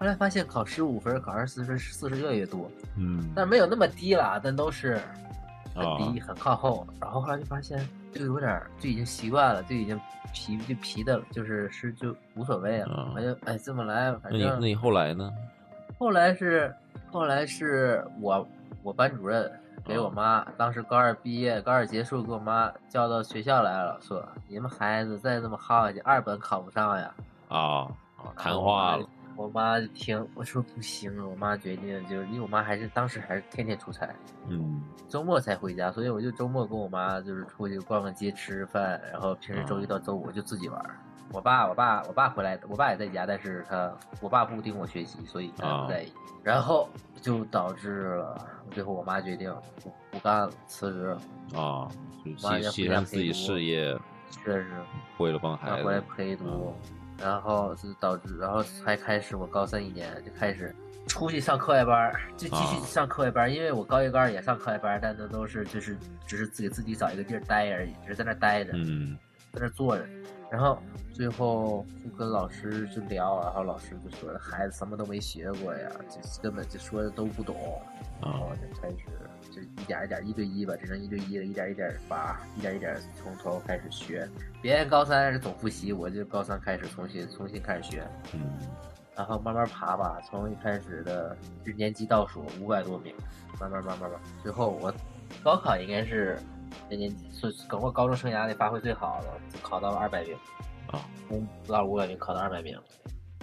[0.00, 4.98] 后来发现考十五分、考二十四分、四十越来越多，嗯但没有那么低了，但都是
[5.78, 6.86] 很啊低、很靠后。
[7.00, 9.98] 然后后来就发现，就有点儿就已经习惯了，就已经
[10.32, 12.94] 皮就皮的，就是是就无所谓了。
[12.94, 15.32] 啊我就哎这么来，反正那你那你后来呢？
[15.98, 16.74] 后来是
[17.10, 18.46] 后来是我
[18.82, 19.50] 我班主任
[19.84, 27.14] 给我妈，当时高二毕业，高二结束，给我妈叫到学校来了，说你们孩子再这么耗下去，二本考不上呀。
[27.48, 27.58] 啊
[28.16, 29.06] 啊，谈话了。
[29.38, 34.12] 我妈就听我说不行，我妈决定就是因为我妈还是当时还是天天出差，
[34.48, 40.98] 嗯周末才回家，所以我就周末跟我妈就是出去逛逛街、吃饭，然后平时周一到周五就自己玩儿。
[41.32, 46.12] 我爸，我爸，我爸回来，我爸也在家，但是他我爸不盯我学习，所以他不在意。
[46.42, 46.88] 然后
[47.20, 51.16] 就导致了最后我妈决定不不干了，辞职，
[51.54, 51.86] 啊，
[52.24, 53.96] 就牺妈要回家牺牲自己事业，
[54.30, 54.66] 确实
[55.18, 56.06] 为了帮孩子回来子。
[56.16, 56.74] 陪读，
[57.18, 60.74] 然后是导致，然后才开始我高三一年就开始
[61.06, 65.96] 出去上课外班儿，就继续啊上课外班儿，因为我高一高二也上课外班儿，但那都是就是
[66.26, 69.16] 只是自己自己找一个地儿待而已，只是在那儿待着，嗯。
[69.50, 70.06] 在那儿坐着，
[70.50, 70.78] 然后
[71.10, 77.56] 最后就跟老师就聊，然后老师就说孩子什么都没学过呀，就根本就说的都不懂，
[78.20, 78.96] 然啊后就开始
[79.58, 84.28] 就一点一点一对一吧，只能一对一的，一点一点把，一点一点从头开始学。
[84.62, 88.40] 别人高三是总复习，我就高三开始重新重新开始学，嗯
[89.16, 91.36] 然后慢慢爬吧，从一开始的
[91.66, 93.12] 就年级倒数五百多名，
[93.60, 94.94] 慢慢慢慢慢，最后我
[95.42, 96.38] 高考应该是
[96.88, 100.36] 那年级是整个高中生涯里发挥最好的，考到了二百名，
[100.92, 102.78] 啊从不到五百名考到二百名，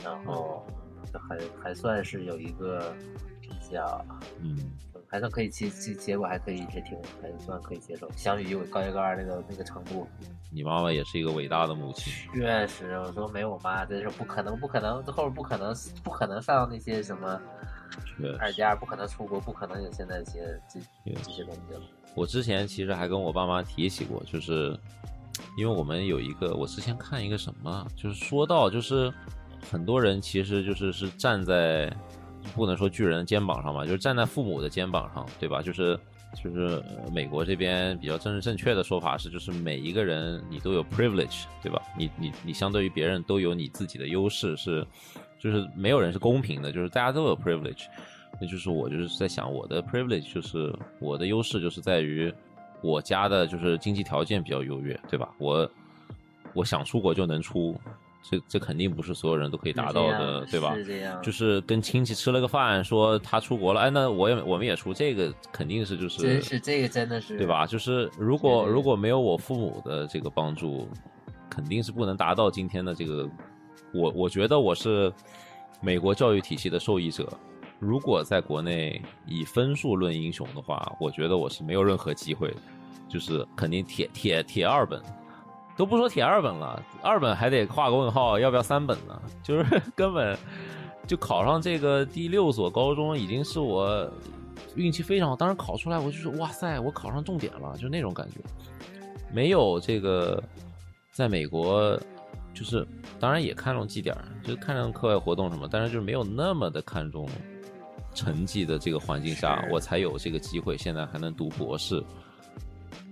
[0.01, 0.65] 然后
[1.11, 2.93] 就还还算是有一个
[3.41, 4.05] 比较。
[4.39, 4.57] 嗯
[5.15, 8.11] 还算可以接接结果还可以，也挺还算可以接受。
[8.17, 10.05] 相比于我高一高二那个那个程度，
[10.51, 12.11] 你妈妈也是一个伟大的母亲。
[12.33, 15.73] 确实，我说没有我妈，真是不可能，不可能，这后边不可能，
[16.03, 17.39] 不可能上那些什么
[18.41, 21.81] 二加，不可能出国，不可能有现在这些这确这些东西了。
[22.13, 24.77] 我之前其实还跟我爸妈提起过，就是
[25.57, 29.13] 因为我们有一个，我之前看一个什么，就是说到就是
[29.71, 31.89] 很多人其实就是是站在
[32.53, 35.61] 不能说巨人的肩膀上嘛，就是站在父母的肩膀上，对吧？
[35.61, 35.99] 就是
[36.43, 41.81] 就是美国这边比较政治正确的说法是，就是每一个人你都有 privilege，对吧？
[41.97, 44.85] 你你你相对于别人都有你自己的优势，是
[45.39, 47.85] 就是没有人是公平的，就是大家都有 privilege。
[48.39, 52.33] 那就是我就是在想，我的 privilege 就是我的优势就是在于
[52.81, 55.29] 我家的就是经济条件比较优越，对吧？
[55.37, 55.71] 我
[56.53, 57.79] 我想出国就能出，
[58.29, 60.73] 这这肯定不是所有人都可以达到的，对吧？
[60.75, 67.45] 是这样，就是跟亲戚吃了个饭，说他出国了，哎，那我也我们也出，这个肯定是就是真是这个真的是对？
[67.45, 67.65] 吧？
[67.67, 70.87] 就是如果如果没有我父母的这个帮助，
[71.49, 73.29] 肯定是不能达到今天的这个。
[73.93, 75.13] 我我觉得我是
[75.79, 77.31] 美国教育体系的受益者。
[77.79, 82.57] 如果在国内以分数论英雄的话，我觉得我是没有任何机会的，
[83.07, 85.01] 就是肯定铁铁铁二本，
[85.77, 89.21] 都不说铁二本了，二本还得画个问号，要不要三本呢？
[89.43, 90.37] 就是根本
[91.05, 94.09] 就考上这个第六所高中，已经是我
[94.75, 95.35] 运气非常好。
[95.35, 98.39] 当时考出来，我就说哇塞，我考上重点了，就那种感觉。
[99.33, 100.41] 没有这个，
[101.11, 101.99] 在美国，
[102.53, 102.87] 就是
[103.19, 107.27] 当然也看重绩点，就是看重课外活动什么，但是就是没有那么的看重
[108.13, 112.01] 成绩的这个环境下，我才有这个机会，现在还能读博士。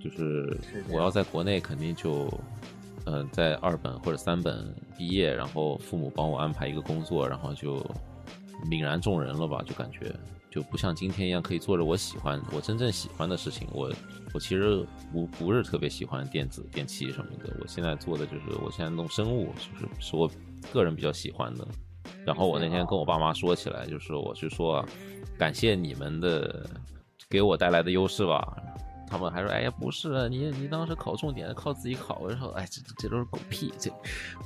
[0.03, 0.59] 就是
[0.89, 2.27] 我要在国内肯定就，
[3.05, 7.77] 呃，在二本或者三本毕业，然后父母帮我安排一个工作，然后就
[8.69, 10.13] 泯然众人了吧，就感觉
[10.51, 13.65] 就不像今天一样可以做着我喜欢、我真正喜欢的事情。
[13.71, 13.89] 我
[14.34, 20.30] 我其实不不是特别喜欢电子、电器什么的，我现在做的就是我现在弄生物，就是是我
[20.73, 21.65] 个人比较喜欢的。
[22.25, 24.85] 然后我那天跟我爸妈说起来，就是我是说啊，
[25.38, 26.69] 感谢你们的
[27.30, 28.57] 给我带来的优势吧。
[29.14, 33.72] 他们还说：“哎呀，不是，你你当时考重点靠自己考。”我就说：“哎，这这都是狗屁！
[33.77, 33.91] 这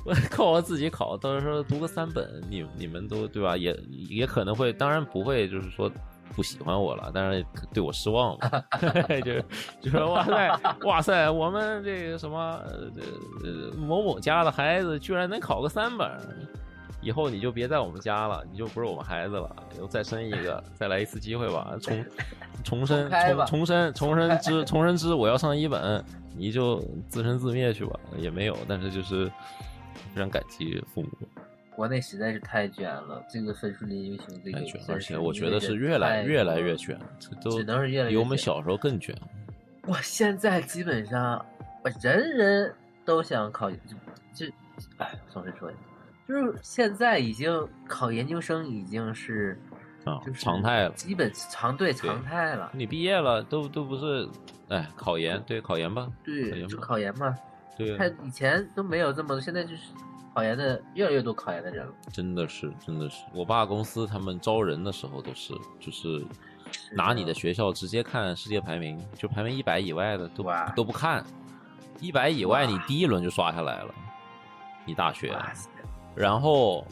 [0.04, 3.56] 我靠我自己考，到时候读个三本，你你们都对吧？
[3.56, 3.74] 也
[4.10, 5.90] 也可能会，当然不会，就是说
[6.36, 7.42] 不喜欢我了，但是
[7.72, 8.64] 对我失望了，
[9.24, 9.40] 就
[9.80, 12.60] 就说哇塞哇塞，我们这个什么
[13.42, 16.06] 呃某某家的孩子居然能考个三本，
[17.00, 22.04] 以后你就别在我们家了，你就不是我们孩子了，又再生一个，再来一次机会吧， 重
[22.64, 26.04] 重生重重生重生之重生之我要上一本，
[26.36, 29.26] 你就自生自灭去吧，也没有，但是就是
[30.14, 31.10] 非常感激父母。
[31.74, 34.58] 国内实在是太卷了，这个分数类英雄这个，
[34.92, 39.16] 而且我觉得是越来越来越卷，这都只能是越来越比我们小时候更卷。
[39.86, 41.46] 我现在基本上，
[41.84, 43.76] 我人人都想考，就
[44.34, 44.46] 就，
[44.96, 45.70] 哎，总是说，
[46.28, 49.58] 就是现在已经考研究生已经是
[50.04, 52.70] 啊，就是常态了，基本常对常态了。
[52.74, 54.28] 你毕业了，都都不是，
[54.68, 57.34] 哎，考研对考研吧，对，就考研嘛。
[57.76, 59.82] 对，他以前都没有这么多，现在就是。
[60.34, 63.24] 考研的越来越多，考研的人了，真的是，真的是。
[63.34, 66.24] 我爸公司他们招人的时候都是，就是
[66.92, 70.44] 拿你的学校直接看世界排名，就排名一百以外的都
[70.76, 71.24] 都不看，
[71.98, 73.92] 一百以外你第一轮就刷下来了，
[74.84, 75.36] 你大学，
[76.18, 76.84] 然后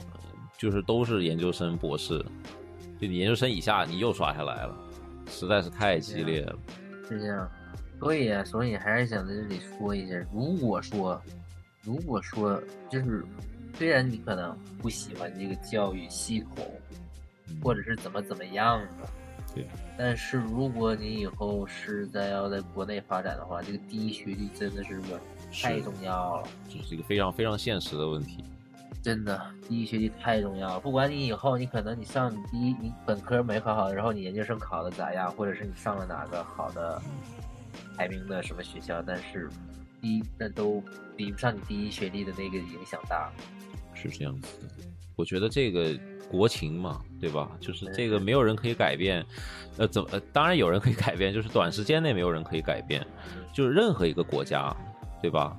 [0.56, 2.24] 就是都是研究生、博士，
[3.00, 4.78] 就你研究生以下你又刷下来了，
[5.28, 6.56] 实在是太激烈了。
[7.08, 7.50] 是这样，
[7.98, 11.20] 所以啊，所以还是想在这里说一下，如果说。
[11.82, 13.24] 如果说就是，
[13.78, 16.68] 虽然你可能不喜欢这个教育系统，
[17.62, 19.08] 或者是怎么怎么样的，
[19.54, 19.64] 对，
[19.96, 25.20] 但是如果你以后是在要在国内发展的话，这个第一学历真的是个
[25.52, 28.42] 太重要了，这是一个非常非常现实的问题。
[29.02, 30.80] 真的，第一学历太重要了。
[30.80, 37.00] 不管你以后你可能你上你第一你本科没考好，然后你研究生考的咋样，或者是你上了哪个好的
[37.96, 39.48] 排名的什么学校，但是。
[39.98, 40.80] 第一，那都
[41.16, 43.32] 比不上你第一学历的那个影响大，
[43.94, 44.68] 是这样子的。
[45.16, 45.98] 我觉得这个
[46.30, 47.50] 国情嘛，对吧？
[47.60, 49.24] 就是这个没有人可以改变。
[49.78, 50.20] 呃，怎么？
[50.34, 53.04] 当然有人可以改变，就是短时间内没有人可以改变。
[53.54, 54.70] 就是任何一个国家，
[55.22, 55.56] 对吧？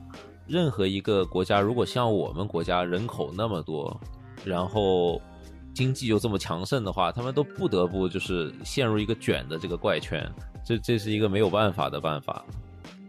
[0.47, 3.99] 任何一个国家，如果像我们国家人口那么多，
[4.45, 5.21] 然后
[5.73, 10.27] 经济又这么强盛的话，他们都不得不就是陷入一个卷的这个怪圈。
[10.65, 12.43] 这这是一个没有办法的办法，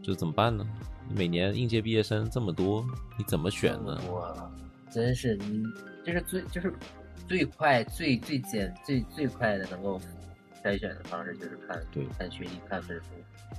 [0.03, 0.65] 就怎么办呢？
[1.11, 2.85] 每年应届毕业生这么多，
[3.17, 3.99] 你怎么选呢？
[4.13, 4.51] 哇，
[4.91, 5.65] 真是你，
[6.05, 6.73] 这是最就是
[7.27, 9.99] 最快、最最简、最最快的能够
[10.63, 13.05] 筛选的方式，就是看对看学历、看分数，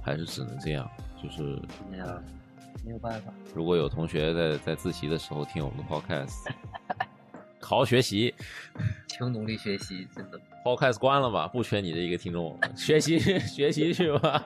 [0.01, 0.89] 还是只能这样，
[1.22, 1.60] 就是
[1.91, 2.23] 这样，
[2.89, 3.31] 没有办法。
[3.53, 6.49] 如果有同学在在自习的时候听我们的 podcast，
[7.61, 8.33] 好好学习，
[9.07, 10.41] 请努力学习，真的。
[10.65, 14.43] podcast 关了吧，不缺你的一个听众，学习 学习去吧。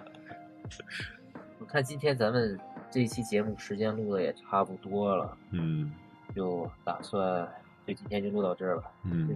[1.57, 2.59] 我看今天咱们。
[2.91, 5.91] 这一期节目时间录的也差不多了，嗯，
[6.35, 7.43] 就打算
[7.87, 8.91] 就今天就录到这儿吧。
[9.05, 9.35] 嗯，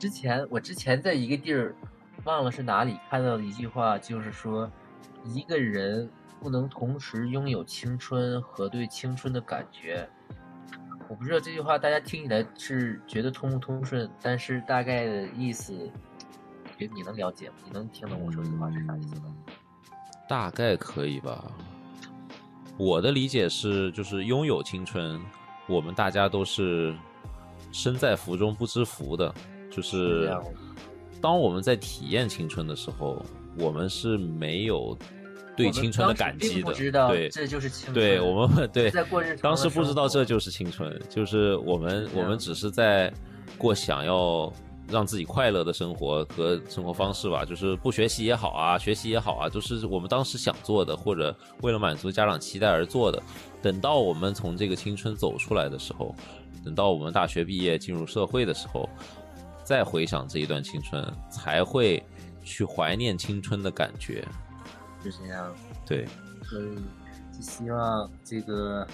[0.00, 1.76] 之前我之前在一个地儿，
[2.24, 4.68] 忘了是哪里看到的一句话，就是说
[5.24, 6.10] 一个人
[6.42, 10.08] 不能同时拥有青春和对青春的感觉。
[11.08, 15.72] 我不知道这句话大家听起来是觉得通不通顺，但是大概的意思，
[16.76, 17.54] 你你能了解吗？
[17.64, 19.34] 你能听懂我说这句话是啥意思吗？
[20.28, 21.44] 大概可以吧。
[22.76, 25.20] 我的理解是，就是拥有青春，
[25.68, 26.92] 我们大家都是
[27.70, 29.32] 身在福中不知福的。
[29.70, 30.34] 就是
[31.20, 33.24] 当我们在体验青春的时候，
[33.58, 34.96] 我们是没有
[35.56, 36.72] 对青春的感激的。
[37.08, 37.94] 对，这就是青春。
[37.94, 43.12] 对我们对在过日当时不知道这就是青春，就是我们我们只是在
[43.58, 44.52] 过想要。
[44.88, 53.22] 让自己快乐的生活和生活方式吧，就是不学习也好啊，学习也好啊，就是我们当时想做的，或者为了满足家长期待而做的。
[53.62, 56.14] 等到我们从这个青春走出来的时候，
[56.64, 58.86] 等到我们大学毕业进入社会的时候，
[59.64, 62.02] 再回想这一段青春，才会
[62.44, 64.26] 去怀念青春的感觉。
[65.02, 65.54] 就这样。
[65.86, 66.06] 对。
[66.44, 66.76] 所以，
[67.32, 68.86] 就希望这个。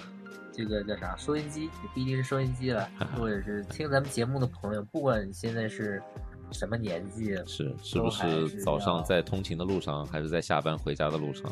[0.51, 1.15] 这个叫啥？
[1.15, 6.03] 收音机也不一定是收音机了，或者是听咱们节目的朋友，不管你现在是
[6.51, 11.49] 什么年纪，是是不是早上在通勤的路上，还是在下班回家的路上？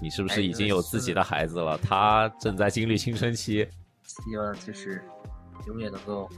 [0.00, 1.76] 你是不是已经有自己的孩子了？
[1.78, 3.68] 他正在经历青春期。
[4.04, 5.02] 希望就是
[5.66, 6.28] 永远能够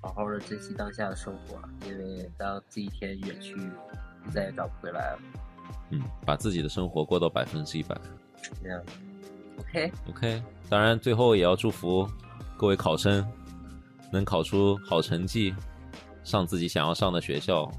[0.00, 3.56] 好好的珍惜当下的生活，因为当这一天远去，
[4.30, 5.18] 再也找不回来了。
[5.92, 7.96] 嗯，把自己的生活过到百分之一百。
[8.62, 8.82] 这样。
[9.58, 10.42] OK OK。
[10.68, 12.08] 当然，最后也要祝福
[12.56, 13.24] 各位考生
[14.10, 15.54] 能考出好成绩，
[16.24, 17.70] 上自己想要上的学校，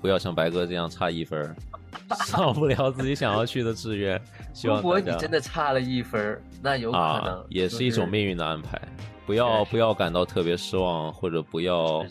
[0.00, 1.54] 不要像白哥这样差一分，
[2.26, 4.20] 上不了自己想要去的志愿。
[4.64, 8.80] 如果你真的差了一分，那有可能也是一种命运的安排。
[9.26, 12.02] 不要不要感到特别失望，或者不要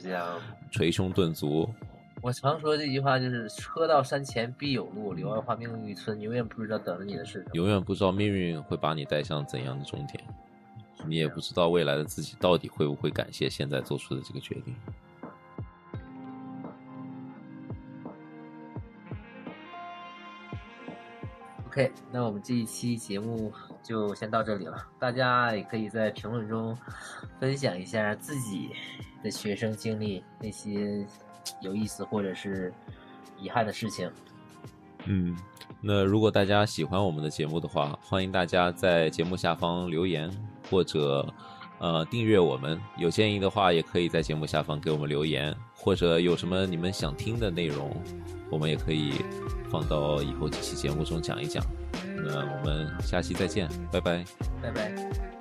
[0.72, 1.68] 捶胸顿足，
[2.22, 7.52] 我常说这句话就是“车到山前必有路，柳暗花明又一村”，永远不知道等着你的是什么。
[7.54, 10.22] 永远不知道命运会把你带向怎样的终点，
[11.06, 14.76] 你也不知道未来的自己到底会不会感谢现在做出的这个决定。
[21.68, 23.54] OK，那我们这一期节目
[23.84, 24.86] 就先到这里了。
[25.00, 26.76] 大家也可以在评论中
[27.40, 28.72] 分享一下自己
[29.24, 31.06] 的学生经历，那些
[31.62, 32.74] 有意思或者是
[33.40, 34.10] 遗憾的事情。
[35.06, 35.38] 嗯，
[35.80, 40.30] 那如果大家喜欢我们的节目的话，欢迎大家在节目下方留言
[40.70, 41.26] 或者
[41.80, 42.78] 呃订阅我们。
[42.98, 47.96] 有建议的话，也可以在节目下方给我们留言，或者有什么你们想听的内容，
[48.50, 49.14] 我们也可以
[49.70, 51.64] 放到以后几期节目中讲一讲。
[52.18, 54.26] 那我们下期再见，拜拜。
[54.62, 55.37] 拜拜。